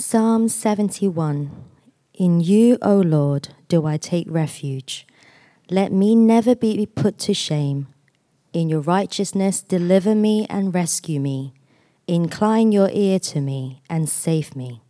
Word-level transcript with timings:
Psalm 0.00 0.48
71 0.48 1.50
In 2.14 2.40
you, 2.40 2.78
O 2.80 3.00
Lord, 3.00 3.48
do 3.68 3.84
I 3.84 3.98
take 3.98 4.26
refuge. 4.30 5.06
Let 5.68 5.92
me 5.92 6.14
never 6.14 6.56
be 6.56 6.86
put 6.86 7.18
to 7.18 7.34
shame. 7.34 7.86
In 8.54 8.70
your 8.70 8.80
righteousness, 8.80 9.60
deliver 9.60 10.14
me 10.14 10.46
and 10.48 10.74
rescue 10.74 11.20
me. 11.20 11.52
Incline 12.06 12.72
your 12.72 12.88
ear 12.94 13.18
to 13.18 13.42
me 13.42 13.82
and 13.90 14.08
save 14.08 14.56
me. 14.56 14.80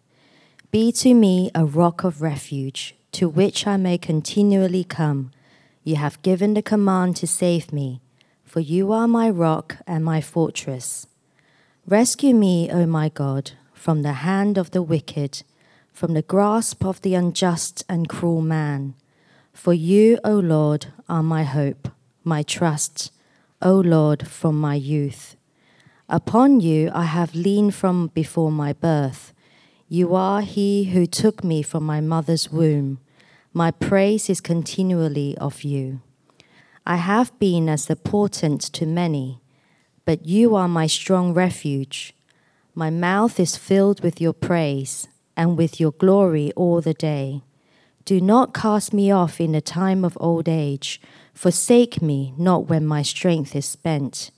Be 0.70 0.92
to 0.92 1.12
me 1.12 1.50
a 1.56 1.64
rock 1.64 2.04
of 2.04 2.22
refuge, 2.22 2.94
to 3.10 3.28
which 3.28 3.66
I 3.66 3.76
may 3.76 3.98
continually 3.98 4.84
come. 4.84 5.32
You 5.82 5.96
have 5.96 6.22
given 6.22 6.54
the 6.54 6.62
command 6.62 7.16
to 7.16 7.26
save 7.26 7.72
me, 7.72 8.00
for 8.44 8.60
you 8.60 8.92
are 8.92 9.08
my 9.08 9.28
rock 9.28 9.78
and 9.88 10.04
my 10.04 10.20
fortress. 10.20 11.08
Rescue 11.84 12.32
me, 12.32 12.70
O 12.70 12.86
my 12.86 13.08
God 13.08 13.52
from 13.80 14.02
the 14.02 14.12
hand 14.28 14.58
of 14.58 14.72
the 14.72 14.82
wicked, 14.82 15.42
from 15.90 16.12
the 16.12 16.20
grasp 16.20 16.84
of 16.84 17.00
the 17.00 17.14
unjust 17.14 17.82
and 17.88 18.10
cruel 18.10 18.42
man. 18.42 18.92
For 19.54 19.72
you, 19.72 20.18
O 20.22 20.34
Lord, 20.34 20.88
are 21.08 21.22
my 21.22 21.44
hope, 21.44 21.88
my 22.22 22.42
trust, 22.42 23.10
O 23.62 23.76
Lord, 23.80 24.28
from 24.28 24.60
my 24.60 24.74
youth. 24.74 25.34
Upon 26.10 26.60
you 26.60 26.90
I 26.92 27.04
have 27.04 27.34
leaned 27.34 27.74
from 27.74 28.08
before 28.08 28.52
my 28.52 28.74
birth. 28.74 29.32
You 29.88 30.14
are 30.14 30.42
he 30.42 30.90
who 30.92 31.06
took 31.06 31.42
me 31.42 31.62
from 31.62 31.82
my 31.82 32.02
mother's 32.02 32.52
womb. 32.52 32.98
My 33.54 33.70
praise 33.70 34.28
is 34.28 34.42
continually 34.42 35.38
of 35.38 35.62
you. 35.62 36.02
I 36.84 36.96
have 36.96 37.36
been 37.38 37.70
as 37.70 37.88
a 37.88 37.96
portent 37.96 38.60
to 38.74 38.84
many, 38.84 39.40
but 40.04 40.26
you 40.26 40.54
are 40.54 40.68
my 40.68 40.86
strong 40.86 41.32
refuge 41.32 42.12
my 42.80 42.88
mouth 42.88 43.38
is 43.38 43.58
filled 43.58 44.02
with 44.02 44.22
your 44.22 44.32
praise 44.32 45.06
and 45.36 45.58
with 45.58 45.78
your 45.78 45.92
glory 45.92 46.50
all 46.56 46.80
the 46.80 46.94
day. 46.94 47.42
Do 48.06 48.22
not 48.22 48.54
cast 48.54 48.94
me 48.94 49.10
off 49.10 49.38
in 49.38 49.52
the 49.52 49.60
time 49.60 50.02
of 50.02 50.16
old 50.18 50.48
age. 50.48 50.98
Forsake 51.34 52.00
me 52.00 52.32
not 52.38 52.70
when 52.70 52.86
my 52.86 53.02
strength 53.02 53.54
is 53.54 53.66
spent. 53.66 54.30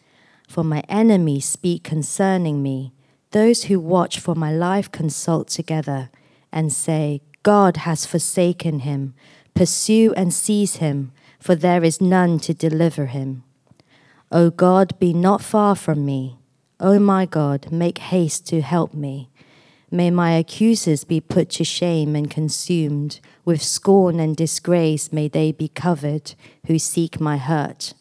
For 0.49 0.65
my 0.65 0.83
enemies 0.89 1.45
speak 1.45 1.84
concerning 1.84 2.65
me. 2.65 2.93
Those 3.31 3.67
who 3.67 3.79
watch 3.79 4.19
for 4.19 4.34
my 4.34 4.53
life 4.53 4.91
consult 4.91 5.47
together 5.47 6.11
and 6.51 6.73
say, 6.73 7.23
God 7.45 7.77
has 7.87 8.06
forsaken 8.06 8.81
him. 8.81 9.15
Pursue 9.55 10.15
and 10.17 10.34
seize 10.34 10.77
him, 10.77 11.12
for 11.39 11.55
there 11.55 11.84
is 11.84 12.01
none 12.01 12.41
to 12.41 12.53
deliver 12.53 13.06
him. 13.06 13.45
O 14.33 14.51
God, 14.51 14.99
be 14.99 15.15
not 15.15 15.43
far 15.43 15.77
from 15.77 16.05
me. 16.05 16.39
O 16.83 16.98
my 16.98 17.27
God, 17.27 17.70
make 17.70 17.98
haste 17.98 18.48
to 18.48 18.61
help 18.61 18.92
me. 18.92 19.30
May 19.88 20.11
my 20.11 20.33
accusers 20.33 21.05
be 21.05 21.20
put 21.20 21.48
to 21.50 21.64
shame 21.64 22.16
and 22.16 22.28
consumed. 22.28 23.20
With 23.44 23.62
scorn 23.62 24.19
and 24.19 24.34
disgrace 24.34 25.12
may 25.12 25.28
they 25.28 25.53
be 25.53 25.69
covered 25.69 26.34
who 26.66 26.80
seek 26.80 27.20
my 27.20 27.36
hurt. 27.36 27.94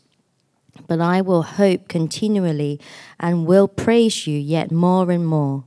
But 0.88 1.00
I 1.00 1.22
will 1.22 1.44
hope 1.44 1.88
continually 1.88 2.80
and 3.20 3.46
will 3.46 3.68
praise 3.68 4.26
you 4.26 4.40
yet 4.40 4.72
more 4.72 5.12
and 5.12 5.28
more. 5.28 5.66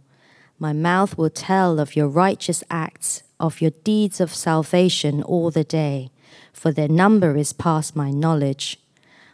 My 0.58 0.72
mouth 0.72 1.16
will 1.16 1.30
tell 1.30 1.78
of 1.78 1.94
your 1.94 2.08
righteous 2.08 2.64
acts, 2.68 3.22
of 3.38 3.60
your 3.60 3.70
deeds 3.84 4.20
of 4.20 4.34
salvation 4.34 5.22
all 5.22 5.52
the 5.52 5.62
day, 5.62 6.10
for 6.52 6.72
their 6.72 6.88
number 6.88 7.36
is 7.36 7.52
past 7.52 7.94
my 7.94 8.10
knowledge. 8.10 8.80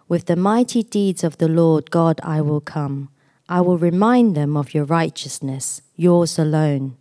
With 0.07 0.27
the 0.27 0.37
mighty 0.37 0.83
deeds 0.83 1.25
of 1.25 1.39
the 1.39 1.49
Lord 1.49 1.91
God 1.91 2.21
I 2.23 2.43
will 2.43 2.61
come. 2.61 3.09
I 3.51 3.61
will 3.61 3.79
remind 3.79 4.37
them 4.37 4.57
of 4.57 4.75
your 4.75 4.85
righteousness, 4.85 5.83
yours 5.97 6.39
alone. 6.39 6.97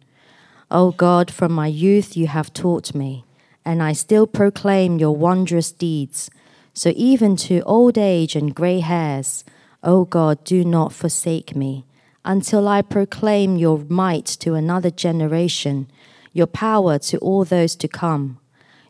O 0.72 0.90
God, 0.90 1.30
from 1.32 1.52
my 1.52 1.68
youth 1.68 2.18
you 2.18 2.26
have 2.26 2.52
taught 2.52 2.96
me, 2.96 3.24
and 3.64 3.84
I 3.84 3.94
still 3.94 4.26
proclaim 4.26 4.98
your 4.98 5.16
wondrous 5.16 5.72
deeds. 5.72 6.32
So 6.74 6.92
even 6.96 7.36
to 7.36 7.62
old 7.62 8.00
age 8.00 8.36
and 8.36 8.56
grey 8.56 8.80
hairs, 8.80 9.44
O 9.84 10.06
God, 10.06 10.44
do 10.44 10.66
not 10.66 10.92
forsake 10.92 11.56
me, 11.56 11.86
until 12.26 12.68
I 12.68 12.82
proclaim 12.82 13.56
your 13.56 13.86
might 13.88 14.26
to 14.42 14.56
another 14.56 14.90
generation, 14.90 15.88
your 16.34 16.48
power 16.48 16.98
to 16.98 17.20
all 17.20 17.46
those 17.46 17.76
to 17.76 17.88
come. 17.88 18.40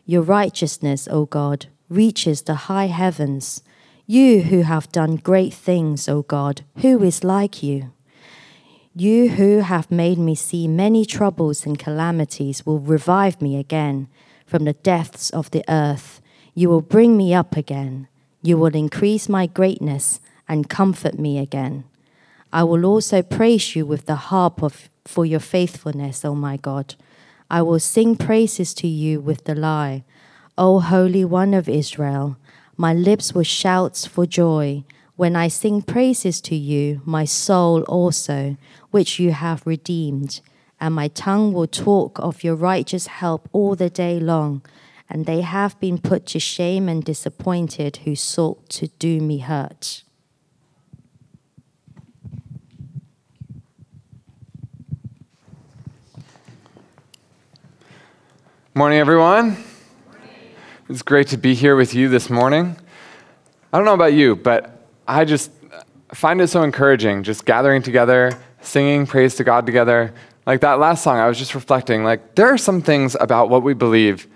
Your 0.06 0.22
righteousness, 0.22 1.06
O 1.10 1.26
God, 1.26 1.66
reaches 1.90 2.42
the 2.42 2.54
high 2.54 2.86
heavens. 2.86 3.62
You 4.10 4.42
who 4.42 4.62
have 4.62 4.90
done 4.90 5.22
great 5.22 5.54
things, 5.54 6.08
O 6.08 6.22
God, 6.22 6.62
who 6.78 7.00
is 7.04 7.22
like 7.22 7.62
you? 7.62 7.92
You 8.92 9.28
who 9.28 9.60
have 9.60 9.88
made 9.88 10.18
me 10.18 10.34
see 10.34 10.66
many 10.66 11.04
troubles 11.04 11.64
and 11.64 11.78
calamities 11.78 12.66
will 12.66 12.80
revive 12.80 13.40
me 13.40 13.56
again 13.56 14.08
from 14.44 14.64
the 14.64 14.72
depths 14.72 15.30
of 15.30 15.52
the 15.52 15.62
earth. 15.68 16.20
You 16.56 16.68
will 16.68 16.80
bring 16.80 17.16
me 17.16 17.32
up 17.32 17.56
again. 17.56 18.08
You 18.42 18.58
will 18.58 18.74
increase 18.74 19.28
my 19.28 19.46
greatness 19.46 20.18
and 20.48 20.68
comfort 20.68 21.16
me 21.16 21.38
again. 21.38 21.84
I 22.52 22.64
will 22.64 22.84
also 22.84 23.22
praise 23.22 23.76
you 23.76 23.86
with 23.86 24.06
the 24.06 24.16
harp 24.16 24.60
of, 24.60 24.90
for 25.04 25.24
your 25.24 25.38
faithfulness, 25.38 26.24
O 26.24 26.34
my 26.34 26.56
God. 26.56 26.96
I 27.48 27.62
will 27.62 27.78
sing 27.78 28.16
praises 28.16 28.74
to 28.74 28.88
you 28.88 29.20
with 29.20 29.44
the 29.44 29.54
lyre, 29.54 30.02
O 30.58 30.80
Holy 30.80 31.24
One 31.24 31.54
of 31.54 31.68
Israel. 31.68 32.38
My 32.80 32.94
lips 32.94 33.34
will 33.34 33.42
shout 33.42 34.08
for 34.10 34.24
joy 34.24 34.84
when 35.14 35.36
I 35.36 35.48
sing 35.48 35.82
praises 35.82 36.40
to 36.40 36.56
you, 36.56 37.02
my 37.04 37.26
soul 37.26 37.82
also, 37.82 38.56
which 38.90 39.18
you 39.18 39.32
have 39.32 39.66
redeemed. 39.66 40.40
And 40.80 40.94
my 40.94 41.08
tongue 41.08 41.52
will 41.52 41.66
talk 41.66 42.18
of 42.20 42.42
your 42.42 42.54
righteous 42.54 43.06
help 43.06 43.50
all 43.52 43.74
the 43.74 43.90
day 43.90 44.18
long. 44.18 44.64
And 45.10 45.26
they 45.26 45.42
have 45.42 45.78
been 45.78 45.98
put 45.98 46.24
to 46.28 46.40
shame 46.40 46.88
and 46.88 47.04
disappointed 47.04 47.98
who 48.04 48.16
sought 48.16 48.70
to 48.70 48.86
do 48.98 49.20
me 49.20 49.40
hurt. 49.40 50.02
Morning, 58.74 58.98
everyone. 58.98 59.69
It's 60.90 61.02
great 61.02 61.28
to 61.28 61.36
be 61.36 61.54
here 61.54 61.76
with 61.76 61.94
you 61.94 62.08
this 62.08 62.28
morning. 62.28 62.76
I 63.72 63.76
don't 63.78 63.84
know 63.84 63.94
about 63.94 64.12
you, 64.12 64.34
but 64.34 64.88
I 65.06 65.24
just 65.24 65.52
find 66.12 66.40
it 66.40 66.48
so 66.48 66.64
encouraging 66.64 67.22
just 67.22 67.44
gathering 67.44 67.80
together, 67.80 68.36
singing 68.60 69.06
praise 69.06 69.36
to 69.36 69.44
God 69.44 69.66
together. 69.66 70.12
Like 70.46 70.62
that 70.62 70.80
last 70.80 71.04
song, 71.04 71.18
I 71.18 71.28
was 71.28 71.38
just 71.38 71.54
reflecting, 71.54 72.02
like, 72.02 72.34
there 72.34 72.48
are 72.48 72.58
some 72.58 72.82
things 72.82 73.16
about 73.20 73.50
what 73.50 73.62
we 73.62 73.72
believe 73.72 74.26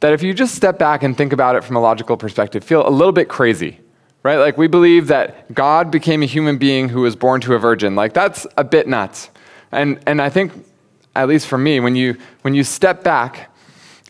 that 0.00 0.14
if 0.14 0.22
you 0.22 0.32
just 0.32 0.54
step 0.54 0.78
back 0.78 1.02
and 1.02 1.14
think 1.14 1.34
about 1.34 1.54
it 1.54 1.64
from 1.64 1.76
a 1.76 1.80
logical 1.80 2.16
perspective, 2.16 2.64
feel 2.64 2.88
a 2.88 2.88
little 2.88 3.12
bit 3.12 3.28
crazy, 3.28 3.78
right? 4.22 4.38
Like, 4.38 4.56
we 4.56 4.68
believe 4.68 5.08
that 5.08 5.52
God 5.52 5.90
became 5.90 6.22
a 6.22 6.26
human 6.26 6.56
being 6.56 6.88
who 6.88 7.02
was 7.02 7.14
born 7.14 7.42
to 7.42 7.52
a 7.52 7.58
virgin. 7.58 7.94
Like, 7.94 8.14
that's 8.14 8.46
a 8.56 8.64
bit 8.64 8.88
nuts. 8.88 9.28
And, 9.70 10.00
and 10.06 10.22
I 10.22 10.30
think, 10.30 10.66
at 11.14 11.28
least 11.28 11.46
for 11.46 11.58
me, 11.58 11.78
when 11.78 11.94
you, 11.94 12.16
when 12.40 12.54
you 12.54 12.64
step 12.64 13.04
back 13.04 13.49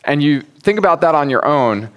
and 0.05 0.23
you 0.23 0.43
think 0.61 0.79
about 0.79 1.01
that 1.03 1.15
on 1.15 1.31
your 1.31 1.45
own, 1.45 1.91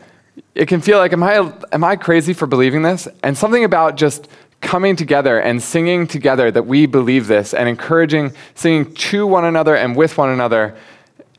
it 0.55 0.67
can 0.67 0.81
feel 0.81 0.97
like, 0.97 1.13
am 1.13 1.23
I, 1.23 1.53
am 1.71 1.83
I 1.83 1.95
crazy 1.95 2.33
for 2.33 2.47
believing 2.47 2.81
this? 2.81 3.07
And 3.23 3.37
something 3.37 3.63
about 3.63 3.95
just 3.95 4.27
coming 4.61 4.95
together 4.95 5.39
and 5.39 5.61
singing 5.61 6.07
together 6.07 6.49
that 6.49 6.65
we 6.65 6.85
believe 6.85 7.27
this 7.27 7.53
and 7.53 7.67
encouraging, 7.67 8.31
singing 8.55 8.93
to 8.95 9.27
one 9.27 9.45
another 9.45 9.75
and 9.75 9.95
with 9.95 10.17
one 10.17 10.29
another 10.29 10.75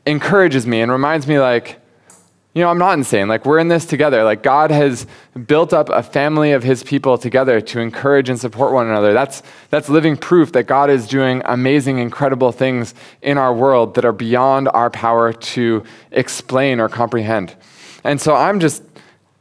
encourages 0.05 0.67
me 0.67 0.81
and 0.81 0.91
reminds 0.91 1.27
me, 1.27 1.39
like, 1.39 1.79
you 2.55 2.61
know, 2.61 2.69
I'm 2.69 2.77
not 2.77 2.97
insane. 2.97 3.27
Like, 3.27 3.45
we're 3.45 3.59
in 3.59 3.67
this 3.67 3.85
together. 3.85 4.23
Like, 4.23 4.41
God 4.41 4.71
has 4.71 5.05
built 5.45 5.73
up 5.73 5.89
a 5.89 6.01
family 6.01 6.53
of 6.53 6.63
his 6.63 6.83
people 6.83 7.17
together 7.17 7.59
to 7.59 7.81
encourage 7.81 8.29
and 8.29 8.39
support 8.39 8.71
one 8.71 8.87
another. 8.87 9.11
That's, 9.11 9.43
that's 9.71 9.89
living 9.89 10.15
proof 10.15 10.53
that 10.53 10.63
God 10.63 10.89
is 10.89 11.05
doing 11.05 11.41
amazing, 11.43 11.97
incredible 11.97 12.53
things 12.53 12.95
in 13.21 13.37
our 13.37 13.53
world 13.53 13.95
that 13.95 14.05
are 14.05 14.13
beyond 14.13 14.69
our 14.69 14.89
power 14.89 15.33
to 15.33 15.83
explain 16.11 16.79
or 16.79 16.87
comprehend. 16.87 17.53
And 18.05 18.21
so 18.21 18.33
I'm 18.33 18.61
just 18.61 18.83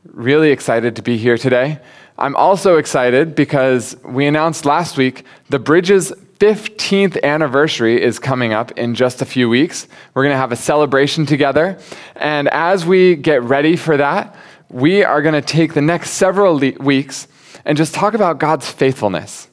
really 0.06 0.50
excited 0.50 0.97
to 0.97 1.03
be 1.03 1.17
here 1.17 1.39
today. 1.39 1.79
I'm 2.19 2.35
also 2.35 2.79
excited 2.79 3.37
because 3.37 3.97
we 4.05 4.27
announced 4.27 4.65
last 4.65 4.97
week 4.97 5.25
the 5.50 5.61
Bridges 5.61 6.12
15th 6.44 7.23
anniversary 7.23 8.02
is 8.02 8.19
coming 8.19 8.52
up 8.52 8.70
in 8.73 8.94
just 8.94 9.23
a 9.23 9.25
few 9.25 9.49
weeks. 9.49 9.88
We're 10.12 10.25
going 10.25 10.35
to 10.35 10.38
have 10.38 10.52
a 10.52 10.56
celebration 10.56 11.25
together. 11.25 11.79
And 12.17 12.49
as 12.49 12.85
we 12.85 13.17
get 13.17 13.43
ready 13.43 13.76
for 13.76 13.96
that, 13.96 14.37
we 14.69 15.02
are 15.02 15.23
going 15.23 15.32
to 15.32 15.41
take 15.41 15.73
the 15.73 15.81
next 15.81 16.11
several 16.11 16.58
le- 16.58 16.73
weeks 16.73 17.29
and 17.64 17.79
just 17.79 17.94
talk 17.94 18.12
about 18.12 18.41
God's 18.41 18.70
faithfulness. 18.70 19.49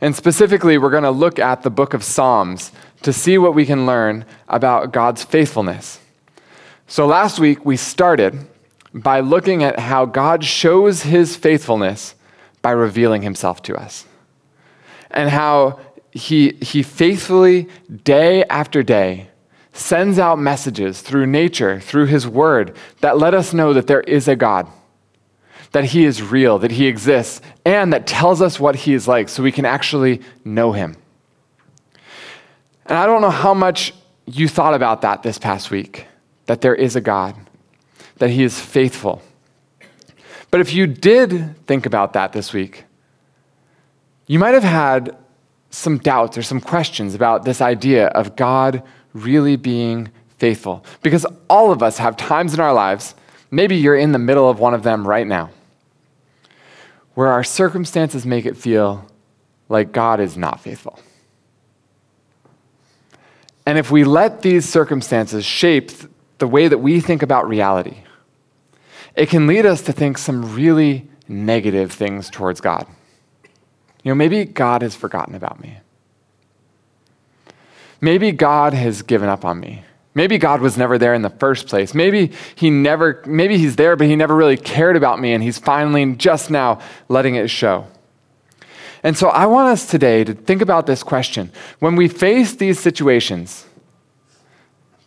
And 0.00 0.16
specifically, 0.16 0.76
we're 0.76 0.90
going 0.90 1.04
to 1.04 1.12
look 1.12 1.38
at 1.38 1.62
the 1.62 1.70
book 1.70 1.94
of 1.94 2.02
Psalms 2.02 2.72
to 3.02 3.12
see 3.12 3.38
what 3.38 3.54
we 3.54 3.64
can 3.64 3.86
learn 3.86 4.24
about 4.48 4.90
God's 4.90 5.22
faithfulness. 5.22 6.00
So 6.88 7.06
last 7.06 7.38
week, 7.38 7.64
we 7.64 7.76
started 7.76 8.44
by 8.92 9.20
looking 9.20 9.62
at 9.62 9.78
how 9.78 10.04
God 10.04 10.42
shows 10.42 11.02
his 11.02 11.36
faithfulness 11.36 12.16
by 12.60 12.72
revealing 12.72 13.22
himself 13.22 13.62
to 13.62 13.76
us. 13.76 14.04
And 15.12 15.30
how 15.30 15.78
he, 16.14 16.52
he 16.62 16.82
faithfully, 16.82 17.68
day 18.04 18.44
after 18.44 18.82
day, 18.82 19.28
sends 19.72 20.18
out 20.18 20.38
messages 20.38 21.00
through 21.00 21.26
nature, 21.26 21.80
through 21.80 22.06
his 22.06 22.26
word, 22.26 22.76
that 23.00 23.18
let 23.18 23.34
us 23.34 23.52
know 23.52 23.72
that 23.72 23.88
there 23.88 24.02
is 24.02 24.28
a 24.28 24.36
God, 24.36 24.68
that 25.72 25.86
he 25.86 26.04
is 26.04 26.22
real, 26.22 26.60
that 26.60 26.70
he 26.70 26.86
exists, 26.86 27.40
and 27.64 27.92
that 27.92 28.06
tells 28.06 28.40
us 28.40 28.60
what 28.60 28.76
he 28.76 28.94
is 28.94 29.08
like 29.08 29.28
so 29.28 29.42
we 29.42 29.50
can 29.50 29.64
actually 29.64 30.22
know 30.44 30.70
him. 30.70 30.96
And 32.86 32.96
I 32.96 33.06
don't 33.06 33.20
know 33.20 33.30
how 33.30 33.52
much 33.52 33.92
you 34.26 34.46
thought 34.46 34.74
about 34.74 35.02
that 35.02 35.24
this 35.24 35.38
past 35.38 35.70
week 35.70 36.06
that 36.46 36.60
there 36.60 36.74
is 36.74 36.94
a 36.94 37.00
God, 37.00 37.34
that 38.18 38.30
he 38.30 38.44
is 38.44 38.60
faithful. 38.60 39.20
But 40.50 40.60
if 40.60 40.72
you 40.72 40.86
did 40.86 41.56
think 41.66 41.86
about 41.86 42.12
that 42.12 42.32
this 42.32 42.52
week, 42.52 42.84
you 44.28 44.38
might 44.38 44.54
have 44.54 44.62
had 44.62 45.16
some 45.74 45.98
doubts 45.98 46.38
or 46.38 46.42
some 46.42 46.60
questions 46.60 47.14
about 47.14 47.44
this 47.44 47.60
idea 47.60 48.06
of 48.08 48.36
God 48.36 48.82
really 49.12 49.56
being 49.56 50.10
faithful. 50.38 50.84
Because 51.02 51.26
all 51.48 51.72
of 51.72 51.82
us 51.82 51.98
have 51.98 52.16
times 52.16 52.54
in 52.54 52.60
our 52.60 52.72
lives, 52.72 53.14
maybe 53.50 53.76
you're 53.76 53.96
in 53.96 54.12
the 54.12 54.18
middle 54.18 54.48
of 54.48 54.58
one 54.60 54.74
of 54.74 54.82
them 54.82 55.06
right 55.06 55.26
now, 55.26 55.50
where 57.14 57.28
our 57.28 57.44
circumstances 57.44 58.24
make 58.24 58.46
it 58.46 58.56
feel 58.56 59.06
like 59.68 59.92
God 59.92 60.20
is 60.20 60.36
not 60.36 60.60
faithful. 60.60 60.98
And 63.66 63.78
if 63.78 63.90
we 63.90 64.04
let 64.04 64.42
these 64.42 64.68
circumstances 64.68 65.44
shape 65.44 65.90
the 66.38 66.46
way 66.46 66.68
that 66.68 66.78
we 66.78 67.00
think 67.00 67.22
about 67.22 67.48
reality, 67.48 67.96
it 69.16 69.28
can 69.28 69.46
lead 69.46 69.64
us 69.64 69.82
to 69.82 69.92
think 69.92 70.18
some 70.18 70.54
really 70.54 71.08
negative 71.26 71.90
things 71.92 72.28
towards 72.28 72.60
God. 72.60 72.86
You 74.04 74.10
know, 74.10 74.14
maybe 74.14 74.44
God 74.44 74.82
has 74.82 74.94
forgotten 74.94 75.34
about 75.34 75.60
me. 75.60 75.78
Maybe 78.00 78.32
God 78.32 78.74
has 78.74 79.02
given 79.02 79.28
up 79.28 79.44
on 79.44 79.58
me. 79.58 79.82
Maybe 80.14 80.38
God 80.38 80.60
was 80.60 80.76
never 80.76 80.98
there 80.98 81.14
in 81.14 81.22
the 81.22 81.30
first 81.30 81.66
place. 81.66 81.94
Maybe 81.94 82.30
he 82.54 82.70
never 82.70 83.22
maybe 83.26 83.58
he's 83.58 83.76
there 83.76 83.96
but 83.96 84.06
he 84.06 84.14
never 84.14 84.36
really 84.36 84.56
cared 84.56 84.94
about 84.94 85.18
me 85.18 85.32
and 85.32 85.42
he's 85.42 85.58
finally 85.58 86.14
just 86.14 86.50
now 86.50 86.80
letting 87.08 87.34
it 87.34 87.48
show. 87.48 87.86
And 89.02 89.16
so 89.16 89.28
I 89.28 89.46
want 89.46 89.68
us 89.68 89.86
today 89.86 90.22
to 90.24 90.34
think 90.34 90.62
about 90.62 90.86
this 90.86 91.02
question. 91.02 91.50
When 91.78 91.96
we 91.96 92.08
face 92.08 92.54
these 92.54 92.78
situations 92.78 93.66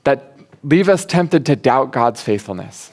that 0.04 0.38
leave 0.64 0.90
us 0.90 1.06
tempted 1.06 1.46
to 1.46 1.56
doubt 1.56 1.92
God's 1.92 2.22
faithfulness, 2.22 2.92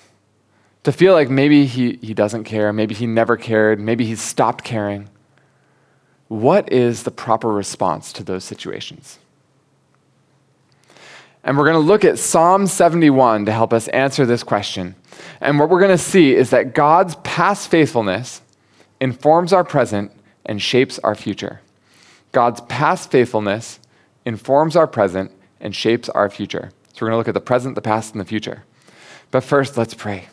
to 0.85 0.93
feel 0.93 1.12
like 1.12 1.29
maybe 1.29 1.67
he, 1.67 1.99
he 2.01 2.15
doesn't 2.15 2.45
care, 2.45 2.73
maybe 2.73 2.95
he 2.95 3.06
never 3.06 3.37
cared, 3.37 3.81
maybe 3.81 4.06
he's 4.06 4.23
stopped 4.23 4.65
caring, 4.65 5.09
what 6.29 6.73
is 6.73 7.03
the 7.03 7.11
proper 7.11 7.49
response 7.49 8.12
to 8.15 8.23
those 8.23 8.44
situations? 8.44 9.19
And 11.43 11.59
we're 11.59 11.65
going 11.65 11.75
to 11.75 11.87
look 11.87 12.05
at 12.05 12.19
Psalm 12.19 12.67
71 12.67 13.44
to 13.47 13.53
help 13.53 13.73
us 13.75 13.88
answer 13.88 14.25
this 14.25 14.43
question. 14.43 14.94
And 15.41 15.59
what 15.59 15.69
we're 15.69 15.81
going 15.81 15.91
to 15.91 15.99
see 15.99 16.35
is 16.35 16.50
that 16.50 16.75
God's 16.75 17.17
past 17.17 17.71
faithfulness 17.71 18.41
informs 19.00 19.53
our 19.53 19.65
present 19.65 20.11
and 20.47 20.61
shapes 20.61 20.99
our 21.00 21.15
future. 21.15 21.61
God's 22.32 22.62
past 22.62 23.11
faithfulness 23.11 23.79
informs 24.25 24.75
our 24.75 24.87
present 24.87 25.31
and 25.61 25.75
shapes 25.77 26.09
our 26.09 26.31
future. 26.31 26.70
So 26.94 26.99
we're 27.03 27.09
going 27.09 27.15
to 27.15 27.19
look 27.19 27.29
at 27.29 27.35
the 27.35 27.41
present, 27.41 27.75
the 27.75 27.82
past, 27.82 28.12
and 28.12 28.20
the 28.20 28.25
future. 28.25 28.65
But 29.31 29.44
first, 29.44 29.77
let's 29.77 29.94
pray. 29.94 30.29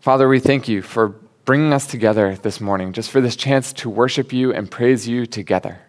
Father, 0.00 0.28
we 0.28 0.40
thank 0.40 0.68
you 0.68 0.80
for 0.80 1.14
bringing 1.50 1.72
us 1.72 1.84
together 1.88 2.36
this 2.36 2.60
morning, 2.60 2.92
just 2.92 3.10
for 3.10 3.20
this 3.20 3.34
chance 3.34 3.72
to 3.72 3.90
worship 3.90 4.32
you 4.32 4.52
and 4.52 4.70
praise 4.70 5.08
you 5.08 5.26
together. 5.26 5.80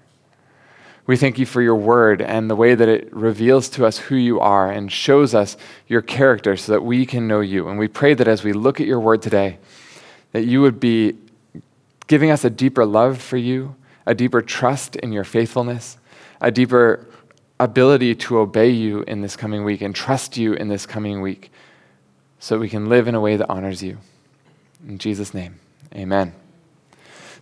We 1.05 1.15
thank 1.15 1.37
you 1.37 1.45
for 1.45 1.61
your 1.61 1.75
word 1.75 2.19
and 2.19 2.49
the 2.49 2.55
way 2.55 2.73
that 2.73 2.89
it 2.89 3.13
reveals 3.13 3.69
to 3.69 3.85
us 3.85 3.99
who 3.99 4.15
you 4.15 4.39
are 4.39 4.71
and 4.71 4.91
shows 4.91 5.35
us 5.35 5.57
your 5.87 6.01
character 6.01 6.57
so 6.57 6.71
that 6.71 6.81
we 6.81 7.05
can 7.05 7.27
know 7.27 7.41
you. 7.41 7.67
And 7.67 7.77
we 7.77 7.87
pray 7.87 8.15
that 8.15 8.27
as 8.27 8.43
we 8.43 8.53
look 8.53 8.81
at 8.81 8.87
your 8.87 8.99
word 8.99 9.21
today, 9.21 9.59
that 10.31 10.45
you 10.45 10.63
would 10.63 10.79
be 10.79 11.13
giving 12.07 12.31
us 12.31 12.43
a 12.43 12.49
deeper 12.49 12.83
love 12.83 13.21
for 13.21 13.37
you, 13.37 13.75
a 14.07 14.15
deeper 14.15 14.41
trust 14.41 14.95
in 14.95 15.11
your 15.11 15.23
faithfulness, 15.23 15.99
a 16.41 16.49
deeper 16.49 17.05
ability 17.59 18.15
to 18.15 18.39
obey 18.39 18.71
you 18.71 19.03
in 19.03 19.21
this 19.21 19.35
coming 19.35 19.63
week 19.63 19.81
and 19.81 19.93
trust 19.93 20.37
you 20.37 20.53
in 20.53 20.69
this 20.69 20.87
coming 20.87 21.21
week 21.21 21.51
so 22.39 22.55
that 22.55 22.59
we 22.59 22.67
can 22.67 22.89
live 22.89 23.07
in 23.07 23.13
a 23.13 23.21
way 23.21 23.37
that 23.37 23.47
honors 23.47 23.83
you. 23.83 23.99
In 24.87 24.97
Jesus' 24.97 25.33
name, 25.33 25.59
amen. 25.93 26.33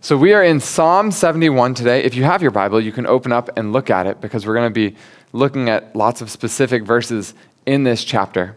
So 0.02 0.16
we 0.16 0.32
are 0.32 0.42
in 0.42 0.60
Psalm 0.60 1.10
71 1.10 1.74
today. 1.74 2.02
If 2.02 2.14
you 2.14 2.24
have 2.24 2.42
your 2.42 2.50
Bible, 2.50 2.80
you 2.80 2.92
can 2.92 3.06
open 3.06 3.32
up 3.32 3.50
and 3.56 3.72
look 3.72 3.90
at 3.90 4.06
it 4.06 4.20
because 4.20 4.46
we're 4.46 4.54
going 4.54 4.72
to 4.72 4.90
be 4.90 4.96
looking 5.32 5.68
at 5.68 5.94
lots 5.94 6.20
of 6.20 6.30
specific 6.30 6.82
verses 6.82 7.34
in 7.66 7.84
this 7.84 8.04
chapter. 8.04 8.56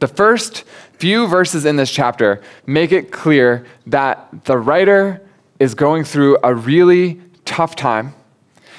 The 0.00 0.08
first 0.08 0.64
few 0.92 1.26
verses 1.26 1.64
in 1.64 1.76
this 1.76 1.90
chapter 1.90 2.42
make 2.66 2.92
it 2.92 3.10
clear 3.10 3.66
that 3.86 4.44
the 4.44 4.58
writer 4.58 5.20
is 5.58 5.74
going 5.74 6.04
through 6.04 6.38
a 6.42 6.54
really 6.54 7.20
tough 7.44 7.76
time. 7.76 8.14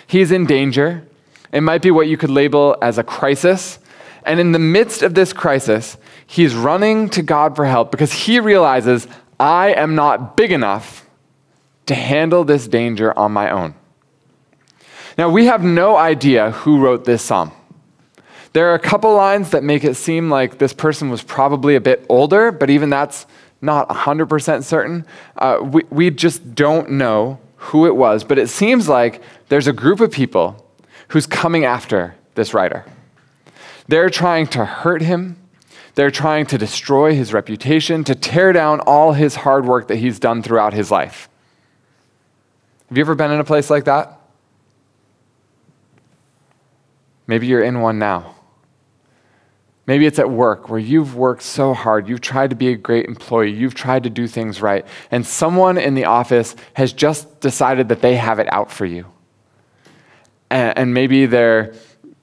He's 0.08 0.32
in 0.32 0.46
danger. 0.46 1.06
It 1.52 1.62
might 1.62 1.82
be 1.82 1.92
what 1.92 2.08
you 2.08 2.18
could 2.18 2.30
label 2.30 2.78
as 2.82 2.98
a 2.98 3.04
crisis. 3.04 3.80
And 4.26 4.40
in 4.40 4.52
the 4.52 4.60
midst 4.60 5.02
of 5.02 5.14
this 5.14 5.34
crisis, 5.34 5.98
he's 6.26 6.56
running 6.56 7.10
to 7.10 7.22
God 7.22 7.56
for 7.56 7.66
help 7.66 7.92
because 7.92 8.12
he 8.12 8.40
realizes, 8.40 9.08
I 9.40 9.74
am 9.74 9.96
not 9.96 10.36
big 10.36 10.52
enough 10.52 11.08
to 11.86 11.96
handle 11.96 12.44
this 12.44 12.68
danger 12.68 13.18
on 13.18 13.32
my 13.32 13.50
own. 13.50 13.76
Now, 15.18 15.30
we 15.30 15.46
have 15.46 15.64
no 15.64 15.96
idea 15.96 16.52
who 16.52 16.80
wrote 16.80 17.06
this 17.06 17.22
psalm. 17.22 17.52
There 18.54 18.72
are 18.72 18.74
a 18.74 18.80
couple 18.80 19.14
lines 19.14 19.52
that 19.52 19.64
make 19.64 19.84
it 19.84 19.96
seem 19.96 20.30
like 20.30 20.58
this 20.58 20.74
person 20.74 21.10
was 21.10 21.22
probably 21.22 21.76
a 21.76 21.82
bit 21.82 22.06
older, 22.10 22.52
but 22.52 22.70
even 22.70 22.90
that's 22.90 23.26
not 23.62 23.90
100% 23.90 24.64
certain. 24.64 25.06
Uh, 25.38 25.60
we, 25.62 25.84
we 25.90 26.10
just 26.10 26.56
don't 26.56 26.92
know 26.92 27.40
who 27.58 27.86
it 27.86 27.96
was, 27.96 28.24
but 28.24 28.38
it 28.40 28.48
seems 28.48 28.88
like 28.88 29.22
there's 29.50 29.68
a 29.68 29.74
group 29.74 30.00
of 30.00 30.12
people 30.12 30.66
who's 31.10 31.28
coming 31.28 31.66
after 31.66 32.16
this 32.36 32.54
writer. 32.54 32.86
They're 33.88 34.10
trying 34.10 34.48
to 34.48 34.66
hurt 34.66 35.02
him, 35.02 35.38
they're 35.96 36.12
trying 36.12 36.46
to 36.48 36.58
destroy 36.58 37.16
his 37.16 37.34
reputation, 37.34 38.04
to 38.06 38.16
tear 38.16 38.52
down 38.52 38.80
all 38.82 39.14
his 39.14 39.36
hard 39.36 39.66
work 39.66 39.88
that 39.88 39.98
he's 39.98 40.20
done 40.20 40.42
throughout 40.42 40.74
his 40.74 40.92
life. 40.92 41.30
Have 42.90 42.98
you 42.98 43.04
ever 43.04 43.16
been 43.16 43.32
in 43.32 43.40
a 43.40 43.44
place 43.44 43.70
like 43.70 43.86
that? 43.86 44.20
Maybe 47.28 47.48
you're 47.48 47.64
in 47.64 47.82
one 47.82 47.98
now. 47.98 48.36
Maybe 49.88 50.08
it's 50.08 50.18
at 50.18 50.30
work 50.30 50.70
where 50.70 50.80
you've 50.80 51.16
worked 51.16 51.44
so 51.44 51.74
hard, 51.74 52.10
you've 52.10 52.22
tried 52.22 52.50
to 52.50 52.56
be 52.56 52.70
a 52.70 52.76
great 52.76 53.06
employee, 53.06 53.52
you've 53.52 53.76
tried 53.76 54.04
to 54.04 54.10
do 54.10 54.28
things 54.28 54.62
right, 54.62 54.86
and 55.12 55.26
someone 55.26 55.78
in 55.78 55.94
the 55.94 56.06
office 56.06 56.56
has 56.74 56.92
just 56.92 57.40
decided 57.40 57.90
that 57.90 58.02
they 58.02 58.16
have 58.16 58.40
it 58.40 58.52
out 58.52 58.72
for 58.72 58.86
you. 58.86 59.06
And, 60.50 60.78
and 60.78 60.94
maybe 60.94 61.28
they're 61.28 61.76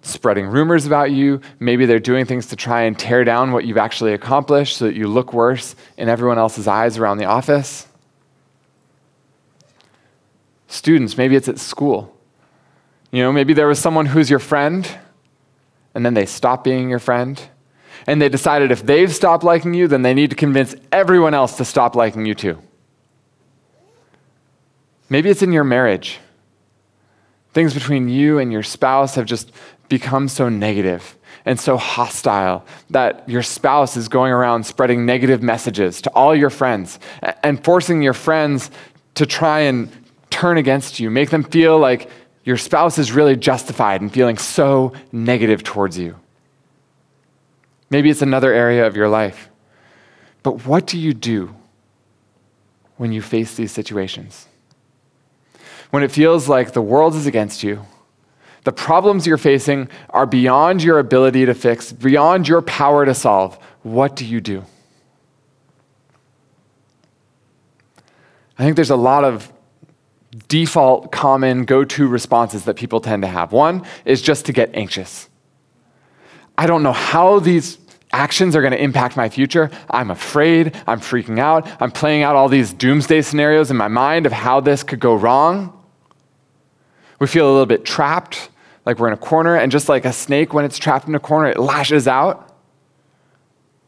spreading 0.03 0.47
rumors 0.47 0.85
about 0.85 1.13
you, 1.13 1.41
maybe 1.59 1.87
they're 1.87 2.01
doing 2.01 2.27
things 2.27 2.47
to 2.49 2.57
try 2.57 2.83
and 2.83 2.99
tear 2.99 3.25
down 3.25 3.53
what 3.53 3.65
you've 3.65 3.79
actually 3.79 4.13
accomplished 4.13 4.77
so 4.77 4.85
that 4.87 4.95
you 4.95 5.07
look 5.07 5.33
worse 5.33 5.75
in 5.97 6.09
everyone 6.09 6.39
else's 6.39 6.69
eyes 6.69 6.99
around 6.99 7.19
the 7.19 7.25
office. 7.25 7.87
Students, 10.67 11.17
maybe 11.17 11.37
it's 11.37 11.49
at 11.49 11.59
school. 11.59 12.17
You 13.11 13.23
know, 13.23 13.33
maybe 13.33 13.53
there 13.53 13.67
was 13.67 13.79
someone 13.79 14.07
who's 14.07 14.29
your 14.29 14.39
friend, 14.39 14.89
and 15.95 16.05
then 16.05 16.15
they 16.15 16.27
stop 16.27 16.65
being 16.65 16.91
your 16.91 16.99
friend. 16.99 17.41
And 18.07 18.21
they 18.21 18.29
decided 18.29 18.73
if 18.73 18.85
they've 18.85 19.15
stopped 19.15 19.45
liking 19.45 19.75
you, 19.75 19.87
then 19.87 20.03
they 20.03 20.15
need 20.15 20.31
to 20.31 20.37
convince 20.37 20.75
everyone 20.91 21.35
else 21.35 21.57
to 21.59 21.65
stop 21.65 21.95
liking 21.95 22.27
you 22.27 22.35
too. 22.35 22.59
Maybe 25.09 25.31
it's 25.31 25.43
in 25.43 25.53
your 25.53 25.63
marriage. 25.63 26.19
Things 27.53 27.75
between 27.75 28.09
you 28.09 28.39
and 28.39 28.51
your 28.51 28.63
spouse 28.63 29.15
have 29.17 29.27
just 29.27 29.53
become 29.93 30.27
so 30.27 30.49
negative 30.49 31.19
and 31.45 31.61
so 31.61 31.77
hostile 31.77 32.65
that 32.89 33.29
your 33.29 33.43
spouse 33.43 33.95
is 33.95 34.09
going 34.09 34.33
around 34.33 34.65
spreading 34.65 35.05
negative 35.05 35.43
messages 35.43 36.01
to 36.01 36.09
all 36.13 36.35
your 36.35 36.49
friends 36.49 36.99
and 37.43 37.63
forcing 37.63 38.01
your 38.01 38.15
friends 38.15 38.71
to 39.17 39.27
try 39.27 39.61
and 39.61 39.93
turn 40.31 40.57
against 40.57 40.99
you, 40.99 41.11
make 41.11 41.29
them 41.29 41.45
feel 41.45 41.79
like 41.79 42.09
your 42.43 42.57
spouse 42.57 42.97
is 42.97 43.13
really 43.13 43.37
justified 43.37 44.01
in 44.01 44.09
feeling 44.09 44.39
so 44.39 44.95
negative 45.13 45.63
towards 45.63 45.99
you. 45.99 46.17
Maybe 47.91 48.09
it's 48.09 48.23
another 48.23 48.51
area 48.51 48.87
of 48.87 48.97
your 48.97 49.11
life. 49.11 49.51
But 50.43 50.65
what 50.65 50.87
do 50.87 50.99
you 50.99 51.13
do 51.13 51.55
when 52.97 53.13
you 53.13 53.21
face 53.21 53.57
these 53.57 53.73
situations? 53.73 54.49
When 55.91 56.03
it 56.03 56.11
feels 56.11 56.49
like 56.49 56.73
the 56.73 56.81
world 56.81 57.15
is 57.15 57.27
against 57.27 57.63
you, 57.63 57.85
the 58.65 58.73
problems 58.73 59.27
you're 59.27 59.39
facing 59.39 59.89
are 60.11 60.27
beyond 60.27 60.83
your 60.83 60.99
ability 60.99 61.47
to 61.47 61.55
fix, 61.55 61.93
beyond 61.93 62.47
your 62.47 62.63
power 62.63 63.05
to 63.05 63.15
solve, 63.15 63.59
what 63.83 64.15
do 64.15 64.25
you 64.25 64.41
do? 64.41 64.65
I 68.59 68.65
think 68.65 68.77
there's 68.77 68.91
a 68.91 68.97
lot 68.97 69.25
of 69.25 69.53
default, 70.49 71.11
common, 71.11 71.65
go 71.65 71.85
to 71.85 72.07
responses 72.07 72.65
that 72.65 72.77
people 72.77 73.01
tend 73.01 73.23
to 73.23 73.29
have. 73.29 73.53
One 73.53 73.85
is 74.05 74.23
just 74.23 74.47
to 74.47 74.53
get 74.53 74.75
anxious. 74.75 75.29
I 76.57 76.67
don't 76.67 76.83
know 76.83 76.93
how 76.93 77.41
these 77.41 77.79
actions 78.13 78.55
are 78.55 78.61
going 78.61 78.73
to 78.73 78.83
impact 78.83 79.17
my 79.17 79.29
future. 79.29 79.71
I'm 79.91 80.11
afraid. 80.11 80.77
I'm 80.87 81.01
freaking 81.01 81.39
out. 81.39 81.67
I'm 81.81 81.91
playing 81.91 82.23
out 82.23 82.37
all 82.37 82.49
these 82.49 82.73
doomsday 82.73 83.23
scenarios 83.23 83.71
in 83.71 83.77
my 83.77 83.89
mind 83.89 84.27
of 84.27 84.33
how 84.33 84.61
this 84.61 84.83
could 84.83 85.01
go 85.01 85.15
wrong. 85.15 85.79
We 87.19 87.27
feel 87.27 87.47
a 87.47 87.53
little 87.53 87.67
bit 87.67 87.85
trapped, 87.85 88.51
like 88.85 88.99
we're 88.99 89.09
in 89.09 89.13
a 89.13 89.19
corner, 89.19 89.57
and 89.57 89.71
just 89.71 89.89
like 89.89 90.05
a 90.05 90.13
snake, 90.13 90.53
when 90.53 90.65
it's 90.65 90.79
trapped 90.79 91.07
in 91.09 91.15
a 91.15 91.21
corner, 91.21 91.49
it 91.49 91.59
lashes 91.59 92.09
out. 92.09 92.49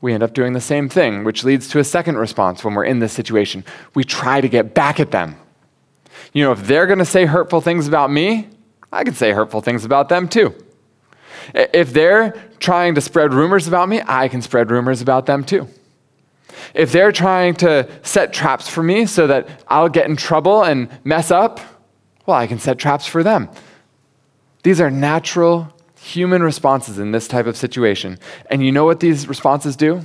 We 0.01 0.13
end 0.13 0.23
up 0.23 0.35
doing 0.35 0.53
the 0.53 0.61
same 0.61 0.89
thing, 0.89 1.25
which 1.25 1.45
leads 1.45 1.69
to 1.69 1.79
a 1.79 1.85
second 1.85 2.19
response 2.19 2.63
when 2.63 2.75
we're 2.75 2.85
in 2.85 2.99
this 2.99 3.13
situation. 3.13 3.65
We 3.95 4.05
try 4.05 4.41
to 4.41 4.49
get 4.49 4.75
back 4.75 5.01
at 5.01 5.11
them. 5.11 5.37
You 6.33 6.45
know, 6.45 6.53
if 6.53 6.67
they're 6.67 6.87
going 6.87 6.99
to 6.99 7.05
say 7.05 7.25
hurtful 7.25 7.61
things 7.61 7.89
about 7.89 8.11
me, 8.11 8.49
I 8.93 9.03
can 9.03 9.15
say 9.15 9.33
hurtful 9.33 9.61
things 9.61 9.85
about 9.85 10.09
them 10.09 10.29
too. 10.29 10.55
If 11.55 11.93
they're 11.93 12.33
trying 12.61 12.95
to 12.95 13.01
spread 13.01 13.35
rumors 13.35 13.67
about 13.67 13.89
me, 13.89 14.03
I 14.07 14.29
can 14.29 14.43
spread 14.43 14.71
rumors 14.71 15.03
about 15.03 15.27
them 15.27 15.45
too. 15.45 15.69
If 16.75 16.93
they're 16.93 17.13
trying 17.13 17.55
to 17.57 17.89
set 18.03 18.33
traps 18.33 18.69
for 18.69 18.83
me 18.83 19.07
so 19.07 19.27
that 19.27 19.65
I'll 19.69 19.89
get 19.89 20.07
in 20.07 20.17
trouble 20.17 20.65
and 20.65 20.89
mess 21.05 21.31
up, 21.31 21.61
well, 22.27 22.37
I 22.37 22.47
can 22.47 22.59
set 22.59 22.79
traps 22.79 23.07
for 23.07 23.23
them. 23.23 23.49
These 24.65 24.81
are 24.81 24.91
natural 24.91 25.73
human 26.01 26.43
responses 26.43 26.99
in 26.99 27.13
this 27.13 27.29
type 27.29 27.47
of 27.47 27.57
situation. 27.57 28.19
And 28.51 28.65
you 28.65 28.73
know 28.73 28.85
what 28.85 29.01
these 29.01 29.29
responses 29.29 29.77
do? 29.77 30.03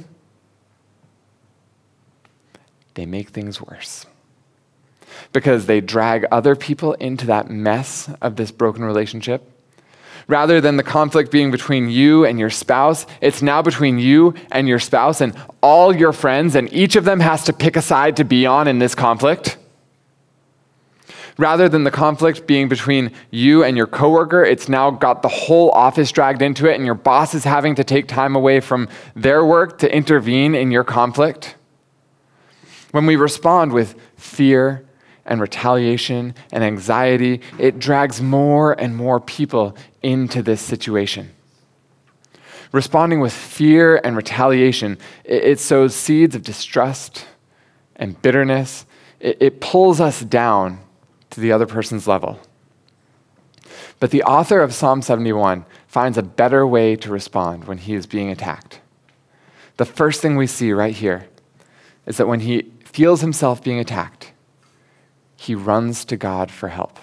They 2.93 3.05
make 3.05 3.29
things 3.29 3.61
worse. 3.61 4.05
Because 5.33 5.65
they 5.65 5.81
drag 5.81 6.25
other 6.31 6.55
people 6.55 6.93
into 6.93 7.25
that 7.25 7.49
mess 7.49 8.09
of 8.21 8.35
this 8.35 8.51
broken 8.51 8.83
relationship 8.83 9.49
rather 10.29 10.61
than 10.61 10.77
the 10.77 10.83
conflict 10.83 11.31
being 11.31 11.51
between 11.51 11.89
you 11.89 12.23
and 12.23 12.39
your 12.39 12.51
spouse, 12.51 13.05
it's 13.19 13.41
now 13.41 13.61
between 13.61 13.97
you 13.97 14.33
and 14.51 14.67
your 14.67 14.79
spouse 14.79 15.21
and 15.21 15.35
all 15.61 15.93
your 15.93 16.13
friends, 16.13 16.55
and 16.55 16.71
each 16.71 16.95
of 16.95 17.03
them 17.03 17.19
has 17.19 17.43
to 17.43 17.51
pick 17.51 17.75
a 17.75 17.81
side 17.81 18.15
to 18.15 18.23
be 18.23 18.45
on 18.45 18.67
in 18.67 18.77
this 18.79 18.93
conflict. 18.93 19.57
Rather 21.39 21.69
than 21.69 21.85
the 21.85 21.91
conflict 21.91 22.45
being 22.47 22.67
between 22.67 23.13
you 23.31 23.63
and 23.63 23.77
your 23.77 23.87
coworker, 23.87 24.43
it's 24.43 24.67
now 24.67 24.91
got 24.91 25.21
the 25.21 25.29
whole 25.29 25.71
office 25.71 26.11
dragged 26.11 26.41
into 26.41 26.69
it, 26.69 26.75
and 26.75 26.85
your 26.85 26.93
boss 26.93 27.33
is 27.33 27.45
having 27.45 27.75
to 27.75 27.83
take 27.85 28.09
time 28.09 28.35
away 28.35 28.59
from 28.59 28.89
their 29.15 29.45
work 29.45 29.77
to 29.77 29.95
intervene 29.95 30.53
in 30.53 30.69
your 30.69 30.83
conflict. 30.83 31.55
When 32.91 33.05
we 33.05 33.15
respond 33.15 33.71
with 33.71 33.95
fear 34.17 34.85
and 35.25 35.39
retaliation 35.39 36.35
and 36.51 36.61
anxiety, 36.61 37.39
it 37.57 37.79
drags 37.79 38.21
more 38.21 38.73
and 38.73 38.97
more 38.97 39.21
people 39.21 39.77
into 40.03 40.43
this 40.43 40.59
situation. 40.59 41.33
Responding 42.73 43.21
with 43.21 43.31
fear 43.31 44.01
and 44.03 44.17
retaliation, 44.17 44.97
it, 45.23 45.57
sows 45.61 45.95
seeds 45.95 46.35
of 46.35 46.43
distrust 46.43 47.27
and 47.95 48.21
bitterness. 48.21 48.85
It, 49.21 49.37
it 49.39 49.61
pulls 49.61 50.01
us 50.01 50.19
down 50.19 50.79
to 51.31 51.39
the 51.39 51.51
other 51.51 51.65
person's 51.65 52.07
level. 52.07 52.39
But 53.99 54.11
the 54.11 54.23
author 54.23 54.61
of 54.61 54.73
Psalm 54.73 55.01
71 55.01 55.65
finds 55.87 56.17
a 56.17 56.23
better 56.23 56.65
way 56.65 56.95
to 56.95 57.11
respond 57.11 57.65
when 57.65 57.79
he 57.79 57.93
is 57.93 58.05
being 58.05 58.29
attacked. 58.29 58.79
The 59.77 59.85
first 59.85 60.21
thing 60.21 60.35
we 60.35 60.47
see 60.47 60.71
right 60.71 60.95
here 60.95 61.27
is 62.05 62.17
that 62.17 62.27
when 62.27 62.41
he 62.41 62.71
feels 62.83 63.21
himself 63.21 63.63
being 63.63 63.79
attacked, 63.79 64.31
he 65.35 65.55
runs 65.55 66.03
to 66.05 66.17
God 66.17 66.51
for 66.51 66.69
help. 66.69 66.99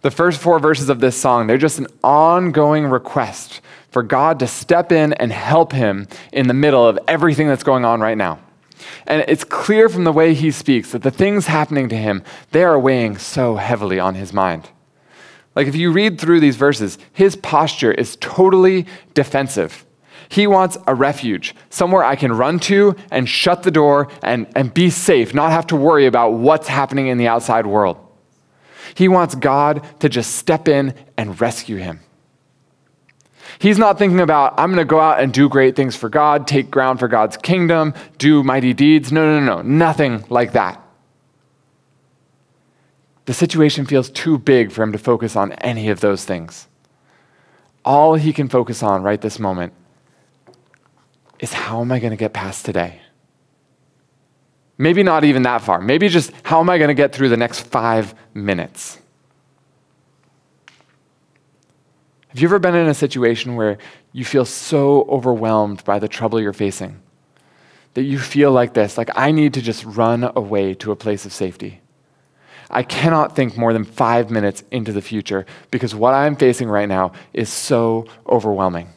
The 0.00 0.10
first 0.10 0.40
four 0.40 0.58
verses 0.58 0.88
of 0.88 1.00
this 1.00 1.16
song, 1.16 1.46
they're 1.46 1.58
just 1.58 1.78
an 1.78 1.88
ongoing 2.04 2.86
request 2.86 3.60
for 3.90 4.02
God 4.02 4.38
to 4.40 4.46
step 4.46 4.92
in 4.92 5.12
and 5.14 5.32
help 5.32 5.72
him 5.72 6.06
in 6.32 6.46
the 6.46 6.54
middle 6.54 6.86
of 6.86 6.98
everything 7.08 7.48
that's 7.48 7.64
going 7.64 7.84
on 7.84 8.00
right 8.00 8.16
now. 8.16 8.38
And 9.06 9.24
it's 9.28 9.44
clear 9.44 9.88
from 9.88 10.04
the 10.04 10.12
way 10.12 10.34
he 10.34 10.50
speaks 10.50 10.92
that 10.92 11.02
the 11.02 11.10
things 11.10 11.46
happening 11.46 11.88
to 11.88 11.96
him, 11.96 12.22
they 12.52 12.64
are 12.64 12.78
weighing 12.78 13.18
so 13.18 13.56
heavily 13.56 13.98
on 13.98 14.14
his 14.14 14.32
mind. 14.32 14.70
Like 15.54 15.66
if 15.66 15.74
you 15.74 15.90
read 15.90 16.20
through 16.20 16.40
these 16.40 16.56
verses, 16.56 16.98
his 17.12 17.36
posture 17.36 17.92
is 17.92 18.16
totally 18.20 18.86
defensive. 19.14 19.84
He 20.28 20.46
wants 20.46 20.76
a 20.86 20.94
refuge, 20.94 21.54
somewhere 21.70 22.04
I 22.04 22.14
can 22.14 22.32
run 22.32 22.58
to 22.60 22.94
and 23.10 23.28
shut 23.28 23.62
the 23.62 23.70
door 23.70 24.08
and, 24.22 24.46
and 24.54 24.72
be 24.72 24.90
safe, 24.90 25.34
not 25.34 25.52
have 25.52 25.66
to 25.68 25.76
worry 25.76 26.06
about 26.06 26.34
what's 26.34 26.68
happening 26.68 27.08
in 27.08 27.18
the 27.18 27.28
outside 27.28 27.66
world. 27.66 27.96
He 28.94 29.08
wants 29.08 29.34
God 29.34 29.84
to 30.00 30.08
just 30.08 30.36
step 30.36 30.68
in 30.68 30.94
and 31.16 31.40
rescue 31.40 31.76
him. 31.76 32.00
He's 33.58 33.78
not 33.78 33.98
thinking 33.98 34.20
about, 34.20 34.54
I'm 34.56 34.68
going 34.68 34.78
to 34.78 34.84
go 34.84 35.00
out 35.00 35.20
and 35.20 35.32
do 35.32 35.48
great 35.48 35.74
things 35.74 35.96
for 35.96 36.08
God, 36.08 36.46
take 36.46 36.70
ground 36.70 37.00
for 37.00 37.08
God's 37.08 37.36
kingdom, 37.36 37.92
do 38.18 38.42
mighty 38.44 38.72
deeds. 38.72 39.10
No, 39.10 39.24
no, 39.24 39.40
no, 39.40 39.56
no. 39.56 39.62
Nothing 39.62 40.24
like 40.28 40.52
that. 40.52 40.80
The 43.24 43.34
situation 43.34 43.84
feels 43.84 44.08
too 44.10 44.38
big 44.38 44.70
for 44.70 44.82
him 44.82 44.92
to 44.92 44.98
focus 44.98 45.36
on 45.36 45.52
any 45.52 45.88
of 45.90 46.00
those 46.00 46.24
things. 46.24 46.68
All 47.84 48.14
he 48.14 48.32
can 48.32 48.48
focus 48.48 48.82
on 48.82 49.02
right 49.02 49.20
this 49.20 49.38
moment 49.38 49.72
is 51.40 51.52
how 51.52 51.80
am 51.80 51.92
I 51.92 51.98
going 51.98 52.10
to 52.10 52.16
get 52.16 52.32
past 52.32 52.64
today? 52.64 53.00
Maybe 54.78 55.02
not 55.02 55.24
even 55.24 55.42
that 55.42 55.62
far. 55.62 55.80
Maybe 55.80 56.08
just 56.08 56.32
how 56.44 56.60
am 56.60 56.70
I 56.70 56.78
going 56.78 56.88
to 56.88 56.94
get 56.94 57.12
through 57.12 57.28
the 57.28 57.36
next 57.36 57.60
five 57.60 58.14
minutes? 58.32 58.98
Have 62.28 62.40
you 62.40 62.48
ever 62.48 62.58
been 62.58 62.74
in 62.74 62.88
a 62.88 62.94
situation 62.94 63.56
where 63.56 63.78
you 64.12 64.24
feel 64.24 64.44
so 64.44 65.02
overwhelmed 65.08 65.82
by 65.84 65.98
the 65.98 66.08
trouble 66.08 66.40
you're 66.40 66.52
facing 66.52 67.00
that 67.94 68.02
you 68.02 68.18
feel 68.18 68.52
like 68.52 68.74
this, 68.74 68.98
like 68.98 69.10
I 69.16 69.32
need 69.32 69.54
to 69.54 69.62
just 69.62 69.84
run 69.84 70.30
away 70.36 70.74
to 70.74 70.92
a 70.92 70.96
place 70.96 71.24
of 71.24 71.32
safety? 71.32 71.80
I 72.70 72.82
cannot 72.82 73.34
think 73.34 73.56
more 73.56 73.72
than 73.72 73.84
five 73.84 74.30
minutes 74.30 74.62
into 74.70 74.92
the 74.92 75.00
future 75.00 75.46
because 75.70 75.94
what 75.94 76.12
I'm 76.12 76.36
facing 76.36 76.68
right 76.68 76.88
now 76.88 77.12
is 77.32 77.48
so 77.48 78.06
overwhelming. 78.28 78.92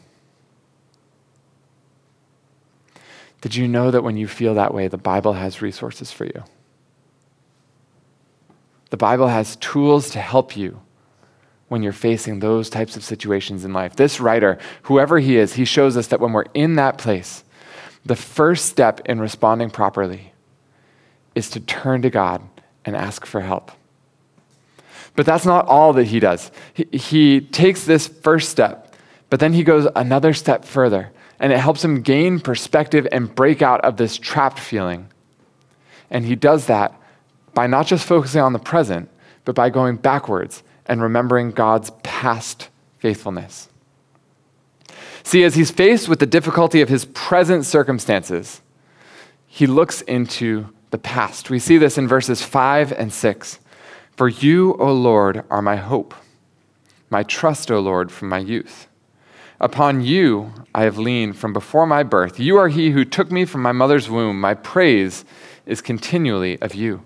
Did 3.40 3.56
you 3.56 3.68
know 3.68 3.92
that 3.92 4.04
when 4.04 4.18
you 4.18 4.28
feel 4.28 4.56
that 4.56 4.74
way, 4.74 4.90
the 4.90 4.98
Bible 4.98 5.34
has 5.34 5.62
resources 5.62 6.12
for 6.12 6.26
you? 6.26 6.44
The 8.90 8.98
Bible 8.98 9.28
has 9.28 9.56
tools 9.56 10.10
to 10.12 10.20
help 10.20 10.58
you 10.58 10.82
when 11.72 11.82
you're 11.82 11.94
facing 11.94 12.40
those 12.40 12.70
types 12.70 12.98
of 12.98 13.04
situations 13.04 13.64
in 13.64 13.72
life. 13.72 13.96
This 13.96 14.20
writer, 14.20 14.60
whoever 14.82 15.20
he 15.20 15.38
is, 15.38 15.54
he 15.54 15.64
shows 15.64 15.96
us 15.96 16.08
that 16.08 16.20
when 16.20 16.34
we're 16.34 16.44
in 16.54 16.76
that 16.76 16.98
place, 16.98 17.46
the 18.06 18.18
first 18.18 18.66
step 18.66 19.00
in 19.06 19.22
responding 19.22 19.70
properly 19.70 20.34
is 21.34 21.50
to 21.52 21.62
turn 21.62 22.02
to 22.02 22.10
God 22.10 22.42
and 22.84 22.94
ask 22.94 23.26
for 23.26 23.40
help. 23.40 23.72
But 25.16 25.26
that's 25.26 25.46
not 25.46 25.66
all 25.66 25.94
that 25.94 26.08
he 26.08 26.20
does. 26.20 26.52
He, 26.74 26.88
he 26.92 27.40
takes 27.40 27.86
this 27.86 28.06
first 28.06 28.50
step, 28.50 28.94
but 29.30 29.40
then 29.40 29.54
he 29.54 29.64
goes 29.64 29.88
another 29.96 30.34
step 30.34 30.66
further 30.66 31.10
and 31.40 31.54
it 31.54 31.60
helps 31.60 31.86
him 31.86 32.02
gain 32.02 32.42
perspective 32.42 33.08
and 33.14 33.34
break 33.34 33.62
out 33.62 33.80
of 33.86 33.96
this 33.96 34.18
trapped 34.18 34.60
feeling. 34.60 35.08
And 36.10 36.26
he 36.26 36.36
does 36.36 36.66
that 36.66 36.94
by 37.54 37.68
not 37.68 37.88
just 37.88 38.06
focusing 38.06 38.42
on 38.42 38.52
the 38.52 38.60
present, 38.60 39.08
but 39.46 39.56
by 39.56 39.70
going 39.70 39.96
backwards 39.96 40.64
and 40.86 41.02
remembering 41.02 41.52
God's 41.52 41.92
past 42.04 42.70
faithfulness. 43.00 43.70
See, 45.24 45.44
as 45.44 45.56
he's 45.56 45.72
faced 45.72 46.10
with 46.10 46.20
the 46.20 46.26
difficulty 46.26 46.82
of 46.82 46.90
his 46.90 47.06
present 47.06 47.66
circumstances, 47.66 48.62
he 49.46 49.68
looks 49.68 50.02
into 50.02 50.74
the 50.92 50.98
past. 50.98 51.50
We 51.50 51.60
see 51.60 51.78
this 51.78 51.98
in 51.98 52.08
verses 52.08 52.42
5 52.42 52.92
and 52.94 53.12
6. 53.14 53.60
For 54.16 54.28
you, 54.28 54.76
O 54.76 54.94
Lord, 54.94 55.44
are 55.50 55.62
my 55.62 55.78
hope, 55.78 56.14
my 57.10 57.24
trust, 57.24 57.72
O 57.72 57.80
Lord, 57.80 58.12
from 58.12 58.30
my 58.30 58.40
youth. 58.40 58.88
Upon 59.60 60.02
you 60.02 60.54
I 60.74 60.84
have 60.84 60.98
leaned 60.98 61.38
from 61.38 61.54
before 61.54 61.86
my 61.86 62.04
birth. 62.04 62.40
You 62.40 62.58
are 62.58 62.68
he 62.68 62.92
who 62.92 63.06
took 63.06 63.32
me 63.32 63.46
from 63.46 63.62
my 63.62 63.72
mother's 63.72 64.10
womb. 64.10 64.42
My 64.42 64.54
praise 64.56 65.24
is 65.66 65.82
continually 65.82 66.60
of 66.62 66.74
you. 66.74 67.04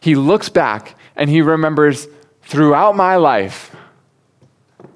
He 0.00 0.14
looks 0.14 0.48
back 0.48 0.96
and 1.16 1.28
he 1.28 1.42
remembers 1.42 2.06
throughout 2.48 2.96
my 2.96 3.16
life, 3.16 3.76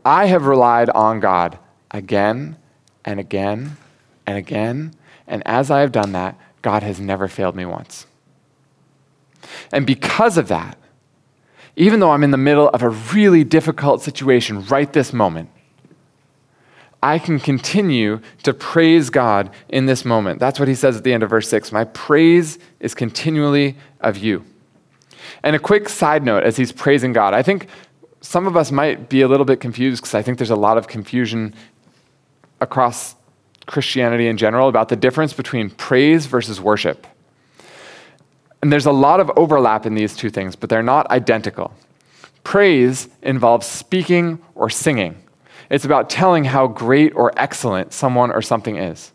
I 0.06 0.24
have 0.26 0.46
relied 0.46 0.88
on 0.88 1.20
God 1.20 1.58
again 1.90 2.56
and 3.04 3.20
again 3.20 3.76
and 4.26 4.38
again. 4.38 4.94
And 5.26 5.46
as 5.46 5.70
I 5.70 5.80
have 5.80 5.92
done 5.92 6.12
that, 6.12 6.38
God 6.62 6.82
has 6.82 6.98
never 6.98 7.28
failed 7.28 7.54
me 7.54 7.66
once. 7.66 8.06
And 9.70 9.86
because 9.86 10.38
of 10.38 10.48
that, 10.48 10.78
even 11.76 12.00
though 12.00 12.10
I'm 12.10 12.24
in 12.24 12.30
the 12.30 12.38
middle 12.38 12.70
of 12.70 12.82
a 12.82 12.88
really 12.88 13.44
difficult 13.44 14.00
situation 14.00 14.64
right 14.66 14.90
this 14.90 15.12
moment, 15.12 15.50
I 17.02 17.18
can 17.18 17.38
continue 17.38 18.20
to 18.44 18.54
praise 18.54 19.10
God 19.10 19.50
in 19.68 19.84
this 19.86 20.06
moment. 20.06 20.40
That's 20.40 20.58
what 20.58 20.68
he 20.68 20.74
says 20.74 20.96
at 20.96 21.04
the 21.04 21.12
end 21.12 21.22
of 21.22 21.30
verse 21.30 21.48
6. 21.50 21.70
My 21.70 21.84
praise 21.84 22.58
is 22.80 22.94
continually 22.94 23.76
of 24.00 24.16
you. 24.16 24.44
And 25.42 25.56
a 25.56 25.58
quick 25.58 25.88
side 25.88 26.24
note 26.24 26.44
as 26.44 26.56
he's 26.56 26.72
praising 26.72 27.12
God, 27.12 27.34
I 27.34 27.42
think 27.42 27.68
some 28.20 28.46
of 28.46 28.56
us 28.56 28.70
might 28.70 29.08
be 29.08 29.22
a 29.22 29.28
little 29.28 29.46
bit 29.46 29.60
confused 29.60 30.02
because 30.02 30.14
I 30.14 30.22
think 30.22 30.38
there's 30.38 30.50
a 30.50 30.56
lot 30.56 30.78
of 30.78 30.86
confusion 30.86 31.54
across 32.60 33.16
Christianity 33.66 34.28
in 34.28 34.36
general 34.36 34.68
about 34.68 34.88
the 34.88 34.96
difference 34.96 35.32
between 35.32 35.70
praise 35.70 36.26
versus 36.26 36.60
worship. 36.60 37.06
And 38.62 38.72
there's 38.72 38.86
a 38.86 38.92
lot 38.92 39.18
of 39.18 39.30
overlap 39.36 39.86
in 39.86 39.94
these 39.94 40.16
two 40.16 40.30
things, 40.30 40.54
but 40.54 40.70
they're 40.70 40.82
not 40.82 41.10
identical. 41.10 41.72
Praise 42.44 43.08
involves 43.22 43.66
speaking 43.66 44.40
or 44.54 44.70
singing. 44.70 45.16
It's 45.68 45.84
about 45.84 46.10
telling 46.10 46.44
how 46.44 46.68
great 46.68 47.14
or 47.14 47.32
excellent 47.36 47.92
someone 47.92 48.30
or 48.30 48.42
something 48.42 48.76
is. 48.76 49.12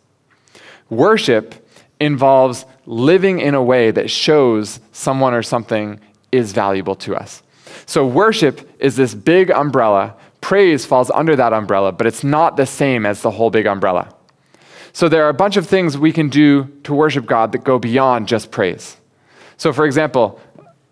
Worship 0.90 1.56
involves 2.00 2.66
living 2.86 3.40
in 3.40 3.54
a 3.54 3.64
way 3.64 3.92
that 3.92 4.10
shows 4.10 4.80
someone 4.92 5.34
or 5.34 5.44
something 5.44 6.00
is 6.32 6.54
valuable 6.54 6.96
to 6.96 7.16
us. 7.16 7.44
So, 7.86 8.06
worship 8.06 8.70
is 8.80 8.96
this 8.96 9.14
big 9.14 9.52
umbrella. 9.52 10.16
Praise 10.42 10.86
falls 10.86 11.12
under 11.12 11.36
that 11.36 11.54
umbrella, 11.54 11.92
but 11.92 12.08
it's 12.08 12.24
not 12.24 12.58
the 12.58 12.66
same 12.66 13.06
as 13.06 13.22
the 13.22 13.32
whole 13.32 13.50
big 13.50 13.66
umbrella. 13.66 14.14
So, 14.94 15.10
there 15.10 15.26
are 15.26 15.30
a 15.30 15.34
bunch 15.34 15.58
of 15.58 15.68
things 15.68 15.98
we 15.98 16.12
can 16.12 16.30
do 16.30 16.66
to 16.84 16.94
worship 16.94 17.26
God 17.26 17.52
that 17.52 17.64
go 17.64 17.80
beyond 17.80 18.28
just 18.28 18.52
praise. 18.52 18.98
So, 19.58 19.74
for 19.74 19.86
example, 19.86 20.40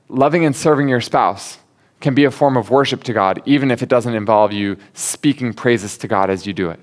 loving 0.09 0.45
and 0.45 0.55
serving 0.55 0.89
your 0.89 1.01
spouse 1.01 1.59
can 2.01 2.13
be 2.13 2.25
a 2.25 2.31
form 2.31 2.57
of 2.57 2.69
worship 2.69 3.03
to 3.03 3.13
God, 3.13 3.41
even 3.45 3.71
if 3.71 3.81
it 3.81 3.89
doesn't 3.89 4.13
involve 4.13 4.51
you 4.51 4.77
speaking 4.93 5.53
praises 5.53 5.97
to 5.99 6.07
God 6.07 6.29
as 6.29 6.45
you 6.45 6.53
do 6.53 6.69
it. 6.69 6.79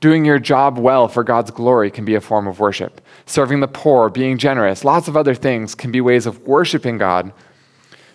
Doing 0.00 0.24
your 0.24 0.38
job 0.38 0.78
well 0.78 1.08
for 1.08 1.24
God's 1.24 1.50
glory 1.50 1.90
can 1.90 2.04
be 2.04 2.14
a 2.14 2.20
form 2.20 2.46
of 2.46 2.60
worship. 2.60 3.00
Serving 3.26 3.58
the 3.60 3.68
poor, 3.68 4.08
being 4.08 4.38
generous, 4.38 4.84
lots 4.84 5.08
of 5.08 5.16
other 5.16 5.34
things 5.34 5.74
can 5.74 5.90
be 5.90 6.00
ways 6.00 6.24
of 6.24 6.40
worshiping 6.46 6.98
God. 6.98 7.32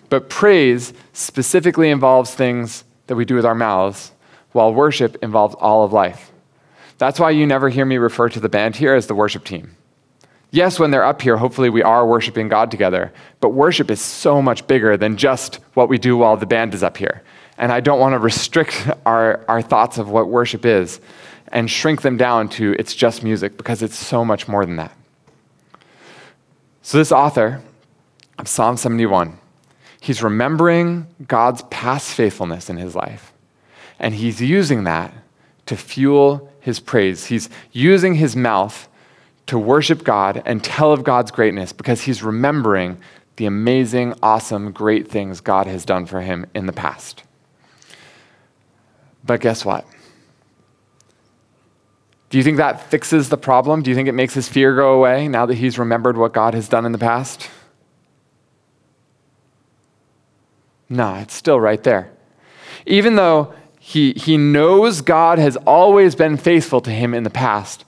But 0.08 0.28
praise 0.28 0.92
specifically 1.12 1.90
involves 1.90 2.34
things 2.34 2.84
that 3.06 3.16
we 3.16 3.24
do 3.24 3.34
with 3.34 3.46
our 3.46 3.54
mouths, 3.54 4.12
while 4.52 4.72
worship 4.72 5.16
involves 5.22 5.54
all 5.56 5.84
of 5.84 5.92
life. 5.92 6.30
That's 6.98 7.18
why 7.18 7.30
you 7.30 7.46
never 7.46 7.68
hear 7.68 7.84
me 7.84 7.98
refer 7.98 8.28
to 8.28 8.40
the 8.40 8.48
band 8.48 8.76
here 8.76 8.94
as 8.94 9.06
the 9.06 9.14
worship 9.14 9.44
team. 9.44 9.76
Yes, 10.50 10.78
when 10.78 10.92
they're 10.92 11.04
up 11.04 11.20
here, 11.20 11.36
hopefully 11.36 11.68
we 11.68 11.82
are 11.82 12.06
worshiping 12.06 12.48
God 12.48 12.70
together, 12.70 13.12
but 13.40 13.48
worship 13.48 13.90
is 13.90 14.00
so 14.00 14.40
much 14.40 14.66
bigger 14.68 14.96
than 14.96 15.16
just 15.16 15.56
what 15.74 15.88
we 15.88 15.98
do 15.98 16.16
while 16.16 16.36
the 16.36 16.46
band 16.46 16.74
is 16.74 16.84
up 16.84 16.96
here. 16.96 17.22
And 17.58 17.72
I 17.72 17.80
don't 17.80 17.98
want 17.98 18.12
to 18.12 18.18
restrict 18.18 18.88
our, 19.06 19.44
our 19.48 19.62
thoughts 19.62 19.98
of 19.98 20.10
what 20.10 20.28
worship 20.28 20.64
is 20.64 21.00
and 21.48 21.70
shrink 21.70 22.02
them 22.02 22.16
down 22.16 22.48
to 22.50 22.74
it's 22.78 22.94
just 22.94 23.22
music 23.22 23.56
because 23.56 23.82
it's 23.82 23.96
so 23.96 24.24
much 24.24 24.46
more 24.46 24.64
than 24.64 24.76
that. 24.76 24.96
So, 26.82 26.98
this 26.98 27.12
author 27.12 27.62
of 28.38 28.46
Psalm 28.46 28.76
71, 28.76 29.38
he's 30.04 30.22
remembering 30.22 31.06
God's 31.26 31.62
past 31.70 32.10
faithfulness 32.10 32.68
in 32.68 32.76
his 32.76 32.94
life, 32.94 33.32
and 33.98 34.14
he's 34.14 34.38
using 34.38 34.84
that 34.84 35.14
to 35.64 35.78
fuel 35.78 36.52
his 36.60 36.78
praise. 36.78 37.24
He's 37.24 37.48
using 37.72 38.14
his 38.14 38.36
mouth 38.36 38.86
to 39.46 39.58
worship 39.58 40.04
God 40.04 40.42
and 40.44 40.62
tell 40.62 40.92
of 40.92 41.04
God's 41.04 41.30
greatness 41.30 41.72
because 41.72 42.02
he's 42.02 42.22
remembering 42.22 42.98
the 43.36 43.46
amazing, 43.46 44.12
awesome, 44.22 44.72
great 44.72 45.08
things 45.08 45.40
God 45.40 45.66
has 45.66 45.86
done 45.86 46.04
for 46.04 46.20
him 46.20 46.44
in 46.54 46.66
the 46.66 46.72
past. 46.74 47.22
But 49.24 49.40
guess 49.40 49.64
what? 49.64 49.86
Do 52.28 52.36
you 52.36 52.44
think 52.44 52.58
that 52.58 52.90
fixes 52.90 53.30
the 53.30 53.38
problem? 53.38 53.82
Do 53.82 53.90
you 53.90 53.96
think 53.96 54.08
it 54.08 54.12
makes 54.12 54.34
his 54.34 54.50
fear 54.50 54.76
go 54.76 54.92
away 54.92 55.28
now 55.28 55.46
that 55.46 55.54
he's 55.54 55.78
remembered 55.78 56.18
what 56.18 56.34
God 56.34 56.52
has 56.52 56.68
done 56.68 56.84
in 56.84 56.92
the 56.92 56.98
past? 56.98 57.48
No, 60.88 61.14
it's 61.14 61.34
still 61.34 61.60
right 61.60 61.82
there. 61.82 62.10
Even 62.86 63.16
though 63.16 63.54
he, 63.78 64.12
he 64.12 64.36
knows 64.36 65.00
God 65.00 65.38
has 65.38 65.56
always 65.58 66.14
been 66.14 66.36
faithful 66.36 66.80
to 66.82 66.90
him 66.90 67.14
in 67.14 67.22
the 67.22 67.30
past, 67.30 67.84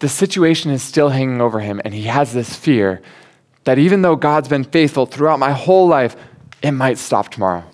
the 0.00 0.08
situation 0.08 0.70
is 0.70 0.82
still 0.82 1.10
hanging 1.10 1.40
over 1.40 1.60
him, 1.60 1.80
and 1.84 1.92
he 1.94 2.04
has 2.04 2.32
this 2.32 2.56
fear 2.56 3.02
that 3.64 3.78
even 3.78 4.02
though 4.02 4.16
God's 4.16 4.48
been 4.48 4.64
faithful 4.64 5.06
throughout 5.06 5.38
my 5.38 5.52
whole 5.52 5.86
life, 5.86 6.16
it 6.62 6.72
might 6.72 6.98
stop 6.98 7.30
tomorrow. 7.30 7.64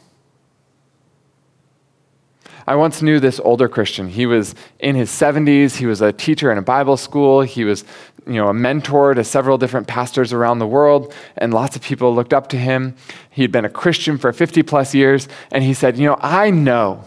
I 2.67 2.75
once 2.75 3.01
knew 3.01 3.21
this 3.21 3.39
older 3.45 3.69
Christian. 3.69 4.09
He 4.09 4.27
was 4.27 4.57
in 4.81 4.97
his 4.97 5.09
70s. 5.09 5.77
He 5.77 5.87
was 5.87 6.01
a 6.01 6.13
teacher 6.13 6.51
in 6.51 6.59
a 6.59 6.63
Bible 6.63 6.97
school. 6.97 7.43
He 7.43 7.65
was, 7.65 7.85
you 8.27 8.35
know, 8.35 8.49
a 8.49 8.55
mentor 8.55 9.15
to 9.15 9.23
several 9.25 9.59
different 9.59 9.87
pastors 9.87 10.33
around 10.33 10.59
the 10.59 10.67
world, 10.67 11.15
and 11.37 11.55
lots 11.55 11.77
of 11.77 11.83
people 11.83 12.15
looked 12.15 12.35
up 12.35 12.49
to 12.49 12.57
him. 12.57 12.97
He 13.31 13.43
had 13.43 13.53
been 13.53 13.65
a 13.65 13.71
Christian 13.71 14.19
for 14.19 14.33
50 14.33 14.63
plus 14.63 14.95
years, 14.95 15.29
and 15.53 15.63
he 15.63 15.75
said, 15.75 15.97
"You 15.97 16.09
know, 16.09 16.19
I 16.21 16.51
know 16.51 17.05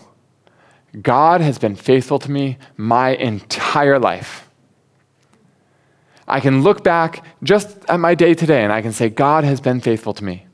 God 1.02 1.42
has 1.42 1.58
been 1.58 1.76
faithful 1.76 2.20
to 2.20 2.32
me 2.32 2.58
my 2.78 3.10
entire 3.10 4.00
life." 4.00 4.50
I 6.30 6.40
can 6.40 6.62
look 6.62 6.84
back 6.84 7.26
just 7.42 7.78
at 7.90 8.00
my 8.00 8.14
day 8.14 8.36
today 8.36 8.64
and 8.64 8.72
I 8.72 8.84
can 8.84 8.94
say, 8.94 9.10
God 9.10 9.44
has 9.44 9.60
been 9.60 9.82
faithful 9.82 10.14
to 10.14 10.24
me. 10.24 10.46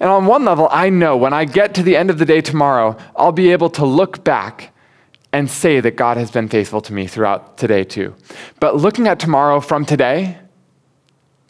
And 0.00 0.10
on 0.10 0.26
one 0.26 0.44
level, 0.44 0.68
I 0.70 0.90
know 0.90 1.16
when 1.16 1.32
I 1.32 1.44
get 1.44 1.74
to 1.74 1.82
the 1.82 1.96
end 1.96 2.10
of 2.10 2.18
the 2.18 2.24
day 2.24 2.40
tomorrow, 2.40 2.96
I'll 3.14 3.32
be 3.32 3.52
able 3.52 3.70
to 3.70 3.86
look 3.86 4.24
back 4.24 4.69
and 5.32 5.50
say 5.50 5.80
that 5.80 5.96
God 5.96 6.16
has 6.16 6.30
been 6.30 6.48
faithful 6.48 6.80
to 6.82 6.92
me 6.92 7.06
throughout 7.06 7.56
today 7.56 7.84
too. 7.84 8.14
But 8.58 8.76
looking 8.76 9.06
at 9.06 9.20
tomorrow 9.20 9.60
from 9.60 9.84
today, 9.84 10.38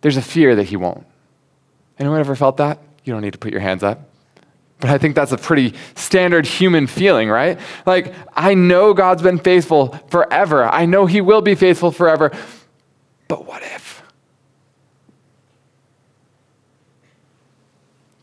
there's 0.03 0.17
a 0.17 0.23
fear 0.23 0.57
that 0.57 0.65
He 0.65 0.77
won't. 0.77 1.07
Anyone 1.99 2.21
ever 2.21 2.35
felt 2.35 2.59
that? 2.59 2.79
You 3.05 3.13
don't 3.13 3.23
need 3.23 3.33
to 3.33 3.39
put 3.39 3.53
your 3.53 3.61
hands 3.61 3.83
up. 3.83 4.09
But 4.81 4.91
I 4.91 4.99
think 4.99 5.15
that's 5.15 5.33
a 5.33 5.39
pretty 5.39 5.75
standard 5.95 6.47
human 6.47 6.87
feeling, 6.87 7.29
right? 7.29 7.61
Like, 7.85 8.15
I 8.35 8.55
know 8.55 8.95
God's 8.95 9.23
been 9.23 9.39
faithful 9.39 9.89
forever. 10.09 10.65
I 10.65 10.87
know 10.87 11.07
He 11.07 11.21
will 11.21 11.43
be 11.43 11.55
faithful 11.55 11.91
forever. 11.91 12.33
But 13.29 13.47
what 13.47 13.63
if? 13.63 14.03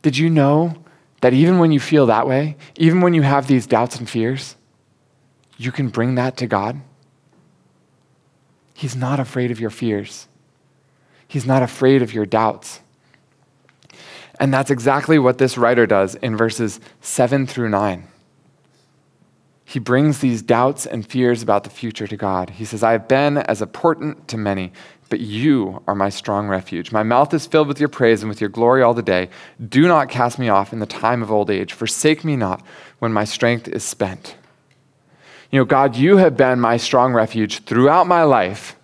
Did 0.01 0.17
you 0.17 0.29
know 0.29 0.75
that 1.21 1.33
even 1.33 1.59
when 1.59 1.71
you 1.71 1.79
feel 1.79 2.07
that 2.07 2.27
way, 2.27 2.57
even 2.75 3.01
when 3.01 3.13
you 3.13 3.21
have 3.21 3.47
these 3.47 3.65
doubts 3.67 3.97
and 3.97 4.09
fears, 4.09 4.56
you 5.57 5.71
can 5.71 5.89
bring 5.89 6.15
that 6.15 6.37
to 6.37 6.47
God? 6.47 6.81
He's 8.73 8.95
not 8.95 9.19
afraid 9.19 9.51
of 9.51 9.59
your 9.59 9.71
fears. 9.71 10.27
He's 11.27 11.45
not 11.45 11.63
afraid 11.63 12.01
of 12.01 12.13
your 12.13 12.25
doubts. 12.25 12.79
And 14.39 14.53
that's 14.53 14.69
exactly 14.69 15.17
what 15.17 15.39
this 15.39 15.57
writer 15.57 15.87
does 15.87 16.15
in 16.15 16.37
verses 16.37 16.79
7 17.01 17.47
through 17.47 17.69
9. 17.69 18.07
He 19.65 19.79
brings 19.79 20.19
these 20.19 20.41
doubts 20.41 20.85
and 20.85 21.05
fears 21.05 21.41
about 21.41 21.65
the 21.65 21.69
future 21.69 22.07
to 22.07 22.15
God. 22.15 22.51
He 22.51 22.63
says, 22.63 22.83
I 22.83 22.93
have 22.93 23.07
been 23.07 23.37
as 23.37 23.61
a 23.61 23.67
portent 23.67 24.27
to 24.29 24.37
many, 24.37 24.71
but 25.09 25.19
you 25.19 25.83
are 25.87 25.95
my 25.95 26.07
strong 26.07 26.47
refuge. 26.47 26.91
My 26.91 27.03
mouth 27.03 27.33
is 27.33 27.47
filled 27.47 27.67
with 27.67 27.79
your 27.79 27.89
praise 27.89 28.21
and 28.21 28.29
with 28.29 28.39
your 28.39 28.49
glory 28.49 28.81
all 28.81 28.93
the 28.93 29.01
day. 29.01 29.29
Do 29.67 29.87
not 29.87 30.07
cast 30.07 30.39
me 30.39 30.47
off 30.47 30.71
in 30.71 30.79
the 30.79 30.85
time 30.85 31.21
of 31.21 31.31
old 31.31 31.49
age. 31.49 31.73
Forsake 31.73 32.23
me 32.23 32.37
not 32.37 32.63
when 32.99 33.11
my 33.11 33.25
strength 33.25 33.67
is 33.67 33.83
spent. 33.83 34.37
You 35.51 35.59
know, 35.59 35.65
God, 35.65 35.95
you 35.95 36.17
have 36.17 36.35
been 36.35 36.59
my 36.59 36.77
strong 36.77 37.13
refuge 37.13 37.63
throughout 37.63 38.07
my 38.07 38.23
life, 38.23 38.75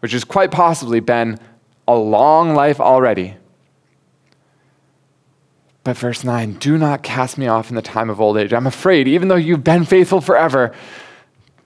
which 0.00 0.12
has 0.12 0.24
quite 0.24 0.50
possibly 0.50 1.00
been 1.00 1.38
a 1.88 1.94
long 1.94 2.54
life 2.54 2.80
already. 2.80 3.36
But 5.82 5.96
verse 5.96 6.24
9, 6.24 6.54
do 6.54 6.76
not 6.76 7.02
cast 7.02 7.38
me 7.38 7.46
off 7.46 7.70
in 7.70 7.76
the 7.76 7.82
time 7.82 8.10
of 8.10 8.20
old 8.20 8.36
age. 8.36 8.52
I'm 8.52 8.66
afraid, 8.66 9.08
even 9.08 9.28
though 9.28 9.36
you've 9.36 9.64
been 9.64 9.84
faithful 9.84 10.20
forever, 10.20 10.74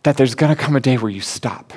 that 0.05 0.17
there's 0.17 0.35
going 0.35 0.55
to 0.55 0.61
come 0.61 0.77
a 0.77 0.81
day 0.81 0.97
where 0.97 1.11
you 1.11 1.21
stop 1.21 1.73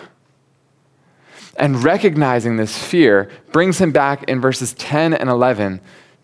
and 1.58 1.84
recognizing 1.84 2.56
this 2.56 2.78
fear 2.78 3.30
brings 3.52 3.80
him 3.80 3.92
back 3.92 4.24
in 4.24 4.40
verses 4.40 4.74
10 4.76 5.14
and 5.14 5.30
11 5.30 5.82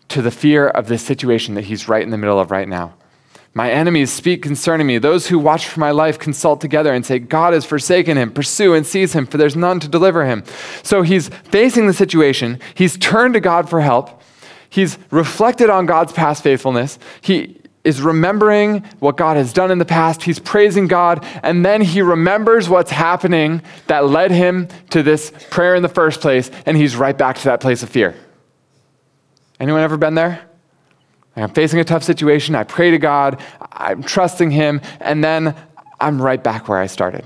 to 0.08 0.22
the 0.22 0.30
fear 0.30 0.68
of 0.68 0.86
this 0.86 1.02
situation 1.02 1.54
that 1.54 1.64
he's 1.64 1.88
right 1.88 2.02
in 2.02 2.10
the 2.10 2.18
middle 2.18 2.38
of 2.38 2.50
right 2.50 2.68
now. 2.68 2.94
My 3.56 3.70
enemies 3.70 4.12
speak 4.12 4.42
concerning 4.42 4.88
me. 4.88 4.98
Those 4.98 5.28
who 5.28 5.38
watch 5.38 5.66
for 5.66 5.78
my 5.78 5.92
life 5.92 6.18
consult 6.18 6.60
together 6.60 6.92
and 6.92 7.06
say, 7.06 7.20
God 7.20 7.52
has 7.52 7.64
forsaken 7.64 8.18
him. 8.18 8.32
Pursue 8.32 8.74
and 8.74 8.84
seize 8.84 9.12
him, 9.12 9.26
for 9.26 9.38
there's 9.38 9.54
none 9.54 9.78
to 9.80 9.88
deliver 9.88 10.26
him. 10.26 10.42
So 10.82 11.02
he's 11.02 11.28
facing 11.28 11.86
the 11.86 11.92
situation. 11.92 12.58
He's 12.74 12.98
turned 12.98 13.34
to 13.34 13.40
God 13.40 13.70
for 13.70 13.80
help. 13.80 14.20
He's 14.68 14.98
reflected 15.12 15.70
on 15.70 15.86
God's 15.86 16.12
past 16.12 16.42
faithfulness. 16.42 16.98
He, 17.20 17.60
is 17.84 18.00
remembering 18.00 18.82
what 18.98 19.16
God 19.16 19.36
has 19.36 19.52
done 19.52 19.70
in 19.70 19.78
the 19.78 19.84
past. 19.84 20.22
He's 20.22 20.38
praising 20.38 20.86
God, 20.86 21.24
and 21.42 21.64
then 21.64 21.82
he 21.82 22.00
remembers 22.00 22.66
what's 22.66 22.90
happening 22.90 23.62
that 23.86 24.06
led 24.06 24.30
him 24.30 24.68
to 24.90 25.02
this 25.02 25.30
prayer 25.50 25.74
in 25.74 25.82
the 25.82 25.88
first 25.88 26.22
place, 26.22 26.50
and 26.64 26.76
he's 26.76 26.96
right 26.96 27.16
back 27.16 27.36
to 27.36 27.44
that 27.44 27.60
place 27.60 27.82
of 27.82 27.90
fear. 27.90 28.14
Anyone 29.60 29.82
ever 29.82 29.98
been 29.98 30.14
there? 30.14 30.48
I'm 31.36 31.50
facing 31.50 31.80
a 31.80 31.84
tough 31.84 32.04
situation. 32.04 32.54
I 32.54 32.64
pray 32.64 32.90
to 32.92 32.98
God, 32.98 33.40
I'm 33.72 34.02
trusting 34.02 34.50
Him, 34.50 34.80
and 35.00 35.22
then 35.24 35.56
I'm 36.00 36.22
right 36.22 36.42
back 36.42 36.68
where 36.68 36.78
I 36.78 36.86
started. 36.86 37.24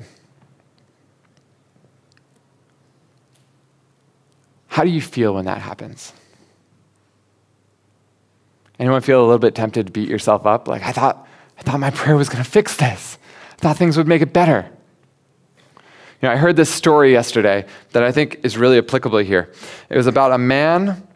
How 4.68 4.85
do 4.85 4.90
you 4.90 5.03
feel 5.03 5.35
when 5.35 5.44
that 5.47 5.61
happens? 5.61 6.12
Anyone 8.79 9.01
feel 9.01 9.21
a 9.21 9.27
little 9.27 9.40
bit 9.40 9.55
tempted 9.55 9.87
to 9.87 9.92
beat 9.92 10.09
yourself 10.09 10.47
up? 10.47 10.68
Like, 10.68 10.85
I 10.85 10.92
thought, 10.92 11.27
I 11.59 11.62
thought 11.62 11.81
my 11.81 11.90
prayer 11.90 12.16
was 12.16 12.29
going 12.29 12.42
to 12.42 12.49
fix 12.49 12.77
this. 12.77 13.18
I 13.55 13.57
thought 13.57 13.77
things 13.77 13.97
would 13.97 14.07
make 14.07 14.23
it 14.23 14.33
better. 14.33 14.71
You 16.23 16.29
know, 16.29 16.31
I 16.33 16.37
heard 16.37 16.57
this 16.57 16.71
story 16.71 17.12
yesterday 17.12 17.66
that 17.90 18.05
I 18.05 18.12
think 18.12 18.40
is 18.44 18.57
really 18.57 18.79
applicable 18.79 19.18
here. 19.18 19.53
It 19.90 19.97
was 19.97 20.07
about 20.07 20.33
a 20.33 20.38
man 20.38 21.08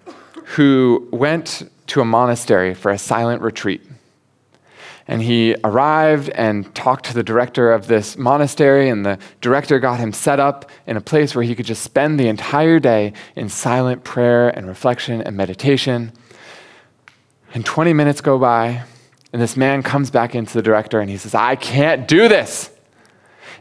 who 0.53 1.09
went 1.13 1.71
to 1.87 2.01
a 2.03 2.05
monastery 2.05 2.75
for 2.75 2.91
a 2.91 2.99
silent 2.99 3.41
retreat. 3.41 3.83
And 5.09 5.23
he 5.23 5.57
arrived 5.65 6.29
and 6.31 6.75
talked 6.75 7.07
to 7.07 7.15
the 7.15 7.23
director 7.23 7.73
of 7.73 7.87
this 7.87 8.19
monastery, 8.19 8.89
and 8.89 9.05
the 9.05 9.19
director 9.41 9.79
got 9.79 9.99
him 9.99 10.13
set 10.13 10.39
up 10.39 10.71
in 10.87 10.97
a 10.97 11.01
place 11.01 11.35
where 11.35 11.43
he 11.43 11.55
could 11.55 11.67
just 11.67 11.83
spend 11.83 12.21
the 12.21 12.29
entire 12.29 12.79
day 12.79 13.15
in 13.35 13.49
silent 13.49 14.05
prayer 14.05 14.51
and 14.51 14.69
reflection 14.69 15.23
and 15.23 15.37
meditation. 15.37 16.13
And 17.55 17.65
20 17.65 17.95
minutes 17.95 18.21
go 18.21 18.39
by, 18.39 18.85
and 19.33 19.41
this 19.41 19.57
man 19.57 19.83
comes 19.83 20.11
back 20.11 20.35
into 20.35 20.53
the 20.55 20.63
director 20.63 21.01
and 21.01 21.09
he 21.09 21.17
says, 21.17 21.35
I 21.35 21.57
can't 21.57 22.07
do 22.07 22.29
this. 22.29 22.71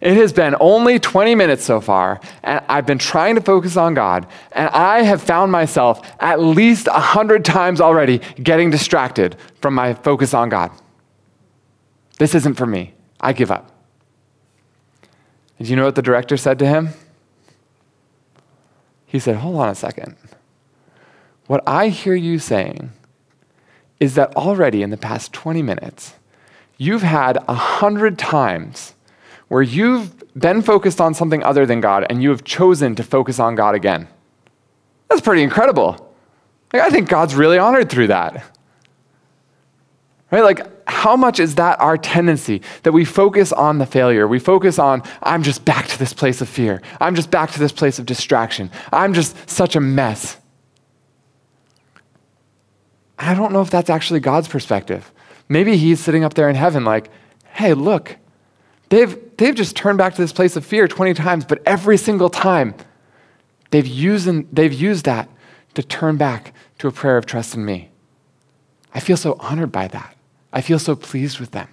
It 0.02 0.18
has 0.18 0.34
been 0.34 0.56
only 0.60 1.00
20 1.00 1.36
minutes 1.36 1.64
so 1.64 1.80
far, 1.80 2.20
and 2.42 2.66
I've 2.68 2.88
been 2.88 2.98
trying 2.98 3.36
to 3.36 3.42
focus 3.42 3.78
on 3.78 3.94
God, 3.94 4.26
and 4.52 4.68
I 4.70 5.04
have 5.04 5.22
found 5.22 5.52
myself 5.52 6.02
at 6.20 6.40
least 6.40 6.88
100 6.88 7.46
times 7.46 7.80
already 7.80 8.18
getting 8.42 8.72
distracted 8.72 9.36
from 9.62 9.76
my 9.76 9.94
focus 9.94 10.34
on 10.34 10.50
God. 10.50 10.72
This 12.18 12.34
isn't 12.34 12.56
for 12.56 12.66
me. 12.66 12.94
I 13.20 13.34
give 13.34 13.52
up. 13.52 13.72
And 15.60 15.70
you 15.70 15.76
know 15.76 15.86
what 15.86 15.94
the 15.94 16.02
director 16.02 16.36
said 16.36 16.58
to 16.60 16.66
him? 16.66 16.90
He 19.06 19.20
said, 19.20 19.36
Hold 19.36 19.58
on 19.58 19.70
a 19.70 19.76
second. 19.76 20.16
What 21.46 21.62
I 21.68 21.90
hear 21.90 22.16
you 22.16 22.40
saying 22.40 22.92
is 24.00 24.16
that 24.16 24.36
already 24.36 24.82
in 24.82 24.90
the 24.90 24.98
past 24.98 25.34
20 25.34 25.62
minutes, 25.62 26.16
you've 26.78 27.04
had 27.04 27.38
a 27.48 27.54
hundred 27.54 28.18
times 28.18 28.96
where 29.52 29.62
you've 29.62 30.24
been 30.34 30.62
focused 30.62 31.02
on 31.02 31.14
something 31.14 31.44
other 31.44 31.66
than 31.66 31.82
God 31.82 32.06
and 32.10 32.24
you 32.24 32.30
have 32.30 32.46
chosen 32.46 32.96
to 32.96 33.04
focus 33.04 33.38
on 33.38 33.54
God 33.54 33.76
again. 33.76 34.08
That's 35.10 35.20
pretty 35.20 35.44
incredible. 35.44 36.16
Like, 36.72 36.84
I 36.84 36.90
think 36.90 37.10
God's 37.10 37.36
really 37.36 37.58
honored 37.58 37.90
through 37.90 38.08
that. 38.08 38.46
Right? 40.32 40.42
Like, 40.42 40.88
how 40.88 41.18
much 41.18 41.42
is 41.42 41.56
that 41.56 41.82
our 41.82 41.98
tendency 41.98 42.62
that 42.84 42.94
we 42.94 43.04
focus 43.04 43.52
on 43.52 43.78
the 43.78 43.86
failure? 43.86 44.26
We 44.26 44.40
focus 44.40 44.80
on, 44.80 45.04
I'm 45.22 45.44
just 45.44 45.66
back 45.66 45.90
to 45.90 46.00
this 46.00 46.14
place 46.14 46.40
of 46.40 46.48
fear. 46.48 46.82
I'm 47.02 47.14
just 47.14 47.30
back 47.30 47.52
to 47.52 47.60
this 47.60 47.74
place 47.74 48.00
of 48.00 48.06
distraction. 48.06 48.72
I'm 48.94 49.14
just 49.14 49.50
such 49.50 49.76
a 49.76 49.82
mess. 49.82 50.38
I 53.20 53.34
don't 53.34 53.52
know 53.52 53.62
if 53.62 53.70
that's 53.70 53.90
actually 53.90 54.22
God's 54.22 54.48
perspective. 54.48 55.12
Maybe 55.50 55.76
He's 55.76 56.00
sitting 56.00 56.24
up 56.24 56.36
there 56.36 56.50
in 56.50 56.56
heaven, 56.56 56.86
like, 56.86 57.10
hey, 57.54 57.74
look, 57.74 58.16
They've, 58.92 59.38
they've 59.38 59.56
just 59.56 59.78
turned 59.78 59.98
back 59.98 60.16
to 60.16 60.22
this 60.22 60.34
place 60.34 60.58
of 60.58 60.66
fear 60.66 60.86
20 60.86 61.14
times, 61.14 61.46
but 61.46 61.62
every 61.66 61.96
single 61.96 62.30
time 62.30 62.76
they've 63.70 63.88
used, 63.88 64.30
they've 64.54 64.74
used 64.74 65.06
that 65.06 65.30
to 65.76 65.82
turn 65.82 66.18
back 66.18 66.54
to 66.80 66.90
a 66.90 66.92
prayer 66.92 67.16
of 67.16 67.26
trust 67.26 67.56
in 67.56 67.64
me. 67.64 67.90
I 68.94 69.00
feel 69.00 69.16
so 69.16 69.38
honored 69.40 69.72
by 69.72 69.88
that. 69.88 70.18
I 70.52 70.60
feel 70.60 70.78
so 70.78 70.98
pleased 70.98 71.40
with 71.40 71.52
them. 71.52 71.70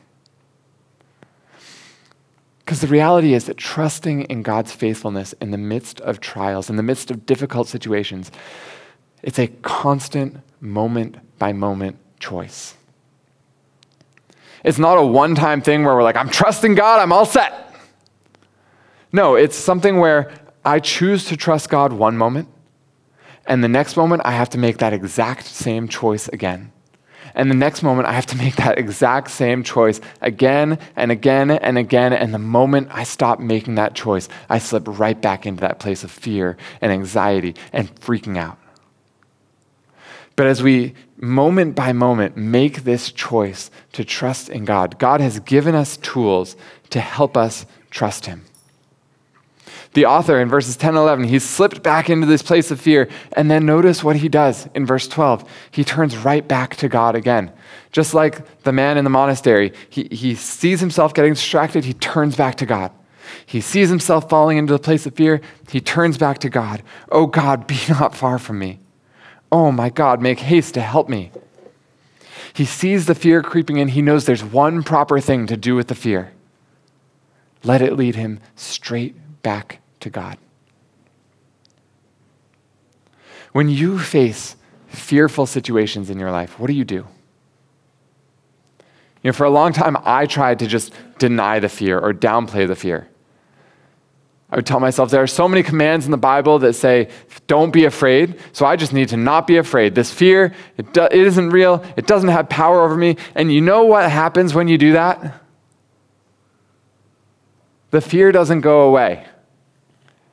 Because 2.61 2.83
the 2.83 2.87
reality 2.87 3.35
is 3.35 3.47
that 3.47 3.57
trusting 3.57 4.23
in 4.23 4.43
God's 4.43 4.71
faithfulness 4.71 5.33
in 5.41 5.51
the 5.51 5.59
midst 5.59 6.01
of 6.03 6.21
trials, 6.21 6.71
in 6.71 6.77
the 6.77 6.85
midst 6.85 7.11
of 7.11 7.27
difficult 7.27 7.67
situations, 7.67 8.31
it's 9.25 9.41
a 9.41 9.49
constant 9.49 10.37
moment 10.61 11.17
by 11.41 11.53
moment 11.53 11.99
choice. 12.21 12.78
It's 14.65 14.79
not 14.79 14.99
a 14.99 15.05
one 15.05 15.35
time 15.35 15.61
thing 15.61 15.85
where 15.85 15.95
we're 15.95 16.03
like, 16.03 16.17
I'm 16.17 16.31
trusting 16.31 16.75
God, 16.75 17.01
I'm 17.01 17.13
all 17.13 17.27
set. 17.27 17.75
No, 19.13 19.37
it's 19.37 19.57
something 19.57 19.99
where 19.99 20.33
I 20.65 20.81
choose 20.81 21.25
to 21.27 21.37
trust 21.37 21.71
God 21.71 21.93
one 21.93 22.17
moment, 22.17 22.49
and 23.47 23.65
the 23.65 23.69
next 23.69 23.97
moment 23.97 24.23
I 24.25 24.33
have 24.33 24.51
to 24.51 24.59
make 24.59 24.79
that 24.79 24.93
exact 24.93 25.47
same 25.47 25.89
choice 25.89 26.29
again. 26.29 26.73
And 27.35 27.51
the 27.51 27.55
next 27.55 27.83
moment 27.83 28.09
I 28.09 28.13
have 28.13 28.27
to 28.27 28.37
make 28.37 28.57
that 28.57 28.79
exact 28.79 29.31
same 29.31 29.63
choice 29.63 30.01
again 30.21 30.79
and 30.97 31.13
again 31.13 31.51
and 31.51 31.79
again. 31.79 32.13
And 32.13 32.35
the 32.35 32.39
moment 32.39 32.89
I 32.91 33.05
stop 33.05 33.39
making 33.39 33.77
that 33.77 33.95
choice, 33.95 34.29
I 34.51 34.59
slip 34.59 34.85
right 34.87 35.21
back 35.21 35.47
into 35.47 35.61
that 35.61 35.79
place 35.79 36.05
of 36.05 36.11
fear 36.11 36.57
and 36.81 36.91
anxiety 36.91 37.55
and 37.73 37.95
freaking 38.01 38.37
out. 38.37 38.59
But 40.39 40.47
as 40.47 40.63
we 40.63 40.95
moment 41.17 41.75
by 41.75 41.93
moment 41.93 42.37
make 42.37 42.85
this 42.85 43.11
choice 43.11 43.73
to 43.93 44.05
trust 44.05 44.49
in 44.49 44.65
God, 44.65 44.97
God 45.01 45.21
has 45.21 45.41
given 45.41 45.75
us 45.75 45.97
tools 45.97 46.55
to 46.91 47.01
help 47.01 47.37
us 47.37 47.67
trust 47.91 48.27
Him. 48.27 48.45
The 49.95 50.07
author 50.07 50.41
in 50.41 50.49
verses 50.49 50.77
10 50.77 50.91
and 50.91 50.99
11, 50.99 51.25
he's 51.25 51.43
slipped 51.43 51.83
back 51.83 52.09
into 52.09 52.29
this 52.29 52.43
place 52.43 52.71
of 52.71 52.81
fear. 52.81 53.09
And 53.33 53.51
then 53.51 53.67
notice 53.67 54.05
what 54.05 54.15
he 54.15 54.29
does 54.29 54.69
in 54.77 54.87
verse 54.87 55.09
12. 55.09 55.43
He 55.73 55.83
turns 55.83 56.17
right 56.17 56.47
back 56.47 56.77
to 56.77 56.89
God 56.89 57.17
again. 57.17 57.51
Just 57.91 58.15
like 58.15 58.63
the 58.63 58.71
man 58.71 58.97
in 58.97 59.03
the 59.03 59.11
monastery, 59.11 59.73
he, 59.91 60.07
he 60.13 60.37
sees 60.37 60.79
himself 60.79 61.15
getting 61.15 61.33
distracted, 61.33 61.85
he 61.85 61.95
turns 61.95 62.37
back 62.37 62.55
to 62.59 62.67
God. 62.67 62.93
He 63.45 63.61
sees 63.61 63.89
himself 63.89 64.29
falling 64.29 64.57
into 64.57 64.73
the 64.73 64.79
place 64.79 65.05
of 65.05 65.17
fear, 65.17 65.41
he 65.69 65.81
turns 65.81 66.17
back 66.17 66.39
to 66.39 66.49
God. 66.49 66.85
Oh 67.11 67.27
God, 67.27 67.67
be 67.67 67.81
not 67.89 68.15
far 68.15 68.39
from 68.39 68.61
me. 68.61 68.79
Oh 69.51 69.73
my 69.73 69.89
God, 69.89 70.21
make 70.21 70.41
haste 70.41 70.75
to 70.75 70.81
help 70.81 71.09
me. 71.09 71.31
He 72.53 72.65
sees 72.65 73.07
the 73.07 73.15
fear 73.15 73.43
creeping 73.43 73.77
in. 73.79 73.89
He 73.89 74.03
knows 74.03 74.25
there's 74.25 74.45
one 74.45 74.83
proper 74.83 75.21
thing 75.21 75.47
to 75.47 75.57
do 75.57 75.75
with 75.75 75.89
the 75.89 75.95
fear. 75.95 76.33
Let 77.65 77.83
it 77.83 77.95
lead 77.95 78.15
him 78.15 78.41
straight 78.57 79.17
back 79.43 79.81
to 80.01 80.11
God. 80.11 80.39
When 83.53 83.69
you 83.69 83.99
face 83.99 84.57
fearful 84.89 85.47
situations 85.47 86.11
in 86.11 86.19
your 86.19 86.31
life, 86.31 86.59
what 86.59 86.67
do 86.67 86.73
you 86.73 86.85
do? 86.85 87.07
You 89.23 89.31
know, 89.31 89.33
for 89.33 89.45
a 89.45 89.51
long 89.51 89.73
time, 89.73 89.97
I 90.05 90.27
tried 90.27 90.59
to 90.61 90.67
just 90.67 90.93
deny 91.19 91.59
the 91.59 91.69
fear 91.69 91.99
or 91.99 92.13
downplay 92.13 92.69
the 92.69 92.77
fear. 92.77 93.09
I 94.51 94.57
would 94.57 94.67
tell 94.67 94.81
myself 94.81 95.11
there 95.11 95.23
are 95.23 95.27
so 95.27 95.47
many 95.47 95.63
commands 95.63 96.07
in 96.07 96.11
the 96.11 96.17
Bible 96.17 96.59
that 96.61 96.73
say, 96.73 97.11
don't 97.47 97.71
be 97.71 97.85
afraid. 97.85 98.41
So 98.53 98.65
I 98.65 98.77
just 98.77 98.95
need 98.95 99.11
to 99.11 99.17
not 99.17 99.47
be 99.47 99.59
afraid. 99.59 99.95
This 99.95 100.13
fear, 100.13 100.55
it, 100.79 100.93
do, 100.95 101.03
it 101.05 101.13
isn't 101.13 101.51
real. 101.51 101.85
It 101.97 102.07
doesn't 102.07 102.31
have 102.31 102.49
power 102.49 102.83
over 102.83 102.97
me. 102.97 103.17
And 103.35 103.53
you 103.53 103.61
know 103.61 103.85
what 103.85 104.11
happens 104.11 104.55
when 104.55 104.67
you 104.67 104.79
do 104.79 104.93
that? 104.93 105.43
The 107.91 108.01
fear 108.01 108.33
doesn't 108.33 108.63
go 108.63 108.83
away. 108.83 109.27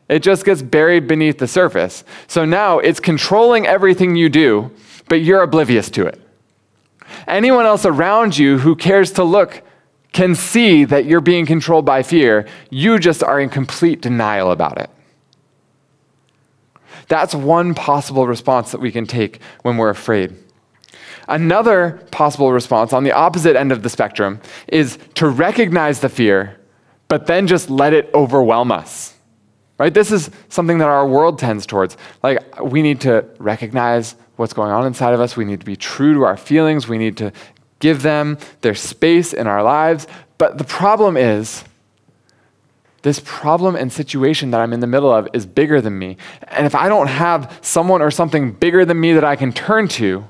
It 0.08 0.20
just 0.20 0.46
gets 0.46 0.62
buried 0.62 1.08
beneath 1.08 1.40
the 1.40 1.48
surface. 1.48 2.04
So 2.28 2.46
now 2.46 2.80
it's 2.80 3.00
controlling 3.00 3.66
everything 3.66 4.16
you 4.16 4.30
do, 4.30 4.72
but 5.10 5.16
you're 5.22 5.42
oblivious 5.42 5.90
to 5.92 6.06
it. 6.06 6.22
Anyone 7.28 7.66
else 7.66 7.86
around 7.86 8.38
you 8.38 8.60
who 8.60 8.76
cares 8.76 9.12
to 9.14 9.24
look 9.24 9.62
can 10.16 10.34
see 10.34 10.86
that 10.86 11.04
you're 11.04 11.20
being 11.20 11.46
controlled 11.46 11.84
by 11.84 12.02
fear, 12.02 12.48
you 12.70 12.98
just 12.98 13.22
are 13.22 13.38
in 13.38 13.50
complete 13.50 14.02
denial 14.02 14.50
about 14.50 14.78
it. 14.78 14.90
That's 17.10 17.36
one 17.36 17.76
possible 17.76 18.26
response 18.26 18.72
that 18.72 18.80
we 18.80 18.94
can 18.94 19.06
take 19.06 19.42
when 19.64 19.76
we're 19.76 19.90
afraid. 19.90 20.34
Another 21.28 22.02
possible 22.12 22.54
response 22.54 22.94
on 22.94 23.04
the 23.04 23.12
opposite 23.12 23.58
end 23.58 23.74
of 23.74 23.84
the 23.84 23.90
spectrum 23.90 24.40
is 24.70 24.98
to 25.16 25.28
recognize 25.28 26.00
the 26.00 26.08
fear, 26.08 26.62
but 27.10 27.28
then 27.28 27.46
just 27.46 27.70
let 27.70 27.92
it 27.92 28.10
overwhelm 28.14 28.72
us. 28.72 29.16
Right? 29.78 29.94
This 29.94 30.14
is 30.14 30.32
something 30.48 30.78
that 30.78 30.88
our 30.88 31.06
world 31.06 31.40
tends 31.40 31.66
towards. 31.66 31.98
Like, 32.24 32.40
we 32.64 32.82
need 32.82 33.02
to 33.02 33.26
recognize 33.38 34.16
what's 34.38 34.54
going 34.54 34.72
on 34.72 34.86
inside 34.86 35.14
of 35.14 35.20
us. 35.20 35.36
We 35.36 35.44
need 35.44 35.60
to 35.60 35.66
be 35.66 35.76
true 35.76 36.14
to 36.14 36.24
our 36.24 36.38
feelings. 36.38 36.88
We 36.88 36.98
need 36.98 37.18
to 37.18 37.34
give 37.80 38.02
them 38.02 38.38
their 38.62 38.76
space 38.76 39.34
in 39.34 39.48
our 39.48 39.64
lives. 39.64 40.08
But 40.38 40.58
the 40.58 40.64
problem 40.64 41.18
is, 41.18 41.64
this 43.02 43.22
problem 43.24 43.76
and 43.76 43.94
situation 43.94 44.50
that 44.52 44.62
I'm 44.62 44.74
in 44.74 44.80
the 44.80 44.88
middle 44.88 45.12
of 45.12 45.28
is 45.32 45.46
bigger 45.46 45.80
than 45.80 46.00
me. 46.00 46.18
And 46.48 46.66
if 46.66 46.74
I 46.74 46.90
don't 46.90 47.08
have 47.08 47.60
someone 47.62 48.02
or 48.02 48.10
something 48.10 48.52
bigger 48.52 48.84
than 48.84 49.00
me 49.00 49.14
that 49.14 49.24
I 49.24 49.36
can 49.36 49.54
turn 49.54 49.88
to, 49.90 50.26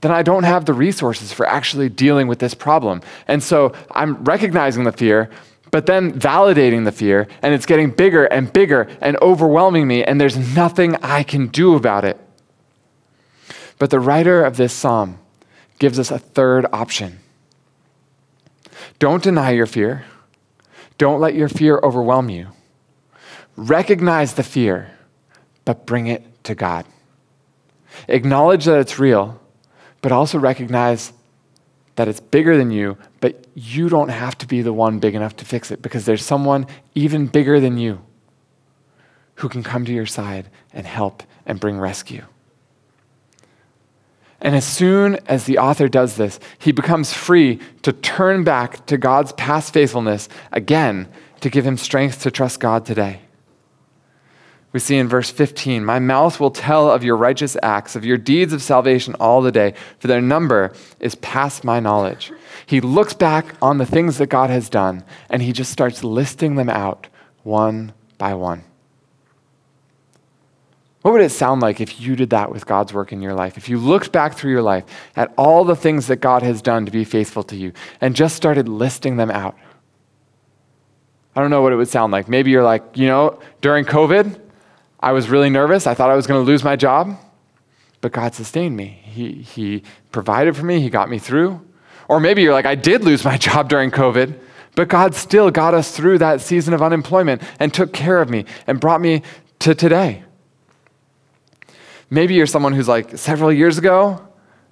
then 0.00 0.10
I 0.10 0.22
don't 0.22 0.42
have 0.42 0.64
the 0.64 0.72
resources 0.72 1.32
for 1.32 1.46
actually 1.46 1.88
dealing 1.88 2.26
with 2.26 2.40
this 2.40 2.54
problem. 2.54 3.02
And 3.28 3.42
so 3.42 3.72
I'm 3.92 4.22
recognizing 4.24 4.84
the 4.84 4.92
fear, 4.92 5.30
but 5.70 5.86
then 5.86 6.12
validating 6.18 6.84
the 6.84 6.92
fear, 6.92 7.28
and 7.40 7.54
it's 7.54 7.66
getting 7.66 7.90
bigger 7.90 8.24
and 8.24 8.52
bigger 8.52 8.88
and 9.00 9.16
overwhelming 9.22 9.86
me, 9.86 10.02
and 10.04 10.20
there's 10.20 10.56
nothing 10.56 10.96
I 10.96 11.22
can 11.22 11.46
do 11.48 11.76
about 11.76 12.04
it. 12.04 12.18
But 13.78 13.90
the 13.90 14.00
writer 14.00 14.44
of 14.44 14.56
this 14.56 14.72
psalm 14.72 15.18
gives 15.78 15.98
us 15.98 16.10
a 16.10 16.18
third 16.18 16.66
option. 16.72 17.18
Don't 18.98 19.22
deny 19.22 19.50
your 19.50 19.66
fear. 19.66 20.04
Don't 20.98 21.20
let 21.20 21.34
your 21.34 21.48
fear 21.48 21.78
overwhelm 21.82 22.30
you. 22.30 22.48
Recognize 23.56 24.34
the 24.34 24.42
fear, 24.42 24.90
but 25.64 25.86
bring 25.86 26.06
it 26.06 26.44
to 26.44 26.54
God. 26.54 26.86
Acknowledge 28.08 28.64
that 28.64 28.80
it's 28.80 28.98
real, 28.98 29.40
but 30.02 30.12
also 30.12 30.38
recognize 30.38 31.12
that 31.96 32.08
it's 32.08 32.20
bigger 32.20 32.56
than 32.56 32.70
you, 32.70 32.96
but 33.20 33.46
you 33.54 33.88
don't 33.88 34.10
have 34.10 34.36
to 34.38 34.46
be 34.46 34.60
the 34.62 34.72
one 34.72 34.98
big 34.98 35.14
enough 35.14 35.36
to 35.36 35.44
fix 35.44 35.70
it 35.70 35.80
because 35.80 36.04
there's 36.04 36.24
someone 36.24 36.66
even 36.94 37.26
bigger 37.26 37.58
than 37.58 37.78
you 37.78 38.00
who 39.36 39.48
can 39.48 39.62
come 39.62 39.84
to 39.84 39.92
your 39.92 40.06
side 40.06 40.50
and 40.72 40.86
help 40.86 41.22
and 41.46 41.58
bring 41.58 41.78
rescue. 41.78 42.24
And 44.40 44.54
as 44.54 44.66
soon 44.66 45.18
as 45.26 45.44
the 45.44 45.58
author 45.58 45.88
does 45.88 46.16
this, 46.16 46.38
he 46.58 46.72
becomes 46.72 47.12
free 47.12 47.58
to 47.82 47.92
turn 47.92 48.44
back 48.44 48.86
to 48.86 48.98
God's 48.98 49.32
past 49.32 49.72
faithfulness 49.72 50.28
again 50.52 51.08
to 51.40 51.50
give 51.50 51.66
him 51.66 51.76
strength 51.76 52.22
to 52.22 52.30
trust 52.30 52.60
God 52.60 52.84
today. 52.84 53.20
We 54.72 54.80
see 54.80 54.98
in 54.98 55.08
verse 55.08 55.30
15, 55.30 55.84
My 55.84 55.98
mouth 55.98 56.38
will 56.38 56.50
tell 56.50 56.90
of 56.90 57.02
your 57.02 57.16
righteous 57.16 57.56
acts, 57.62 57.96
of 57.96 58.04
your 58.04 58.18
deeds 58.18 58.52
of 58.52 58.60
salvation 58.60 59.14
all 59.14 59.40
the 59.40 59.50
day, 59.50 59.72
for 59.98 60.06
their 60.06 60.20
number 60.20 60.70
is 61.00 61.14
past 61.14 61.64
my 61.64 61.80
knowledge. 61.80 62.30
He 62.66 62.82
looks 62.82 63.14
back 63.14 63.54
on 63.62 63.78
the 63.78 63.86
things 63.86 64.18
that 64.18 64.26
God 64.26 64.50
has 64.50 64.68
done, 64.68 65.02
and 65.30 65.40
he 65.40 65.52
just 65.52 65.72
starts 65.72 66.04
listing 66.04 66.56
them 66.56 66.68
out 66.68 67.06
one 67.42 67.94
by 68.18 68.34
one. 68.34 68.64
What 71.06 71.12
would 71.12 71.22
it 71.22 71.30
sound 71.30 71.62
like 71.62 71.80
if 71.80 72.00
you 72.00 72.16
did 72.16 72.30
that 72.30 72.50
with 72.50 72.66
God's 72.66 72.92
work 72.92 73.12
in 73.12 73.22
your 73.22 73.32
life? 73.32 73.56
If 73.56 73.68
you 73.68 73.78
looked 73.78 74.10
back 74.10 74.34
through 74.34 74.50
your 74.50 74.60
life 74.60 74.82
at 75.14 75.32
all 75.38 75.64
the 75.64 75.76
things 75.76 76.08
that 76.08 76.16
God 76.16 76.42
has 76.42 76.60
done 76.60 76.84
to 76.84 76.90
be 76.90 77.04
faithful 77.04 77.44
to 77.44 77.54
you 77.54 77.72
and 78.00 78.16
just 78.16 78.34
started 78.34 78.68
listing 78.68 79.16
them 79.16 79.30
out? 79.30 79.56
I 81.36 81.40
don't 81.40 81.50
know 81.50 81.62
what 81.62 81.72
it 81.72 81.76
would 81.76 81.86
sound 81.86 82.12
like. 82.12 82.28
Maybe 82.28 82.50
you're 82.50 82.64
like, 82.64 82.82
you 82.96 83.06
know, 83.06 83.38
during 83.60 83.84
COVID, 83.84 84.40
I 84.98 85.12
was 85.12 85.28
really 85.28 85.48
nervous. 85.48 85.86
I 85.86 85.94
thought 85.94 86.10
I 86.10 86.16
was 86.16 86.26
going 86.26 86.44
to 86.44 86.44
lose 86.44 86.64
my 86.64 86.74
job, 86.74 87.16
but 88.00 88.10
God 88.10 88.34
sustained 88.34 88.76
me. 88.76 89.00
He, 89.04 89.42
he 89.42 89.84
provided 90.10 90.56
for 90.56 90.64
me, 90.64 90.80
He 90.80 90.90
got 90.90 91.08
me 91.08 91.20
through. 91.20 91.64
Or 92.08 92.18
maybe 92.18 92.42
you're 92.42 92.52
like, 92.52 92.66
I 92.66 92.74
did 92.74 93.04
lose 93.04 93.24
my 93.24 93.36
job 93.48 93.68
during 93.68 93.92
COVID, 93.92 94.36
but 94.74 94.88
God 94.88 95.14
still 95.14 95.52
got 95.52 95.72
us 95.72 95.96
through 95.96 96.18
that 96.18 96.40
season 96.40 96.74
of 96.74 96.82
unemployment 96.82 97.42
and 97.60 97.72
took 97.72 97.92
care 97.92 98.20
of 98.20 98.28
me 98.28 98.44
and 98.66 98.80
brought 98.80 99.00
me 99.00 99.22
to 99.60 99.72
today. 99.72 100.24
Maybe 102.10 102.34
you're 102.34 102.46
someone 102.46 102.72
who's 102.72 102.88
like, 102.88 103.18
several 103.18 103.52
years 103.52 103.78
ago, 103.78 104.26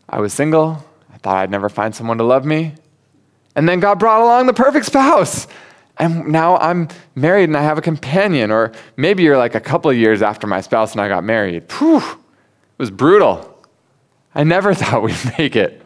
I 0.08 0.20
was 0.20 0.32
single. 0.32 0.84
I 1.12 1.18
thought 1.18 1.36
I'd 1.36 1.50
never 1.50 1.68
find 1.68 1.94
someone 1.94 2.18
to 2.18 2.24
love 2.24 2.44
me. 2.44 2.74
And 3.56 3.68
then 3.68 3.80
God 3.80 3.98
brought 3.98 4.20
along 4.20 4.46
the 4.46 4.52
perfect 4.52 4.86
spouse. 4.86 5.46
And 5.96 6.28
now 6.28 6.56
I'm 6.56 6.88
married 7.14 7.44
and 7.44 7.56
I 7.56 7.62
have 7.62 7.78
a 7.78 7.82
companion. 7.82 8.50
Or 8.50 8.72
maybe 8.96 9.22
you're 9.22 9.38
like 9.38 9.54
a 9.54 9.60
couple 9.60 9.90
of 9.90 9.96
years 9.96 10.22
after 10.22 10.46
my 10.46 10.60
spouse 10.60 10.92
and 10.92 11.00
I 11.00 11.08
got 11.08 11.24
married. 11.24 11.70
Phew, 11.70 11.98
it 11.98 12.18
was 12.78 12.90
brutal. 12.90 13.50
I 14.34 14.44
never 14.44 14.74
thought 14.74 15.02
we'd 15.02 15.38
make 15.38 15.56
it. 15.56 15.82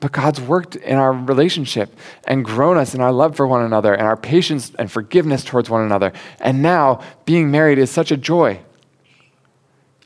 But 0.00 0.10
God's 0.10 0.40
worked 0.40 0.74
in 0.74 0.96
our 0.96 1.12
relationship 1.12 1.96
and 2.24 2.44
grown 2.44 2.76
us 2.76 2.92
in 2.92 3.00
our 3.00 3.12
love 3.12 3.36
for 3.36 3.46
one 3.46 3.62
another 3.62 3.94
and 3.94 4.02
our 4.02 4.16
patience 4.16 4.72
and 4.76 4.90
forgiveness 4.90 5.44
towards 5.44 5.70
one 5.70 5.82
another. 5.82 6.12
And 6.40 6.60
now 6.60 7.02
being 7.24 7.52
married 7.52 7.78
is 7.78 7.88
such 7.88 8.10
a 8.10 8.16
joy. 8.16 8.60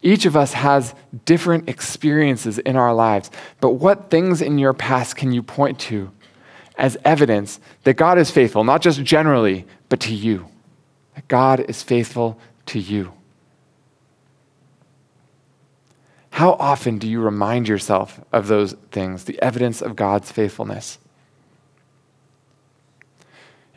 Each 0.03 0.27
of 0.27 0.37
us 0.37 0.53
has 0.53 0.95
different 1.25 1.69
experiences 1.69 2.59
in 2.59 2.77
our 2.77 2.95
lives, 2.95 3.31
but 3.61 3.73
what 3.73 4.11
things 4.11 4.43
in 4.43 4.59
your 4.59 4.75
past 4.75 5.17
can 5.17 5.33
you 5.33 5.43
point 5.43 5.79
to 5.81 6.13
as 6.77 6.97
evidence 7.05 7.59
that 7.85 7.95
God 7.95 8.19
is 8.19 8.31
faithful, 8.31 8.65
not 8.65 8.83
just 8.83 9.03
generally, 9.03 9.67
but 9.89 10.01
to 10.01 10.15
you? 10.15 10.49
That 11.15 11.27
God 11.29 11.61
is 11.61 11.83
faithful 11.83 12.39
to 12.67 12.79
you. 12.79 13.13
How 16.31 16.53
often 16.53 16.99
do 16.99 17.09
you 17.09 17.23
remind 17.23 17.67
yourself 17.67 18.21
of 18.31 18.49
those 18.49 18.75
things, 18.91 19.25
the 19.25 19.41
evidence 19.41 19.81
of 19.81 19.97
God's 19.97 20.31
faithfulness? 20.31 20.99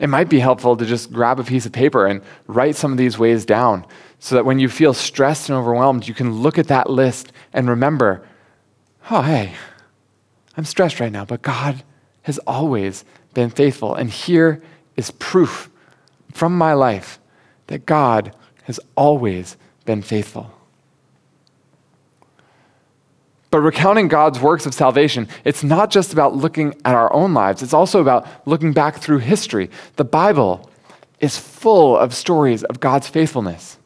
It 0.00 0.08
might 0.08 0.30
be 0.30 0.40
helpful 0.40 0.76
to 0.78 0.86
just 0.86 1.12
grab 1.12 1.38
a 1.38 1.44
piece 1.44 1.66
of 1.66 1.72
paper 1.72 2.06
and 2.06 2.22
write 2.46 2.74
some 2.74 2.90
of 2.90 2.98
these 2.98 3.18
ways 3.18 3.44
down 3.44 3.84
so 4.18 4.34
that 4.34 4.46
when 4.46 4.58
you 4.58 4.68
feel 4.68 4.94
stressed 4.94 5.50
and 5.50 5.58
overwhelmed, 5.58 6.08
you 6.08 6.14
can 6.14 6.40
look 6.40 6.58
at 6.58 6.68
that 6.68 6.88
list 6.88 7.32
and 7.52 7.68
remember, 7.68 8.26
oh, 9.10 9.20
hey, 9.20 9.52
I'm 10.56 10.64
stressed 10.64 11.00
right 11.00 11.12
now, 11.12 11.26
but 11.26 11.42
God 11.42 11.84
has 12.22 12.38
always 12.46 13.04
been 13.34 13.50
faithful. 13.50 13.94
And 13.94 14.10
here 14.10 14.62
is 14.96 15.10
proof 15.12 15.70
from 16.32 16.56
my 16.56 16.72
life 16.72 17.18
that 17.66 17.84
God 17.84 18.34
has 18.64 18.80
always 18.96 19.58
been 19.84 20.00
faithful. 20.00 20.50
But 23.50 23.60
recounting 23.60 24.08
God's 24.08 24.38
works 24.40 24.64
of 24.64 24.74
salvation, 24.74 25.28
it's 25.44 25.64
not 25.64 25.90
just 25.90 26.12
about 26.12 26.36
looking 26.36 26.74
at 26.84 26.94
our 26.94 27.12
own 27.12 27.34
lives, 27.34 27.62
it's 27.62 27.74
also 27.74 28.00
about 28.00 28.26
looking 28.46 28.72
back 28.72 28.98
through 28.98 29.18
history. 29.18 29.70
The 29.96 30.04
Bible 30.04 30.70
is 31.18 31.36
full 31.36 31.96
of 31.96 32.14
stories 32.14 32.62
of 32.64 32.80
God's 32.80 33.08
faithfulness 33.08 33.78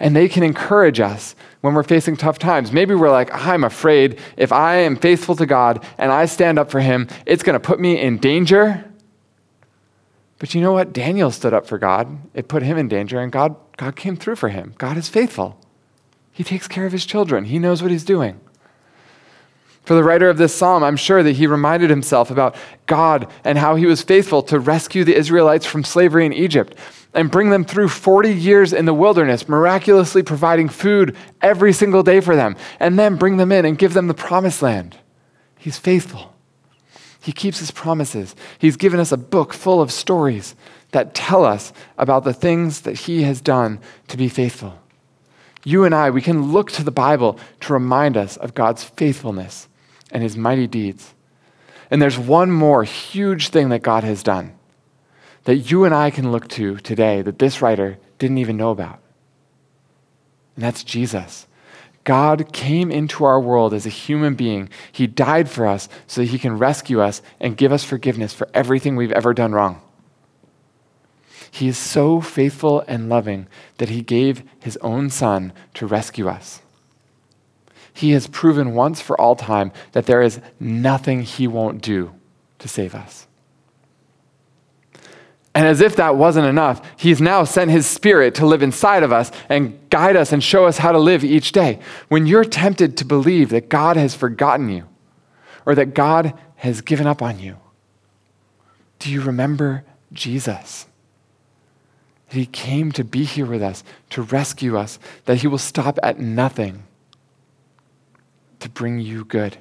and 0.00 0.14
they 0.14 0.28
can 0.28 0.42
encourage 0.42 1.00
us 1.00 1.34
when 1.60 1.74
we're 1.74 1.82
facing 1.82 2.16
tough 2.16 2.38
times. 2.38 2.72
Maybe 2.72 2.94
we're 2.94 3.10
like, 3.10 3.30
I'm 3.32 3.64
afraid 3.64 4.18
if 4.36 4.52
I 4.52 4.76
am 4.76 4.96
faithful 4.96 5.36
to 5.36 5.46
God 5.46 5.84
and 5.98 6.12
I 6.12 6.26
stand 6.26 6.58
up 6.58 6.70
for 6.70 6.80
Him, 6.80 7.08
it's 7.26 7.42
going 7.42 7.54
to 7.54 7.60
put 7.60 7.80
me 7.80 8.00
in 8.00 8.18
danger. 8.18 8.84
But 10.38 10.54
you 10.54 10.60
know 10.60 10.72
what? 10.72 10.92
Daniel 10.92 11.30
stood 11.30 11.54
up 11.54 11.66
for 11.66 11.78
God. 11.78 12.18
It 12.34 12.48
put 12.48 12.62
him 12.62 12.76
in 12.76 12.88
danger, 12.88 13.18
and 13.18 13.32
God, 13.32 13.56
God 13.78 13.96
came 13.96 14.16
through 14.16 14.36
for 14.36 14.50
him. 14.50 14.74
God 14.76 14.96
is 14.98 15.08
faithful. 15.08 15.58
He 16.32 16.44
takes 16.44 16.68
care 16.68 16.84
of 16.84 16.92
his 16.92 17.06
children, 17.06 17.44
He 17.44 17.58
knows 17.58 17.80
what 17.80 17.90
He's 17.90 18.04
doing. 18.04 18.40
For 19.84 19.94
the 19.94 20.02
writer 20.02 20.30
of 20.30 20.38
this 20.38 20.54
psalm, 20.54 20.82
I'm 20.82 20.96
sure 20.96 21.22
that 21.22 21.36
he 21.36 21.46
reminded 21.46 21.90
himself 21.90 22.30
about 22.30 22.56
God 22.86 23.30
and 23.44 23.58
how 23.58 23.76
he 23.76 23.84
was 23.84 24.02
faithful 24.02 24.42
to 24.44 24.58
rescue 24.58 25.04
the 25.04 25.14
Israelites 25.14 25.66
from 25.66 25.84
slavery 25.84 26.24
in 26.24 26.32
Egypt 26.32 26.74
and 27.12 27.30
bring 27.30 27.50
them 27.50 27.64
through 27.64 27.88
40 27.88 28.32
years 28.32 28.72
in 28.72 28.86
the 28.86 28.94
wilderness, 28.94 29.48
miraculously 29.48 30.22
providing 30.22 30.68
food 30.68 31.14
every 31.42 31.72
single 31.72 32.02
day 32.02 32.20
for 32.20 32.34
them, 32.34 32.56
and 32.80 32.98
then 32.98 33.16
bring 33.16 33.36
them 33.36 33.52
in 33.52 33.64
and 33.64 33.78
give 33.78 33.92
them 33.92 34.08
the 34.08 34.14
promised 34.14 34.62
land. 34.62 34.96
He's 35.58 35.78
faithful. 35.78 36.34
He 37.20 37.32
keeps 37.32 37.58
his 37.58 37.70
promises. 37.70 38.34
He's 38.58 38.76
given 38.76 39.00
us 39.00 39.12
a 39.12 39.16
book 39.16 39.52
full 39.52 39.80
of 39.80 39.92
stories 39.92 40.56
that 40.90 41.14
tell 41.14 41.44
us 41.44 41.72
about 41.98 42.24
the 42.24 42.34
things 42.34 42.82
that 42.82 43.00
he 43.00 43.22
has 43.22 43.40
done 43.40 43.80
to 44.08 44.16
be 44.16 44.28
faithful. 44.28 44.78
You 45.62 45.84
and 45.84 45.94
I, 45.94 46.10
we 46.10 46.20
can 46.20 46.52
look 46.52 46.70
to 46.72 46.84
the 46.84 46.90
Bible 46.90 47.38
to 47.60 47.72
remind 47.72 48.16
us 48.16 48.36
of 48.36 48.54
God's 48.54 48.84
faithfulness 48.84 49.68
and 50.14 50.22
his 50.22 50.36
mighty 50.36 50.66
deeds. 50.66 51.12
And 51.90 52.00
there's 52.00 52.18
one 52.18 52.50
more 52.50 52.84
huge 52.84 53.50
thing 53.50 53.68
that 53.68 53.82
God 53.82 54.04
has 54.04 54.22
done 54.22 54.54
that 55.44 55.56
you 55.56 55.84
and 55.84 55.94
I 55.94 56.10
can 56.10 56.32
look 56.32 56.48
to 56.48 56.76
today 56.78 57.20
that 57.20 57.38
this 57.38 57.60
writer 57.60 57.98
didn't 58.18 58.38
even 58.38 58.56
know 58.56 58.70
about. 58.70 59.00
And 60.56 60.64
that's 60.64 60.82
Jesus. 60.82 61.46
God 62.04 62.52
came 62.52 62.90
into 62.90 63.24
our 63.24 63.40
world 63.40 63.72
as 63.72 63.86
a 63.86 63.90
human 63.90 64.34
being. 64.34 64.68
He 64.92 65.06
died 65.06 65.48
for 65.48 65.66
us 65.66 65.88
so 66.06 66.20
that 66.20 66.30
he 66.30 66.38
can 66.38 66.58
rescue 66.58 67.00
us 67.00 67.22
and 67.40 67.56
give 67.56 67.72
us 67.72 67.84
forgiveness 67.84 68.32
for 68.32 68.48
everything 68.52 68.96
we've 68.96 69.12
ever 69.12 69.32
done 69.32 69.52
wrong. 69.52 69.80
He 71.50 71.68
is 71.68 71.78
so 71.78 72.20
faithful 72.20 72.82
and 72.88 73.08
loving 73.08 73.46
that 73.78 73.88
he 73.88 74.02
gave 74.02 74.42
his 74.60 74.76
own 74.78 75.08
son 75.08 75.52
to 75.74 75.86
rescue 75.86 76.28
us. 76.28 76.60
He 77.94 78.10
has 78.10 78.26
proven 78.26 78.74
once 78.74 79.00
for 79.00 79.18
all 79.18 79.36
time 79.36 79.72
that 79.92 80.04
there 80.04 80.20
is 80.20 80.40
nothing 80.58 81.22
he 81.22 81.46
won't 81.46 81.80
do 81.80 82.12
to 82.58 82.68
save 82.68 82.94
us. 82.94 83.26
And 85.54 85.64
as 85.68 85.80
if 85.80 85.94
that 85.96 86.16
wasn't 86.16 86.48
enough, 86.48 86.82
he's 86.96 87.20
now 87.20 87.44
sent 87.44 87.70
his 87.70 87.86
spirit 87.86 88.34
to 88.34 88.46
live 88.46 88.64
inside 88.64 89.04
of 89.04 89.12
us 89.12 89.30
and 89.48 89.78
guide 89.88 90.16
us 90.16 90.32
and 90.32 90.42
show 90.42 90.64
us 90.64 90.78
how 90.78 90.90
to 90.90 90.98
live 90.98 91.22
each 91.22 91.52
day. 91.52 91.78
When 92.08 92.26
you're 92.26 92.44
tempted 92.44 92.96
to 92.96 93.04
believe 93.04 93.50
that 93.50 93.68
God 93.68 93.96
has 93.96 94.16
forgotten 94.16 94.68
you 94.68 94.88
or 95.64 95.76
that 95.76 95.94
God 95.94 96.34
has 96.56 96.80
given 96.80 97.06
up 97.06 97.22
on 97.22 97.38
you, 97.38 97.56
do 98.98 99.08
you 99.08 99.20
remember 99.20 99.84
Jesus? 100.12 100.86
That 102.30 102.36
he 102.36 102.46
came 102.46 102.90
to 102.90 103.04
be 103.04 103.22
here 103.22 103.46
with 103.46 103.62
us, 103.62 103.84
to 104.10 104.22
rescue 104.22 104.76
us, 104.76 104.98
that 105.26 105.36
he 105.36 105.46
will 105.46 105.58
stop 105.58 106.00
at 106.02 106.18
nothing 106.18 106.82
to 108.64 108.70
bring 108.70 108.98
you 108.98 109.26
good. 109.26 109.58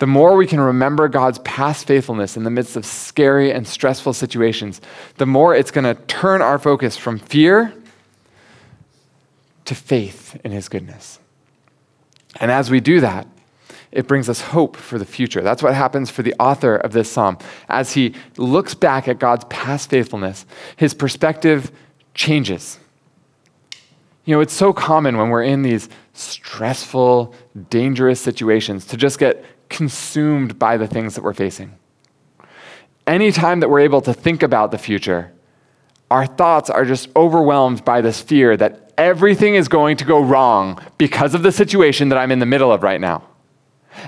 The 0.00 0.06
more 0.06 0.36
we 0.36 0.46
can 0.46 0.60
remember 0.60 1.08
God's 1.08 1.38
past 1.38 1.86
faithfulness 1.86 2.36
in 2.36 2.44
the 2.44 2.50
midst 2.50 2.76
of 2.76 2.84
scary 2.84 3.50
and 3.50 3.66
stressful 3.66 4.12
situations, 4.12 4.82
the 5.16 5.24
more 5.24 5.54
it's 5.54 5.70
going 5.70 5.84
to 5.84 5.94
turn 6.02 6.42
our 6.42 6.58
focus 6.58 6.98
from 6.98 7.18
fear 7.18 7.72
to 9.64 9.74
faith 9.74 10.38
in 10.44 10.52
His 10.52 10.68
goodness. 10.68 11.18
And 12.38 12.50
as 12.50 12.70
we 12.70 12.80
do 12.80 13.00
that, 13.00 13.26
it 13.92 14.06
brings 14.06 14.28
us 14.28 14.42
hope 14.42 14.76
for 14.76 14.98
the 14.98 15.06
future. 15.06 15.40
That's 15.40 15.62
what 15.62 15.72
happens 15.72 16.10
for 16.10 16.22
the 16.22 16.34
author 16.38 16.76
of 16.76 16.92
this 16.92 17.10
psalm. 17.10 17.38
As 17.70 17.94
he 17.94 18.14
looks 18.36 18.74
back 18.74 19.08
at 19.08 19.18
God's 19.18 19.44
past 19.48 19.88
faithfulness, 19.88 20.44
his 20.76 20.92
perspective 20.92 21.72
changes. 22.14 22.78
You 24.24 24.34
know, 24.34 24.40
it's 24.40 24.52
so 24.52 24.72
common 24.72 25.16
when 25.16 25.30
we're 25.30 25.42
in 25.42 25.62
these 25.62 25.88
stressful, 26.12 27.34
dangerous 27.70 28.20
situations 28.20 28.84
to 28.86 28.96
just 28.96 29.18
get 29.18 29.44
consumed 29.68 30.58
by 30.58 30.76
the 30.76 30.86
things 30.86 31.14
that 31.14 31.24
we're 31.24 31.32
facing. 31.32 31.74
Anytime 33.06 33.60
that 33.60 33.70
we're 33.70 33.80
able 33.80 34.02
to 34.02 34.12
think 34.12 34.42
about 34.42 34.70
the 34.70 34.78
future, 34.78 35.32
our 36.10 36.26
thoughts 36.26 36.68
are 36.68 36.84
just 36.84 37.08
overwhelmed 37.16 37.84
by 37.84 38.00
this 38.00 38.20
fear 38.20 38.56
that 38.56 38.92
everything 38.98 39.54
is 39.54 39.68
going 39.68 39.96
to 39.96 40.04
go 40.04 40.20
wrong 40.20 40.80
because 40.98 41.34
of 41.34 41.42
the 41.42 41.52
situation 41.52 42.10
that 42.10 42.18
I'm 42.18 42.30
in 42.30 42.40
the 42.40 42.46
middle 42.46 42.70
of 42.70 42.82
right 42.82 43.00
now. 43.00 43.24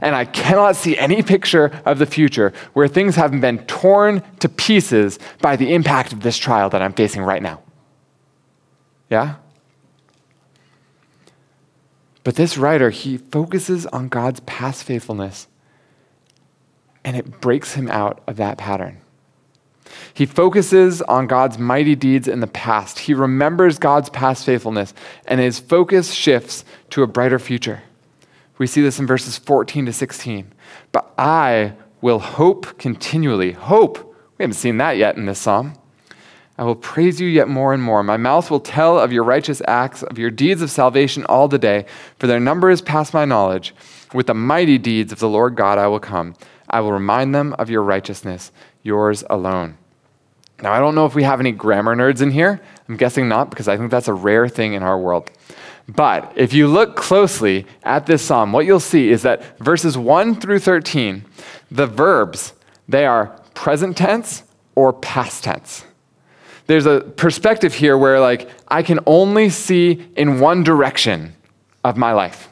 And 0.01 0.15
I 0.15 0.25
cannot 0.25 0.77
see 0.77 0.97
any 0.97 1.23
picture 1.23 1.81
of 1.85 1.99
the 1.99 2.07
future 2.07 2.53
where 2.73 2.89
things 2.89 3.17
haven't 3.17 3.41
been 3.41 3.59
torn 3.67 4.23
to 4.41 4.49
pieces 4.49 5.19
by 5.41 5.57
the 5.57 5.75
impact 5.75 6.13
of 6.13 6.21
this 6.21 6.39
trial 6.39 6.71
that 6.71 6.83
I'm 6.83 6.93
facing 6.93 7.23
right 7.23 7.43
now. 7.43 7.61
Yeah? 9.11 9.37
But 12.25 12.37
this 12.37 12.57
writer, 12.57 12.91
he 12.91 13.19
focuses 13.19 13.87
on 13.87 14.09
God's 14.09 14.41
past 14.41 14.85
faithfulness, 14.85 15.49
and 17.05 17.17
it 17.17 17.41
breaks 17.41 17.75
him 17.75 17.89
out 17.89 18.23
of 18.27 18.37
that 18.37 18.59
pattern. 18.59 18.99
He 20.15 20.27
focuses 20.27 21.03
on 21.03 21.27
God's 21.27 21.59
mighty 21.59 21.95
deeds 21.95 22.29
in 22.29 22.41
the 22.41 22.47
past. 22.47 23.01
He 23.01 23.15
remembers 23.15 23.79
God's 23.79 24.11
past 24.11 24.45
faithfulness, 24.45 24.95
and 25.27 25.41
his 25.41 25.59
focus 25.59 26.13
shifts 26.13 26.65
to 26.91 27.03
a 27.03 27.07
brighter 27.07 27.39
future. 27.39 27.83
We 28.59 28.67
see 28.67 28.83
this 28.83 28.99
in 28.99 29.07
verses 29.07 29.39
14 29.39 29.87
to 29.87 29.93
16. 29.93 30.53
But 30.93 31.13
I 31.19 31.73
will 32.01 32.21
hope 32.21 32.79
continually. 32.79 33.53
Hope. 33.53 33.99
We 34.39 34.45
haven't 34.45 34.55
seen 34.55 34.77
that 34.79 34.97
yet 34.97 35.17
in 35.17 35.27
this 35.27 35.41
psalm. 35.41 35.75
I 36.63 36.65
will 36.65 36.77
praise 36.77 37.21
you 37.21 37.27
yet 37.27 37.49
more 37.49 37.75
and 37.75 37.83
more. 37.83 38.05
My 38.05 38.17
mouth 38.17 38.49
will 38.49 38.61
tell 38.61 38.97
of 38.97 39.13
your 39.13 39.25
righteous 39.25 39.61
acts, 39.67 40.05
of 40.05 40.17
your 40.17 40.31
deeds 40.31 40.63
of 40.63 40.71
salvation 40.71 41.27
all 41.27 41.49
the 41.49 41.59
day, 41.59 41.87
for 42.21 42.29
their 42.29 42.39
number 42.39 42.71
is 42.71 42.81
past 42.81 43.13
my 43.13 43.25
knowledge. 43.25 43.75
With 44.15 44.29
the 44.29 44.35
mighty 44.35 44.79
deeds 44.79 45.11
of 45.11 45.19
the 45.19 45.29
Lord 45.29 45.57
God 45.57 45.77
I 45.77 45.89
will 45.89 45.99
come. 45.99 46.37
I 46.71 46.79
will 46.79 46.93
remind 46.93 47.35
them 47.35 47.53
of 47.55 47.69
your 47.69 47.83
righteousness, 47.83 48.53
yours 48.85 49.25
alone. 49.29 49.77
Now, 50.63 50.73
I 50.73 50.79
don't 50.79 50.95
know 50.95 51.05
if 51.05 51.17
we 51.17 51.25
have 51.25 51.41
any 51.41 51.51
grammar 51.51 51.97
nerds 51.97 52.23
in 52.23 52.31
here. 52.31 52.61
I'm 52.89 52.97
guessing 52.97 53.29
not, 53.29 53.51
because 53.51 53.67
I 53.67 53.77
think 53.77 53.91
that's 53.91 54.07
a 54.07 54.15
rare 54.15 54.49
thing 54.49 54.75
in 54.75 54.85
our 54.85 55.01
world. 55.01 55.33
But 55.89 56.33
if 56.37 56.53
you 56.53 56.69
look 56.69 56.95
closely 56.95 57.67
at 57.83 58.07
this 58.07 58.23
psalm, 58.23 58.53
what 58.53 58.67
you'll 58.67 58.79
see 58.79 59.11
is 59.11 59.23
that 59.23 59.59
verses 59.59 59.99
1 59.99 60.37
through 60.37 60.61
13, 60.61 61.25
the 61.73 61.89
verbs, 61.89 62.53
they 62.89 63.05
are 63.05 63.37
present 63.55 63.97
tense 63.97 64.45
or 64.77 64.93
past 64.93 65.43
tense. 65.43 65.87
There's 66.67 66.87
a 66.87 67.01
perspective 67.01 67.75
here 67.75 67.99
where 67.99 68.21
like 68.21 68.49
I 68.69 68.83
can 68.83 69.01
only 69.07 69.49
see 69.49 70.07
in 70.17 70.41
one 70.41 70.63
direction 70.63 71.35
of 71.85 71.97
my 71.97 72.13
life. 72.13 72.49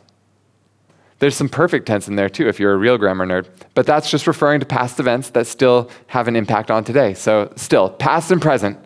There's 1.19 1.37
some 1.37 1.49
perfect 1.49 1.87
tense 1.87 2.09
in 2.09 2.17
there 2.17 2.29
too 2.29 2.49
if 2.49 2.59
you're 2.59 2.73
a 2.73 2.79
real 2.79 2.99
grammar 2.99 3.27
nerd, 3.27 3.47
but 3.75 3.87
that's 3.87 4.11
just 4.11 4.27
referring 4.27 4.61
to 4.61 4.67
past 4.67 4.99
events 4.99 5.31
that 5.31 5.47
still 5.47 5.91
have 6.09 6.29
an 6.29 6.37
impact 6.37 6.71
on 6.71 6.83
today. 6.83 7.15
So 7.15 7.53
still 7.57 7.91
past 7.91 8.31
and 8.31 8.41
present 8.41 8.79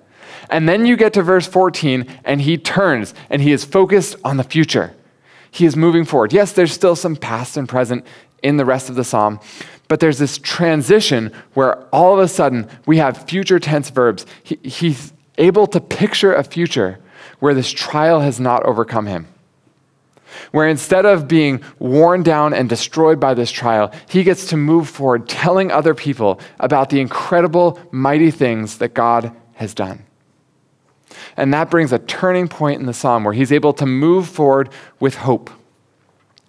and 0.51 0.69
then 0.69 0.87
you 0.87 0.97
get 0.97 1.13
to 1.15 1.23
verse 1.23 1.47
14, 1.47 2.07
and 2.25 2.41
he 2.41 2.59
turns 2.59 3.15
and 3.31 3.41
he 3.43 3.53
is 3.53 3.65
focused 3.65 4.17
on 4.25 4.37
the 4.37 4.45
future. 4.45 4.95
He 5.51 5.67
is 5.67 5.77
moving 5.77 6.05
forward. 6.05 6.33
Yes, 6.33 6.53
there's 6.53 6.73
still 6.73 6.97
some 6.97 7.17
past 7.17 7.57
and 7.57 7.69
present 7.69 8.05
in 8.44 8.59
the 8.59 8.64
rest 8.64 8.88
of 8.88 8.94
the 8.94 9.02
psalm, 9.02 9.40
but 9.88 9.98
there's 9.98 10.18
this 10.18 10.38
transition 10.38 11.33
where 11.54 11.83
all 11.87 12.12
of 12.12 12.20
a 12.20 12.28
sudden 12.28 12.68
we 12.87 12.98
have 12.98 13.26
future 13.28 13.59
tense 13.59 13.90
verbs. 13.90 14.26
He, 14.44 14.59
he's 14.62 15.12
able 15.38 15.66
to 15.68 15.80
picture 15.80 16.35
a 16.35 16.44
future 16.44 17.00
where 17.40 17.54
this 17.54 17.70
trial 17.70 18.20
has 18.20 18.38
not 18.38 18.62
overcome 18.64 19.07
him. 19.07 19.26
Where 20.50 20.68
instead 20.68 21.07
of 21.07 21.28
being 21.28 21.62
worn 21.78 22.22
down 22.22 22.54
and 22.54 22.68
destroyed 22.68 23.18
by 23.18 23.35
this 23.35 23.50
trial, 23.50 23.92
he 24.09 24.24
gets 24.24 24.48
to 24.48 24.57
move 24.57 24.88
forward 24.88 25.28
telling 25.28 25.70
other 25.70 25.94
people 25.94 26.40
about 26.61 26.90
the 26.90 27.00
incredible, 27.00 27.80
mighty 27.90 28.30
things 28.30 28.78
that 28.78 28.94
God 28.94 29.35
has 29.54 29.74
done. 29.74 30.04
And 31.37 31.54
that 31.54 31.70
brings 31.70 31.92
a 31.92 31.98
turning 31.98 32.48
point 32.48 32.80
in 32.80 32.87
the 32.87 32.94
psalm 32.94 33.24
where 33.24 33.35
he's 33.35 33.52
able 33.52 33.72
to 33.74 33.87
move 33.87 34.28
forward 34.28 34.70
with 34.98 35.14
hope. 35.14 35.50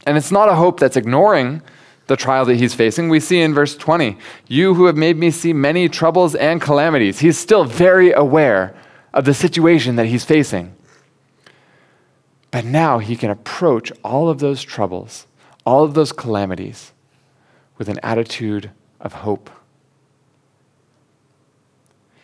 And 0.06 0.18
it's 0.18 0.32
not 0.32 0.50
a 0.50 0.56
hope 0.56 0.80
that's 0.80 0.98
ignoring 0.98 1.62
the 2.08 2.16
trial 2.16 2.46
that 2.46 2.56
he's 2.56 2.74
facing. 2.74 3.10
We 3.10 3.20
see 3.20 3.42
in 3.42 3.54
verse 3.54 3.76
20, 3.76 4.18
You 4.48 4.74
who 4.76 4.86
have 4.86 4.98
made 4.98 5.18
me 5.18 5.32
see 5.32 5.54
many 5.54 5.90
troubles 5.90 6.36
and 6.36 6.62
calamities. 6.62 7.20
He's 7.20 7.38
still 7.38 7.64
very 7.64 8.12
aware 8.12 8.76
of 9.14 9.26
the 9.26 9.34
situation 9.34 9.96
that 9.96 10.08
he's 10.08 10.26
facing. 10.26 10.76
But 12.52 12.66
now 12.66 13.00
he 13.00 13.16
can 13.16 13.32
approach 13.32 13.92
all 14.04 14.30
of 14.30 14.40
those 14.40 14.62
troubles, 14.62 15.28
all 15.66 15.84
of 15.84 15.94
those 15.94 16.12
calamities, 16.12 16.94
with 17.78 17.90
an 17.90 18.00
attitude 18.04 18.72
of 19.00 19.14
hope. 19.14 19.50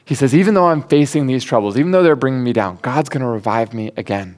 He 0.05 0.15
says, 0.15 0.35
even 0.35 0.53
though 0.53 0.67
I'm 0.67 0.83
facing 0.83 1.25
these 1.25 1.43
troubles, 1.43 1.77
even 1.77 1.91
though 1.91 2.03
they're 2.03 2.17
bringing 2.17 2.43
me 2.43 2.53
down, 2.53 2.79
God's 2.81 3.09
going 3.09 3.21
to 3.21 3.27
revive 3.29 3.73
me 3.73 3.91
again. 3.95 4.37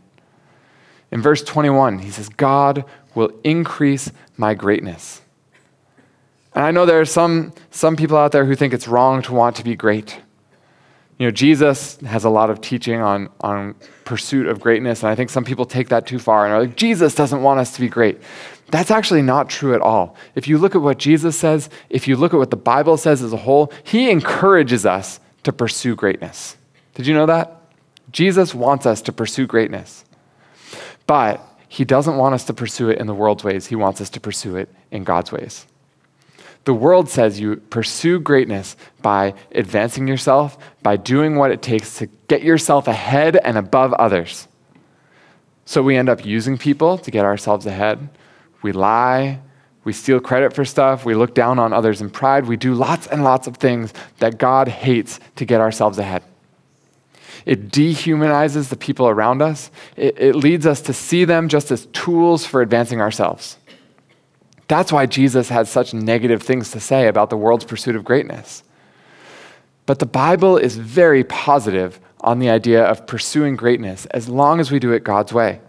In 1.12 1.22
verse 1.22 1.44
21, 1.44 2.00
he 2.00 2.12
says, 2.12 2.30
God 2.30 2.86
will 3.16 3.32
increase 3.44 4.12
my 4.38 4.54
greatness. 4.54 5.23
And 6.56 6.64
I 6.64 6.72
know 6.72 6.86
there 6.86 7.02
are 7.02 7.06
some, 7.06 7.54
some 7.72 7.96
people 7.96 8.18
out 8.18 8.32
there 8.32 8.46
who 8.46 8.56
think 8.56 8.74
it's 8.74 8.88
wrong 8.88 9.22
to 9.24 9.34
want 9.34 9.56
to 9.58 9.64
be 9.64 9.76
great. 9.76 10.20
You 11.18 11.28
know, 11.28 11.32
Jesus 11.32 11.98
has 12.02 12.24
a 12.24 12.30
lot 12.30 12.50
of 12.50 12.60
teaching 12.62 13.00
on, 13.00 13.30
on 13.42 13.76
pursuit 14.04 14.48
of 14.48 14.60
greatness, 14.60 15.04
and 15.04 15.10
I 15.10 15.16
think 15.16 15.30
some 15.30 15.46
people 15.46 15.66
take 15.66 15.90
that 15.90 16.08
too 16.08 16.20
far 16.20 16.46
and 16.46 16.54
are 16.54 16.62
like, 16.62 16.76
Jesus 16.76 17.16
doesn't 17.16 17.42
want 17.42 17.60
us 17.60 17.74
to 17.76 17.82
be 17.82 17.88
great. 17.88 18.20
That's 18.72 18.92
actually 18.92 19.22
not 19.22 19.50
true 19.50 19.76
at 19.76 19.82
all. 19.82 20.16
If 20.36 20.48
you 20.48 20.58
look 20.58 20.76
at 20.76 20.82
what 20.82 20.98
Jesus 20.98 21.38
says, 21.38 21.70
if 21.90 22.08
you 22.08 22.16
look 22.16 22.34
at 22.34 22.38
what 22.38 22.50
the 22.50 22.58
Bible 22.58 22.98
says 22.98 23.22
as 23.22 23.32
a 23.32 23.38
whole, 23.38 23.72
he 23.84 24.10
encourages 24.10 24.86
us 24.86 25.20
to 25.44 25.54
pursue 25.54 25.96
greatness. 25.96 26.58
Did 26.96 27.06
you 27.06 27.14
know 27.14 27.28
that? 27.28 27.62
Jesus 28.12 28.54
wants 28.54 28.86
us 28.86 29.02
to 29.04 29.12
pursue 29.12 29.46
greatness. 29.48 30.06
But 31.06 31.46
he 31.68 31.86
doesn't 31.86 32.18
want 32.18 32.36
us 32.36 32.44
to 32.46 32.54
pursue 32.54 32.90
it 32.90 33.00
in 33.00 33.08
the 33.08 33.16
world's 33.16 33.44
ways. 33.44 33.68
He 33.68 33.76
wants 33.76 34.02
us 34.02 34.10
to 34.12 34.20
pursue 34.20 34.56
it 34.56 34.70
in 34.92 35.04
God's 35.04 35.32
ways. 35.32 35.66
The 36.66 36.74
world 36.74 37.10
says 37.10 37.40
you 37.40 37.58
pursue 37.58 38.20
greatness 38.20 38.78
by 39.02 39.34
advancing 39.52 40.08
yourself, 40.08 40.58
by 40.82 40.96
doing 40.96 41.36
what 41.36 41.52
it 41.52 41.62
takes 41.62 41.98
to 41.98 42.08
get 42.28 42.42
yourself 42.42 42.88
ahead 42.88 43.36
and 43.36 43.58
above 43.58 43.94
others. 43.94 44.48
So 45.66 45.82
we 45.82 45.98
end 45.98 46.10
up 46.10 46.26
using 46.26 46.58
people 46.58 46.98
to 47.00 47.12
get 47.12 47.26
ourselves 47.26 47.66
ahead. 47.66 48.10
We 48.62 48.72
lie, 48.72 49.40
we 49.84 49.92
steal 49.92 50.20
credit 50.20 50.54
for 50.54 50.64
stuff. 50.64 51.06
We 51.06 51.16
look 51.16 51.36
down 51.36 51.60
on 51.60 51.74
others 51.74 52.02
in 52.02 52.10
pride. 52.10 52.46
We 52.46 52.58
do 52.58 52.74
lots 52.74 53.08
and 53.08 53.24
lots 53.24 53.48
of 53.48 53.58
things 53.58 53.94
that 54.20 54.38
God 54.38 54.68
hates 54.68 55.20
to 55.36 55.46
get 55.46 55.60
ourselves 55.60 55.98
ahead. 55.98 56.24
It 57.46 57.70
dehumanizes 57.70 58.70
the 58.70 58.78
people 58.78 59.10
around 59.10 59.42
us. 59.42 59.70
It, 59.98 60.18
it, 60.18 60.36
leads 60.36 60.66
us 60.66 60.80
to 60.82 60.94
see 60.94 61.26
them 61.26 61.50
just 61.50 61.72
as 61.72 61.88
tools 61.88 62.46
for 62.46 62.62
advancing 62.62 63.02
ourselves. 63.02 63.58
That's 64.68 64.92
why 64.92 65.06
Jesus 65.06 65.50
had 65.50 65.68
such 65.68 65.94
negative 65.94 66.42
things 66.42 66.72
to 66.72 66.80
say 66.80 67.08
about 67.08 67.30
the 67.30 67.38
world's 67.38 67.66
pursuit 67.66 67.96
of 67.96 68.04
greatness. 68.04 68.64
But 69.86 70.00
the 70.00 70.06
Bible 70.06 70.58
is 70.58 70.78
very 70.78 71.24
positive 71.24 72.00
on 72.22 72.40
the 72.40 72.50
idea 72.50 72.84
of 72.84 73.06
pursuing 73.06 73.56
greatness 73.56 74.06
as 74.08 74.30
long 74.30 74.60
as 74.60 74.72
we 74.72 74.80
do 74.80 74.94
it 74.94 75.04
God's 75.04 75.34
way 75.34 75.60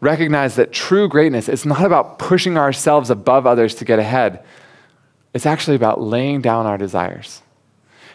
recognize 0.00 0.56
that 0.56 0.72
true 0.72 1.08
greatness 1.08 1.48
is 1.48 1.64
not 1.64 1.84
about 1.84 2.18
pushing 2.18 2.58
ourselves 2.58 3.10
above 3.10 3.46
others 3.46 3.74
to 3.76 3.84
get 3.84 3.98
ahead. 3.98 4.44
It's 5.32 5.46
actually 5.46 5.76
about 5.76 6.00
laying 6.00 6.40
down 6.40 6.66
our 6.66 6.78
desires. 6.78 7.42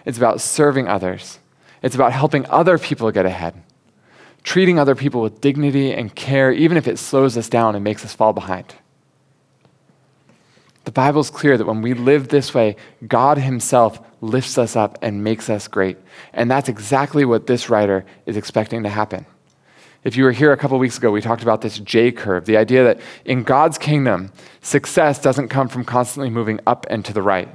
It's 0.05 0.17
about 0.17 0.41
serving 0.41 0.87
others. 0.87 1.39
It's 1.81 1.95
about 1.95 2.13
helping 2.13 2.45
other 2.47 2.77
people 2.77 3.11
get 3.11 3.25
ahead, 3.25 3.61
treating 4.43 4.77
other 4.77 4.95
people 4.95 5.21
with 5.21 5.41
dignity 5.41 5.93
and 5.93 6.13
care, 6.15 6.51
even 6.51 6.77
if 6.77 6.87
it 6.87 6.99
slows 6.99 7.37
us 7.37 7.49
down 7.49 7.75
and 7.75 7.83
makes 7.83 8.05
us 8.05 8.13
fall 8.13 8.33
behind. 8.33 8.75
The 10.83 10.91
Bible's 10.91 11.29
clear 11.29 11.57
that 11.57 11.65
when 11.65 11.81
we 11.81 11.93
live 11.93 12.27
this 12.27 12.53
way, 12.53 12.75
God 13.07 13.37
Himself 13.37 13.99
lifts 14.21 14.57
us 14.57 14.75
up 14.75 14.97
and 15.01 15.23
makes 15.23 15.49
us 15.49 15.67
great. 15.67 15.97
And 16.33 16.49
that's 16.49 16.69
exactly 16.69 17.25
what 17.25 17.47
this 17.47 17.69
writer 17.69 18.05
is 18.25 18.37
expecting 18.37 18.83
to 18.83 18.89
happen. 18.89 19.25
If 20.03 20.17
you 20.17 20.23
were 20.23 20.31
here 20.31 20.51
a 20.51 20.57
couple 20.57 20.79
weeks 20.79 20.97
ago, 20.97 21.11
we 21.11 21.21
talked 21.21 21.43
about 21.43 21.61
this 21.61 21.77
J 21.77 22.11
curve 22.11 22.45
the 22.45 22.57
idea 22.57 22.83
that 22.83 22.99
in 23.25 23.43
God's 23.43 23.77
kingdom, 23.77 24.31
success 24.61 25.19
doesn't 25.19 25.49
come 25.49 25.67
from 25.67 25.85
constantly 25.85 26.31
moving 26.31 26.59
up 26.65 26.87
and 26.89 27.05
to 27.05 27.13
the 27.13 27.21
right. 27.21 27.49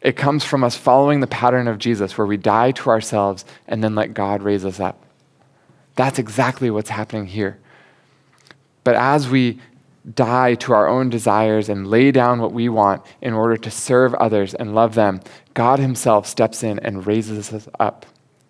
It 0.00 0.16
comes 0.16 0.44
from 0.44 0.62
us 0.62 0.76
following 0.76 1.18
the 1.18 1.26
pattern 1.26 1.66
of 1.66 1.78
Jesus, 1.78 2.16
where 2.16 2.26
we 2.26 2.36
die 2.36 2.70
to 2.72 2.90
ourselves 2.90 3.44
and 3.66 3.82
then 3.82 3.96
let 3.96 4.14
God 4.14 4.42
raise 4.42 4.64
us 4.64 4.78
up. 4.78 5.02
That's 5.96 6.20
exactly 6.20 6.70
what's 6.70 6.90
happening 6.90 7.26
here. 7.26 7.58
But 8.84 8.94
as 8.94 9.28
we 9.28 9.60
die 10.14 10.54
to 10.54 10.72
our 10.72 10.88
own 10.88 11.10
desires 11.10 11.68
and 11.68 11.86
lay 11.86 12.10
down 12.10 12.40
what 12.40 12.52
we 12.52 12.68
want 12.68 13.02
in 13.20 13.32
order 13.32 13.56
to 13.56 13.70
serve 13.70 14.14
others 14.14 14.54
and 14.54 14.74
love 14.74 14.94
them, 14.94 15.20
God 15.54 15.78
Himself 15.78 16.26
steps 16.26 16.62
in 16.62 16.78
and 16.80 17.06
raises 17.06 17.52
us 17.52 17.68
up 17.78 18.06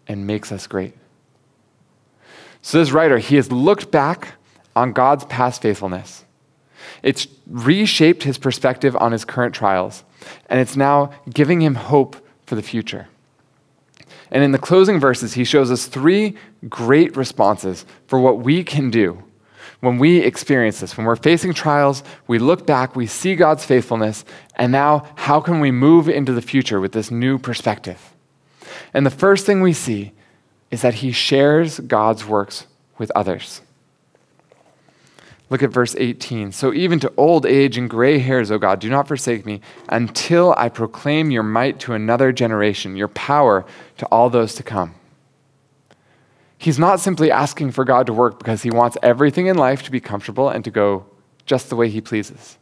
and 0.07 0.27
makes 0.27 0.53
us 0.53 0.67
great. 0.67 0.95
So, 2.63 2.79
this 2.79 2.91
writer, 2.91 3.19
he 3.19 3.37
has 3.37 3.53
looked 3.53 3.91
back 3.91 4.35
on 4.75 4.93
God's 4.93 5.25
past 5.25 5.63
faithfulness. 5.63 6.25
It's 7.03 7.29
reshaped 7.47 8.23
his 8.23 8.39
perspective 8.39 8.97
on 8.97 9.13
his 9.13 9.25
current 9.25 9.55
trials, 9.55 10.05
and 10.49 10.61
it's 10.61 10.77
now 10.77 11.13
giving 11.31 11.61
him 11.61 11.75
hope 11.75 12.17
for 12.47 12.55
the 12.55 12.63
future. 12.63 13.09
And 14.31 14.45
in 14.45 14.53
the 14.53 14.59
closing 14.59 15.01
verses, 15.01 15.35
he 15.35 15.45
shows 15.45 15.71
us 15.71 15.87
three 15.87 16.37
great 16.69 17.17
responses 17.17 17.87
for 18.07 18.19
what 18.19 18.41
we 18.41 18.65
can 18.65 18.91
do 18.91 19.23
when 19.81 19.99
we 19.99 20.19
experience 20.19 20.81
this. 20.81 20.97
When 20.97 21.07
we're 21.07 21.17
facing 21.17 21.55
trials, 21.55 22.03
we 22.27 22.39
look 22.39 22.67
back, 22.67 22.97
we 22.97 23.07
see 23.07 23.37
God's 23.37 23.65
faithfulness, 23.65 24.25
and 24.57 24.73
now 24.73 25.07
how 25.17 25.41
can 25.41 25.61
we 25.61 25.71
move 25.71 26.09
into 26.09 26.33
the 26.33 26.43
future 26.43 26.81
with 26.81 26.93
this 26.93 27.11
new 27.11 27.39
perspective? 27.39 28.15
And 28.93 29.07
the 29.07 29.11
first 29.11 29.47
thing 29.47 29.63
we 29.63 29.73
see 29.73 30.13
is 30.71 30.83
that 30.83 30.95
he 30.95 31.13
shares 31.13 31.81
God's 31.81 32.27
works 32.27 32.67
with 32.99 33.11
others. 33.15 33.61
Look 35.51 35.63
at 35.63 35.71
verse 35.71 35.95
18. 35.97 36.53
So 36.53 36.75
even 36.75 37.01
to 37.01 37.13
old 37.17 37.47
age 37.47 37.79
and 37.79 37.89
gray 37.89 38.19
hairs, 38.19 38.51
O 38.51 38.59
God, 38.59 38.81
do 38.81 38.91
not 38.91 39.09
forsake 39.09 39.47
me 39.47 39.63
until 39.89 40.55
I 40.59 40.69
proclaim 40.69 41.31
your 41.31 41.43
might 41.43 41.79
to 41.81 41.95
another 41.95 42.33
generation, 42.33 42.97
your 42.97 43.09
power 43.09 43.65
to 43.97 44.07
all 44.07 44.29
those 44.29 44.55
to 44.57 44.63
come. 44.63 44.95
He's 46.59 46.79
not 46.79 46.99
simply 46.99 47.31
asking 47.31 47.71
for 47.71 47.85
God 47.85 48.07
to 48.07 48.13
work 48.13 48.39
because 48.39 48.63
he 48.63 48.71
wants 48.71 48.97
everything 49.03 49.47
in 49.47 49.57
life 49.57 49.85
to 49.85 49.93
be 49.93 50.01
comfortable 50.01 50.49
and 50.49 50.65
to 50.65 50.71
go 50.71 51.07
just 51.47 51.71
the 51.71 51.77
way 51.77 51.89
he 51.89 52.01
pleases. 52.01 52.59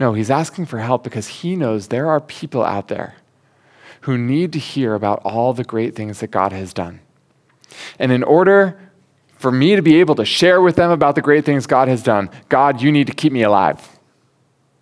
No, 0.00 0.14
he's 0.14 0.30
asking 0.30 0.64
for 0.64 0.78
help 0.78 1.04
because 1.04 1.28
he 1.28 1.56
knows 1.56 1.88
there 1.88 2.08
are 2.08 2.20
people 2.20 2.64
out 2.64 2.88
there 2.88 3.16
who 4.02 4.16
need 4.16 4.52
to 4.54 4.58
hear 4.58 4.94
about 4.94 5.20
all 5.24 5.52
the 5.52 5.62
great 5.62 5.94
things 5.94 6.20
that 6.20 6.30
God 6.30 6.52
has 6.52 6.72
done. 6.72 7.00
And 7.98 8.10
in 8.10 8.22
order 8.22 8.80
for 9.36 9.52
me 9.52 9.76
to 9.76 9.82
be 9.82 10.00
able 10.00 10.14
to 10.14 10.24
share 10.24 10.62
with 10.62 10.76
them 10.76 10.90
about 10.90 11.16
the 11.16 11.22
great 11.22 11.44
things 11.44 11.66
God 11.66 11.88
has 11.88 12.02
done, 12.02 12.30
God, 12.48 12.80
you 12.80 12.90
need 12.90 13.06
to 13.08 13.12
keep 13.12 13.32
me 13.32 13.42
alive. 13.42 13.98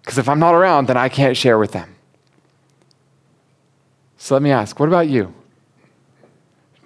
Because 0.01 0.19
if 0.19 0.29
I'm 0.29 0.39
not 0.39 0.55
around, 0.55 0.87
then 0.87 0.97
I 0.97 1.09
can't 1.09 1.37
share 1.37 1.59
with 1.59 1.73
them. 1.73 1.97
So 4.17 4.35
let 4.35 4.43
me 4.43 4.51
ask 4.51 4.79
what 4.79 4.89
about 4.89 5.09
you? 5.09 5.35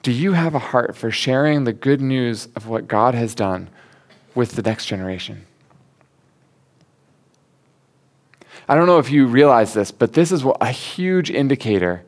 Do 0.02 0.10
you 0.10 0.32
have 0.32 0.54
a 0.54 0.58
heart 0.58 0.96
for 0.96 1.10
sharing 1.10 1.64
the 1.64 1.72
good 1.72 2.00
news 2.00 2.48
of 2.56 2.66
what 2.66 2.88
God 2.88 3.14
has 3.14 3.34
done 3.34 3.70
with 4.34 4.52
the 4.52 4.62
next 4.62 4.86
generation? 4.86 5.46
I 8.68 8.74
don't 8.74 8.86
know 8.86 8.98
if 8.98 9.10
you 9.10 9.26
realize 9.26 9.74
this, 9.74 9.90
but 9.90 10.12
this 10.12 10.32
is 10.32 10.44
a 10.60 10.70
huge 10.70 11.30
indicator 11.30 12.04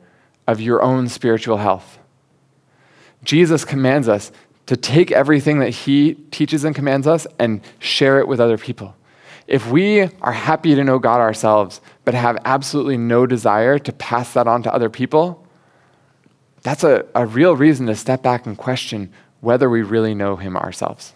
of 0.47 0.59
your 0.59 0.81
own 0.81 1.07
spiritual 1.07 1.57
health. 1.57 1.97
Jesus 3.23 3.65
commands 3.65 4.09
us 4.09 4.31
to 4.65 4.75
take 4.75 5.11
everything 5.11 5.59
that 5.59 5.69
he 5.69 6.15
teaches 6.31 6.63
and 6.63 6.75
commands 6.75 7.07
us 7.07 7.27
and 7.39 7.61
share 7.79 8.19
it 8.19 8.27
with 8.27 8.39
other 8.39 8.57
people. 8.57 8.95
If 9.47 9.69
we 9.69 10.01
are 10.21 10.31
happy 10.31 10.75
to 10.75 10.83
know 10.83 10.97
God 10.97 11.19
ourselves, 11.19 11.81
but 12.03 12.13
have 12.13 12.37
absolutely 12.45 12.97
no 12.97 13.25
desire 13.25 13.77
to 13.79 13.93
pass 13.93 14.33
that 14.33 14.47
on 14.47 14.63
to 14.63 14.73
other 14.73 14.89
people, 14.89 15.44
that's 16.65 16.83
a, 16.83 17.05
a 17.13 17.27
real 17.27 17.55
reason 17.55 17.85
to 17.85 17.95
step 17.95 18.23
back 18.23 18.47
and 18.47 18.57
question 18.57 19.13
whether 19.39 19.69
we 19.69 19.83
really 19.83 20.15
know 20.15 20.35
Him 20.35 20.57
ourselves. 20.57 21.13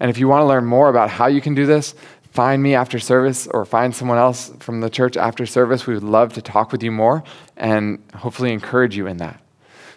And 0.00 0.08
if 0.08 0.16
you 0.16 0.28
want 0.28 0.40
to 0.40 0.46
learn 0.46 0.64
more 0.64 0.88
about 0.88 1.10
how 1.10 1.26
you 1.26 1.42
can 1.42 1.54
do 1.54 1.66
this, 1.66 1.94
find 2.32 2.62
me 2.62 2.74
after 2.74 2.98
service 2.98 3.46
or 3.46 3.66
find 3.66 3.94
someone 3.94 4.16
else 4.16 4.50
from 4.60 4.80
the 4.80 4.88
church 4.88 5.18
after 5.18 5.44
service. 5.44 5.86
We 5.86 5.92
would 5.92 6.02
love 6.02 6.32
to 6.34 6.42
talk 6.42 6.72
with 6.72 6.82
you 6.82 6.90
more 6.90 7.22
and 7.58 8.02
hopefully 8.14 8.50
encourage 8.50 8.96
you 8.96 9.06
in 9.06 9.18
that. 9.18 9.38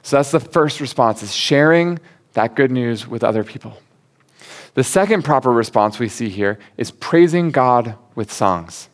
So 0.02 0.18
that's 0.18 0.32
the 0.32 0.42
first 0.42 0.82
response 0.82 1.24
is 1.24 1.34
sharing 1.34 2.00
that 2.34 2.56
good 2.56 2.70
news 2.70 3.08
with 3.08 3.24
other 3.24 3.46
people. 3.46 3.78
The 4.74 4.84
second 4.84 5.24
proper 5.24 5.54
response 5.54 6.00
we 6.00 6.10
see 6.10 6.28
here 6.28 6.60
is 6.76 6.92
praising 6.92 7.50
God 7.50 7.96
with 8.14 8.30
songs. 8.30 8.90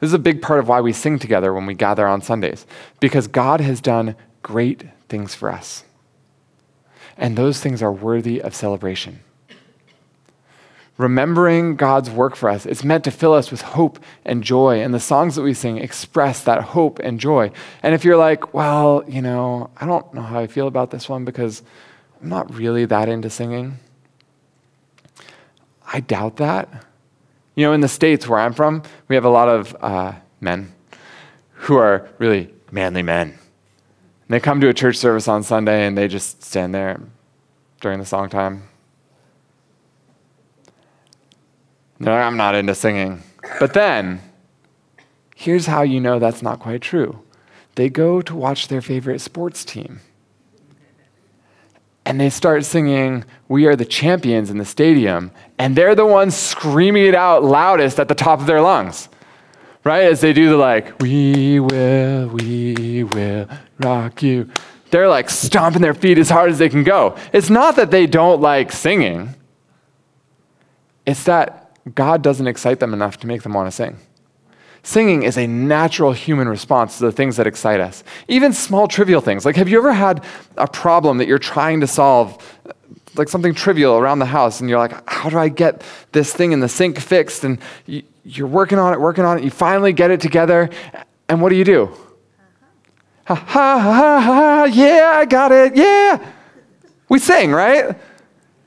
This 0.00 0.08
is 0.08 0.14
a 0.14 0.18
big 0.18 0.42
part 0.42 0.60
of 0.60 0.68
why 0.68 0.80
we 0.80 0.92
sing 0.92 1.18
together 1.18 1.52
when 1.52 1.66
we 1.66 1.74
gather 1.74 2.06
on 2.06 2.22
Sundays, 2.22 2.66
because 3.00 3.26
God 3.26 3.60
has 3.60 3.80
done 3.80 4.14
great 4.42 4.84
things 5.08 5.34
for 5.34 5.50
us. 5.50 5.84
And 7.16 7.36
those 7.36 7.60
things 7.60 7.82
are 7.82 7.92
worthy 7.92 8.40
of 8.40 8.54
celebration. 8.54 9.20
Remembering 10.96 11.76
God's 11.76 12.10
work 12.10 12.34
for 12.34 12.48
us, 12.48 12.66
it's 12.66 12.82
meant 12.82 13.04
to 13.04 13.12
fill 13.12 13.32
us 13.32 13.50
with 13.52 13.62
hope 13.62 14.00
and 14.24 14.42
joy. 14.42 14.80
And 14.80 14.92
the 14.92 15.00
songs 15.00 15.36
that 15.36 15.42
we 15.42 15.54
sing 15.54 15.78
express 15.78 16.42
that 16.42 16.62
hope 16.62 16.98
and 16.98 17.20
joy. 17.20 17.52
And 17.84 17.94
if 17.94 18.04
you're 18.04 18.16
like, 18.16 18.52
well, 18.52 19.04
you 19.06 19.22
know, 19.22 19.70
I 19.76 19.86
don't 19.86 20.12
know 20.12 20.22
how 20.22 20.40
I 20.40 20.48
feel 20.48 20.66
about 20.66 20.90
this 20.90 21.08
one 21.08 21.24
because 21.24 21.62
I'm 22.20 22.28
not 22.28 22.52
really 22.52 22.84
that 22.86 23.08
into 23.08 23.30
singing, 23.30 23.78
I 25.92 26.00
doubt 26.00 26.36
that. 26.36 26.84
You 27.58 27.64
know, 27.64 27.72
in 27.72 27.80
the 27.80 27.88
States 27.88 28.28
where 28.28 28.38
I'm 28.38 28.52
from, 28.52 28.84
we 29.08 29.16
have 29.16 29.24
a 29.24 29.28
lot 29.28 29.48
of 29.48 29.76
uh, 29.80 30.12
men 30.40 30.72
who 31.54 31.74
are 31.74 32.08
really 32.18 32.54
manly 32.70 33.02
men. 33.02 33.30
And 33.30 33.38
they 34.28 34.38
come 34.38 34.60
to 34.60 34.68
a 34.68 34.72
church 34.72 34.94
service 34.94 35.26
on 35.26 35.42
Sunday 35.42 35.84
and 35.84 35.98
they 35.98 36.06
just 36.06 36.44
stand 36.44 36.72
there 36.72 37.00
during 37.80 37.98
the 37.98 38.06
song 38.06 38.28
time. 38.28 38.68
No, 41.98 42.12
I'm 42.12 42.36
not 42.36 42.54
into 42.54 42.76
singing. 42.76 43.24
But 43.58 43.74
then, 43.74 44.20
here's 45.34 45.66
how 45.66 45.82
you 45.82 45.98
know 45.98 46.20
that's 46.20 46.42
not 46.42 46.60
quite 46.60 46.80
true 46.80 47.20
they 47.74 47.88
go 47.88 48.22
to 48.22 48.36
watch 48.36 48.68
their 48.68 48.80
favorite 48.80 49.20
sports 49.20 49.64
team 49.64 49.98
and 52.08 52.18
they 52.18 52.30
start 52.30 52.64
singing, 52.64 53.22
We 53.48 53.66
are 53.66 53.76
the 53.76 53.84
champions 53.84 54.48
in 54.48 54.56
the 54.56 54.64
stadium. 54.64 55.30
And 55.58 55.76
they're 55.76 55.94
the 55.94 56.06
ones 56.06 56.34
screaming 56.34 57.04
it 57.04 57.14
out 57.14 57.44
loudest 57.44 58.00
at 58.00 58.08
the 58.08 58.14
top 58.14 58.40
of 58.40 58.46
their 58.46 58.62
lungs, 58.62 59.10
right? 59.84 60.04
As 60.04 60.22
they 60.22 60.32
do 60.32 60.48
the 60.48 60.56
like, 60.56 60.98
We 61.02 61.60
will, 61.60 62.28
we 62.28 63.04
will 63.04 63.46
rock 63.78 64.22
you. 64.22 64.48
They're 64.90 65.08
like 65.08 65.28
stomping 65.28 65.82
their 65.82 65.92
feet 65.92 66.16
as 66.16 66.30
hard 66.30 66.50
as 66.50 66.58
they 66.58 66.70
can 66.70 66.82
go. 66.82 67.14
It's 67.34 67.50
not 67.50 67.76
that 67.76 67.90
they 67.90 68.06
don't 68.06 68.40
like 68.40 68.72
singing, 68.72 69.34
it's 71.04 71.24
that 71.24 71.76
God 71.94 72.22
doesn't 72.22 72.46
excite 72.46 72.80
them 72.80 72.94
enough 72.94 73.18
to 73.18 73.26
make 73.26 73.42
them 73.42 73.52
want 73.52 73.66
to 73.66 73.70
sing. 73.70 73.98
Singing 74.82 75.22
is 75.22 75.36
a 75.36 75.46
natural 75.46 76.12
human 76.12 76.48
response 76.48 76.98
to 76.98 77.04
the 77.04 77.12
things 77.12 77.36
that 77.36 77.46
excite 77.46 77.80
us. 77.80 78.04
Even 78.28 78.52
small, 78.52 78.88
trivial 78.88 79.20
things. 79.20 79.44
Like, 79.44 79.56
have 79.56 79.68
you 79.68 79.78
ever 79.78 79.92
had 79.92 80.24
a 80.56 80.66
problem 80.66 81.18
that 81.18 81.28
you're 81.28 81.38
trying 81.38 81.80
to 81.80 81.86
solve, 81.86 82.42
like 83.16 83.28
something 83.28 83.54
trivial 83.54 83.98
around 83.98 84.20
the 84.20 84.26
house, 84.26 84.60
and 84.60 84.70
you're 84.70 84.78
like, 84.78 85.08
how 85.08 85.28
do 85.28 85.38
I 85.38 85.48
get 85.48 85.82
this 86.12 86.32
thing 86.32 86.52
in 86.52 86.60
the 86.60 86.68
sink 86.68 86.98
fixed? 86.98 87.44
And 87.44 87.58
you're 88.24 88.46
working 88.46 88.78
on 88.78 88.92
it, 88.94 89.00
working 89.00 89.24
on 89.24 89.38
it, 89.38 89.44
you 89.44 89.50
finally 89.50 89.92
get 89.92 90.10
it 90.10 90.20
together, 90.20 90.70
and 91.28 91.42
what 91.42 91.50
do 91.50 91.56
you 91.56 91.64
do? 91.64 91.90
Ha 93.26 93.34
ha 93.34 93.78
ha 93.78 93.80
ha, 93.80 94.20
ha 94.20 94.64
yeah, 94.64 95.12
I 95.16 95.26
got 95.26 95.52
it, 95.52 95.76
yeah. 95.76 96.32
We 97.08 97.18
sing, 97.18 97.52
right? 97.52 97.96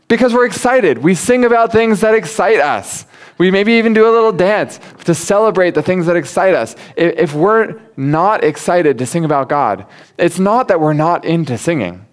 Because 0.07 0.33
we're 0.33 0.45
excited. 0.45 0.97
We 0.97 1.15
sing 1.15 1.45
about 1.45 1.71
things 1.71 2.01
that 2.01 2.13
excite 2.15 2.59
us. 2.59 3.05
We 3.41 3.49
maybe 3.49 3.73
even 3.73 3.95
do 3.95 4.07
a 4.07 4.13
little 4.13 4.31
dance 4.31 4.79
to 5.05 5.15
celebrate 5.15 5.73
the 5.73 5.81
things 5.81 6.05
that 6.05 6.15
excite 6.15 6.53
us. 6.53 6.75
If 6.95 7.33
we're 7.33 7.81
not 7.97 8.43
excited 8.43 8.99
to 8.99 9.07
sing 9.07 9.25
about 9.25 9.49
God, 9.49 9.87
it's 10.19 10.37
not 10.37 10.67
that 10.67 10.79
we're 10.79 10.93
not 10.93 11.25
into 11.25 11.57
singing, 11.57 12.05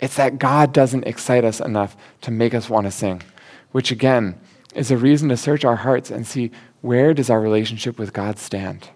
it's 0.00 0.16
that 0.16 0.38
God 0.38 0.72
doesn't 0.72 1.06
excite 1.06 1.44
us 1.44 1.60
enough 1.60 1.98
to 2.22 2.30
make 2.30 2.54
us 2.54 2.70
want 2.70 2.86
to 2.86 2.90
sing, 2.90 3.20
which 3.72 3.90
again 3.90 4.40
is 4.74 4.90
a 4.90 4.96
reason 4.96 5.28
to 5.28 5.36
search 5.36 5.66
our 5.66 5.76
hearts 5.76 6.10
and 6.10 6.26
see 6.26 6.50
where 6.80 7.12
does 7.12 7.28
our 7.28 7.42
relationship 7.42 7.98
with 7.98 8.14
God 8.14 8.38
stand. 8.38 8.88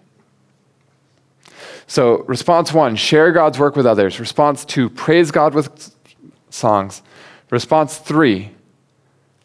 So, 1.85 2.23
response 2.23 2.73
one, 2.73 2.95
share 2.95 3.31
God's 3.31 3.59
work 3.59 3.75
with 3.75 3.85
others. 3.85 4.19
Response 4.19 4.65
two, 4.65 4.89
praise 4.89 5.29
God 5.29 5.53
with 5.53 5.95
songs. 6.49 7.03
Response 7.51 7.99
three, 7.99 8.55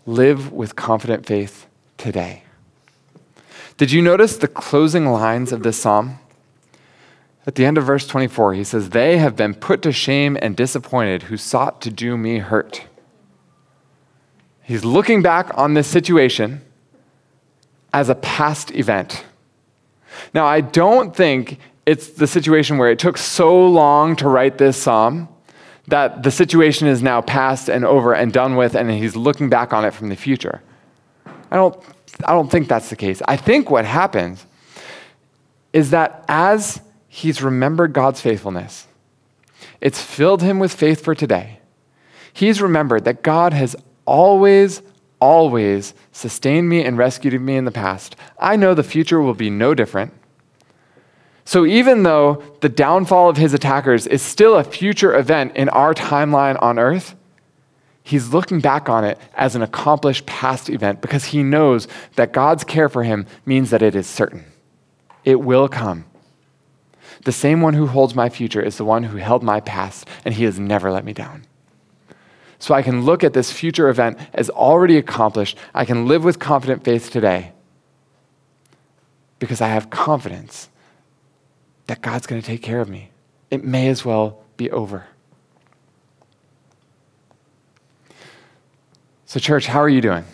live 0.06 0.54
with 0.54 0.74
confident 0.74 1.26
faith 1.26 1.66
today. 1.99 2.42
Did 3.76 3.90
you 3.90 4.03
notice 4.03 4.36
the 4.36 4.49
closing 4.49 5.07
lines 5.07 5.53
of 5.53 5.62
this 5.62 5.78
psalm? 5.80 6.18
At 7.47 7.57
the 7.57 7.66
end 7.66 7.76
of 7.76 7.84
verse 7.84 8.07
24, 8.07 8.55
he 8.55 8.64
says, 8.64 8.90
They 8.90 9.18
have 9.18 9.36
been 9.36 9.55
put 9.55 9.82
to 9.82 9.92
shame 9.92 10.38
and 10.40 10.57
disappointed 10.57 11.24
who 11.24 11.36
sought 11.36 11.82
to 11.82 11.90
do 11.90 12.16
me 12.16 12.38
hurt. 12.38 12.84
He's 14.62 14.84
looking 14.84 15.20
back 15.20 15.51
on 15.59 15.74
this 15.74 15.86
situation 15.86 16.62
as 17.92 18.09
a 18.09 18.14
past 18.14 18.70
event. 18.70 19.24
Now, 20.32 20.47
I 20.47 20.62
don't 20.62 21.14
think 21.14 21.59
it's 21.84 22.09
the 22.11 22.26
situation 22.26 22.78
where 22.78 22.90
it 22.90 22.99
took 22.99 23.18
so 23.18 23.66
long 23.66 24.16
to 24.16 24.28
write 24.28 24.57
this 24.57 24.80
psalm 24.80 25.28
that 25.88 26.22
the 26.22 26.30
situation 26.30 26.88
is 26.88 27.03
now 27.03 27.20
past 27.20 27.68
and 27.68 27.84
over 27.84 28.14
and 28.14 28.32
done 28.32 28.57
with, 28.57 28.74
and 28.74 28.90
he's 28.90 29.16
looking 29.16 29.51
back 29.51 29.74
on 29.74 29.84
it 29.84 29.92
from 29.92 30.09
the 30.09 30.16
future. 30.16 30.62
I 31.55 31.57
don't, 31.57 31.80
I 32.24 32.32
don't 32.32 32.50
think 32.50 32.66
that's 32.66 32.90
the 32.90 32.96
case. 32.96 33.22
I 33.28 33.36
think 33.36 33.70
what 33.70 33.84
happens 33.84 34.44
is 35.72 35.90
that 35.90 36.24
as 36.26 36.80
he's 37.07 37.42
remembered 37.42 37.92
God's 37.92 38.20
faithfulness, 38.20 38.88
it's 39.80 40.02
filled 40.02 40.42
him 40.42 40.59
with 40.59 40.74
faith 40.74 41.05
for 41.05 41.14
today. 41.14 41.61
He's 42.32 42.61
remembered 42.61 43.05
that 43.05 43.22
God 43.22 43.52
has 43.52 43.76
always, 44.05 44.82
always 45.20 45.94
sustained 46.11 46.68
me 46.68 46.84
and 46.84 46.98
rescued 46.98 47.40
me 47.40 47.55
in 47.55 47.66
the 47.66 47.70
past. 47.70 48.16
I 48.36 48.57
know 48.57 48.74
the 48.74 48.82
future 48.82 49.20
will 49.20 49.34
be 49.34 49.48
no 49.48 49.74
different. 49.74 50.12
So 51.44 51.64
even 51.64 52.02
though 52.02 52.42
the 52.62 52.68
downfall 52.68 53.28
of 53.28 53.36
his 53.36 53.55
attackers 53.55 54.09
is 54.09 54.22
still 54.22 54.57
a 54.57 54.64
future 54.64 55.16
event 55.16 55.55
in 55.55 55.68
our 55.68 55.94
timeline 55.94 56.61
on 56.61 56.80
earth, 56.80 57.14
he's 58.05 58.32
looking 58.32 58.61
back 58.61 58.88
on 58.88 59.02
it 59.02 59.18
as 59.34 59.57
an 59.57 59.62
accomplished 59.62 60.26
past 60.26 60.70
event 60.70 61.00
because 61.00 61.24
he 61.24 61.42
knows 61.42 61.88
that 62.14 62.32
God's 62.32 62.62
care 62.62 62.88
for 62.88 63.02
him 63.02 63.26
means 63.44 63.70
that 63.70 63.82
it 63.82 63.96
is 63.96 64.07
certain. 64.07 64.44
It 65.24 65.40
will 65.40 65.68
come. 65.68 66.05
The 67.24 67.32
same 67.32 67.61
one 67.61 67.74
who 67.74 67.86
holds 67.86 68.14
my 68.14 68.28
future 68.28 68.61
is 68.61 68.76
the 68.76 68.84
one 68.84 69.05
who 69.05 69.16
held 69.16 69.42
my 69.42 69.61
past, 69.61 70.07
and 70.24 70.34
he 70.34 70.44
has 70.44 70.59
never 70.59 70.90
let 70.92 71.05
me 71.05 71.14
down. 71.14 71.44
So 72.59 72.74
I 72.74 72.82
can 72.82 73.02
look 73.02 73.24
at 73.24 73.32
this 73.32 73.50
future 73.50 73.88
event 73.88 74.18
as 74.34 74.50
already 74.50 74.96
accomplished. 74.96 75.59
I 75.74 75.84
can 75.84 76.07
live 76.07 76.24
with 76.24 76.38
confident 76.38 76.84
faith 76.84 77.11
today 77.11 77.52
because 79.38 79.61
I 79.61 79.68
have 79.68 79.90
confidence 79.90 80.68
that 81.86 82.02
God's 82.02 82.26
going 82.26 82.40
to 82.40 82.46
take 82.46 82.62
care 82.62 82.80
of 82.80 82.88
me. 82.88 83.11
It 83.50 83.64
may 83.64 83.88
as 83.88 84.05
well 84.05 84.42
be 84.57 84.70
over. 84.70 85.07
So, 89.35 89.41
church, 89.41 89.66
how 89.66 89.80
are 89.80 89.89
you 89.89 90.01
doing? 90.01 90.24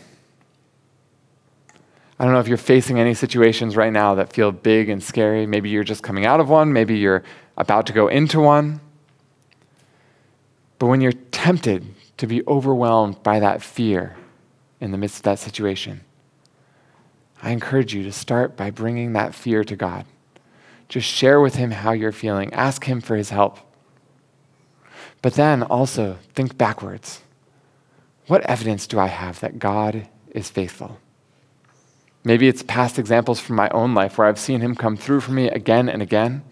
I 2.19 2.25
don't 2.25 2.35
know 2.35 2.41
if 2.41 2.49
you're 2.49 2.59
facing 2.59 3.01
any 3.01 3.15
situations 3.15 3.75
right 3.75 3.91
now 3.91 4.17
that 4.17 4.31
feel 4.31 4.53
big 4.53 4.91
and 4.91 5.03
scary. 5.03 5.47
Maybe 5.47 5.71
you're 5.71 5.85
just 5.85 6.03
coming 6.03 6.27
out 6.27 6.39
of 6.39 6.51
one, 6.51 6.75
maybe 6.75 6.99
you're 6.99 7.23
about 7.57 7.87
to 7.87 7.95
go 7.95 8.09
into 8.09 8.41
one. 8.41 8.79
But 10.79 10.89
when 10.89 11.01
you're 11.01 11.15
tempted 11.33 11.95
to 12.19 12.27
be 12.27 12.47
overwhelmed 12.47 13.23
by 13.23 13.41
that 13.41 13.63
fear 13.63 14.17
in 14.83 14.91
the 14.91 14.99
midst 14.99 15.17
of 15.17 15.23
that 15.23 15.39
situation, 15.39 16.03
I 17.43 17.53
encourage 17.53 17.95
you 17.95 18.03
to 18.03 18.13
start 18.13 18.55
by 18.55 18.71
bringing 18.71 19.15
that 19.15 19.35
fear 19.35 19.65
to 19.65 19.77
God. 19.77 20.05
Just 20.91 21.09
share 21.09 21.41
with 21.41 21.55
Him 21.55 21.71
how 21.71 21.93
you're 21.93 22.13
feeling, 22.13 22.53
ask 22.53 22.85
Him 22.85 23.01
for 23.01 23.17
His 23.17 23.31
help. 23.31 23.61
But 25.23 25.37
then 25.37 25.63
also 25.63 26.19
think 26.35 26.59
backwards. 26.59 27.23
What 28.31 28.43
evidence 28.43 28.87
do 28.87 29.01
I 29.01 29.09
have 29.09 29.41
that 29.41 29.59
God 29.59 30.07
is 30.31 30.49
faithful? 30.49 31.01
Maybe 32.23 32.47
it's 32.47 32.63
past 32.63 32.97
examples 32.97 33.41
from 33.41 33.57
my 33.57 33.69
own 33.71 33.93
life 33.93 34.17
where 34.17 34.29
I've 34.29 34.39
seen 34.39 34.61
him 34.61 34.77
come 34.77 34.97
through 34.97 35.23
for 35.23 35.33
me 35.33 35.49
again 35.49 35.89
and 35.89 36.01
again. 36.01 36.45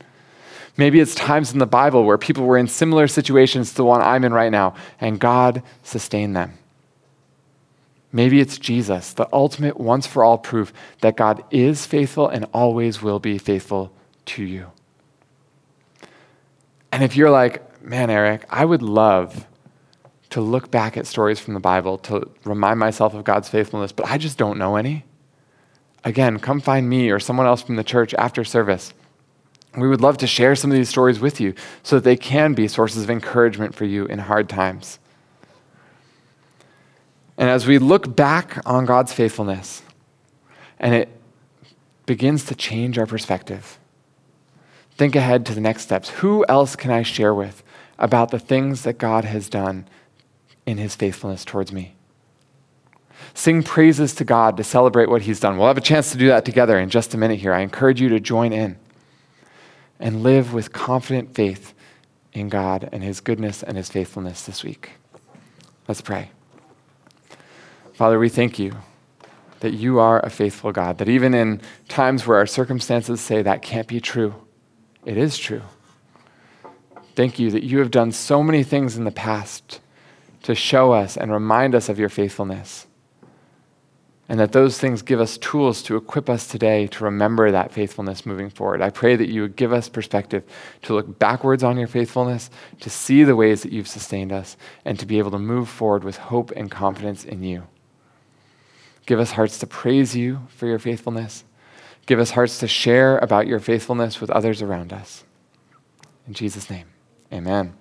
Maybe 0.76 0.99
it's 0.99 1.14
times 1.14 1.53
in 1.53 1.61
the 1.61 1.66
Bible 1.66 2.03
where 2.03 2.18
people 2.18 2.47
were 2.47 2.59
in 2.59 2.66
similar 2.66 3.07
situations 3.07 3.70
to 3.70 3.76
the 3.76 3.85
one 3.85 4.01
I'm 4.01 4.24
in 4.24 4.33
right 4.33 4.51
now, 4.51 4.74
and 5.01 5.20
God 5.20 5.62
sustained 5.85 6.35
them. 6.35 6.59
Maybe 8.11 8.41
it's 8.41 8.59
Jesus, 8.59 9.12
the 9.12 9.29
ultimate 9.33 9.79
once 9.79 10.05
for 10.05 10.24
all 10.24 10.37
proof 10.37 10.72
that 11.03 11.16
God 11.16 11.45
is 11.53 11.87
faithful 11.87 12.26
and 12.26 12.47
always 12.53 13.03
will 13.03 13.20
be 13.20 13.39
faithful 13.39 13.93
to 14.26 14.43
you. 14.43 14.72
And 16.91 17.05
if 17.05 17.14
you're 17.14 17.31
like, 17.31 17.81
man, 17.85 18.11
Eric, 18.11 18.47
I 18.51 18.64
would 18.64 18.83
love 18.83 19.47
to 20.31 20.41
look 20.41 20.70
back 20.70 20.97
at 20.97 21.07
stories 21.07 21.41
from 21.41 21.55
the 21.55 21.61
Bible 21.61 21.99
to 21.99 22.29
remind 22.45 22.79
myself 22.79 23.14
of 23.14 23.24
God's 23.24 23.49
faithfulness, 23.49 23.93
but 23.93 24.07
I 24.07 24.18
just 24.18 24.37
don't 24.37 24.59
know 24.59 24.76
any. 24.76 25.05
Again, 26.05 26.39
come 26.39 26.61
find 26.61 26.89
me 26.89 27.11
or 27.11 27.18
someone 27.18 27.47
else 27.47 27.62
from 27.62 27.76
the 27.76 27.85
church 27.85 28.14
after 28.14 28.45
service. 28.45 28.93
We 29.76 29.89
would 29.89 30.01
love 30.01 30.18
to 30.18 30.26
share 30.26 30.55
some 30.55 30.70
of 30.70 30.76
these 30.76 30.89
stories 30.89 31.20
with 31.20 31.41
you 31.41 31.55
so 31.83 31.97
that 31.97 32.05
they 32.05 32.16
can 32.16 32.55
be 32.55 32.68
sources 32.68 33.03
of 33.03 33.11
encouragement 33.11 33.74
for 33.74 33.85
you 33.85 34.07
in 34.07 34.18
hard 34.18 34.49
times. 34.49 34.99
And 37.37 37.49
as 37.49 37.66
we 37.66 37.79
look 37.79 38.16
back 38.16 38.61
on 38.66 38.85
God's 38.85 39.12
faithfulness, 39.12 39.83
and 40.79 40.95
it 40.95 41.09
begins 42.07 42.45
to 42.47 42.55
change 42.55 42.99
our 42.99 43.07
perspective, 43.07 43.79
think 44.97 45.14
ahead 45.14 45.47
to 45.47 45.55
the 45.55 45.61
next 45.61 45.83
steps. 45.83 46.09
Who 46.11 46.45
else 46.49 46.74
can 46.74 46.91
I 46.91 47.03
share 47.03 47.35
with 47.35 47.62
about 47.99 48.31
the 48.31 48.39
things 48.39 48.83
that 48.83 48.99
God 48.99 49.24
has 49.24 49.49
done 49.49 49.87
in 50.69 50.79
his 50.79 50.95
faithfulness 50.95 51.45
towards 51.45 51.73
me? 51.73 51.95
Sing 53.35 53.62
praises 53.62 54.14
to 54.16 54.25
God 54.25 54.57
to 54.57 54.64
celebrate 54.64 55.09
what 55.09 55.23
He's 55.23 55.41
done. 55.41 55.57
We'll 55.57 55.69
have 55.69 55.79
a 55.79 55.83
chance 55.83 56.12
to 56.12 56.19
do 56.19 56.29
that 56.29 56.45
together 56.45 56.79
in 56.79 56.89
just 56.91 57.14
a 57.14 57.16
minute 57.16 57.39
here. 57.39 57.53
I 57.53 57.61
encourage 57.61 58.01
you 58.01 58.09
to 58.11 58.21
join 58.21 58.53
in 58.53 58.77
and 59.99 60.23
live 60.23 60.53
with 60.53 60.73
confident 60.73 61.35
faith 61.35 61.75
in 62.33 62.49
God 62.49 62.89
and 62.93 63.03
His 63.03 63.21
goodness 63.21 63.62
and 63.62 63.77
His 63.77 63.89
faithfulness 63.89 64.45
this 64.45 64.62
week. 64.62 64.91
Let's 65.87 66.01
pray. 66.01 66.31
Father, 67.95 68.19
we 68.19 68.29
thank 68.29 68.59
you 68.59 68.77
that 69.61 69.73
you 69.73 69.99
are 69.99 70.21
a 70.21 70.31
faithful 70.31 70.71
God, 70.71 70.99
that 70.99 71.09
even 71.09 71.35
in 71.35 71.61
times 71.89 72.27
where 72.27 72.39
our 72.39 72.47
circumstances 72.47 73.21
say 73.21 73.43
that 73.43 73.62
can't 73.62 73.89
be 73.89 74.01
true, 74.01 74.35
it 75.05 75.16
is 75.16 75.37
true. 75.37 75.62
Thank 77.16 77.41
you 77.41 77.51
that 77.51 77.64
you 77.64 77.81
have 77.81 77.91
done 77.91 78.12
so 78.12 78.43
many 78.43 78.62
things 78.62 78.97
in 78.97 79.03
the 79.03 79.11
past 79.11 79.81
to 80.43 80.55
show 80.55 80.93
us 80.93 81.16
and 81.16 81.32
remind 81.32 81.74
us 81.74 81.89
of 81.89 81.99
your 81.99 82.09
faithfulness 82.09 82.86
and 84.28 84.39
that 84.39 84.53
those 84.53 84.78
things 84.78 85.01
give 85.01 85.20
us 85.20 85.39
tools 85.39 85.82
to 85.82 85.97
equip 85.97 86.28
us 86.28 86.47
today 86.47 86.86
to 86.89 87.05
remember 87.05 87.51
that 87.51 87.72
faithfulness 87.72 88.26
moving 88.26 88.51
forward. 88.51 88.82
I 88.82 88.91
pray 88.91 89.16
that 89.16 89.30
you 89.30 89.41
would 89.41 89.57
give 89.57 89.72
us 89.72 89.89
perspective 89.89 90.45
to 90.82 90.95
look 90.95 91.18
backwards 91.18 91.64
on 91.64 91.78
your 91.78 91.89
faithfulness, 91.89 92.51
to 92.80 92.91
see 92.91 93.24
the 93.24 93.36
ways 93.36 93.62
that 93.62 93.72
you've 93.72 93.89
sustained 93.89 94.30
us, 94.30 94.59
and 94.84 94.99
to 94.99 95.07
be 95.07 95.18
able 95.18 95.30
to 95.30 95.39
move 95.39 95.68
forward 95.68 96.05
with 96.05 96.18
hope 96.18 96.51
and 96.51 96.70
confidence 96.70 97.24
in 97.24 97.43
you. 97.43 97.66
Give 99.07 99.18
us 99.18 99.32
hearts 99.32 99.59
to 99.61 99.66
praise 99.66 100.14
you 100.14 100.47
for 100.49 100.66
your 100.66 100.78
faithfulness. 100.78 101.45
Give 102.05 102.20
us 102.20 102.32
hearts 102.32 102.59
to 102.59 102.68
share 102.68 103.16
about 103.18 103.47
your 103.47 103.61
faithfulness 103.61 104.20
with 104.20 104.30
others 104.30 104.61
around 104.61 104.93
us. 104.93 105.24
In 106.26 106.34
Jesus' 106.34 106.68
name, 106.68 106.89
amen. 107.32 107.72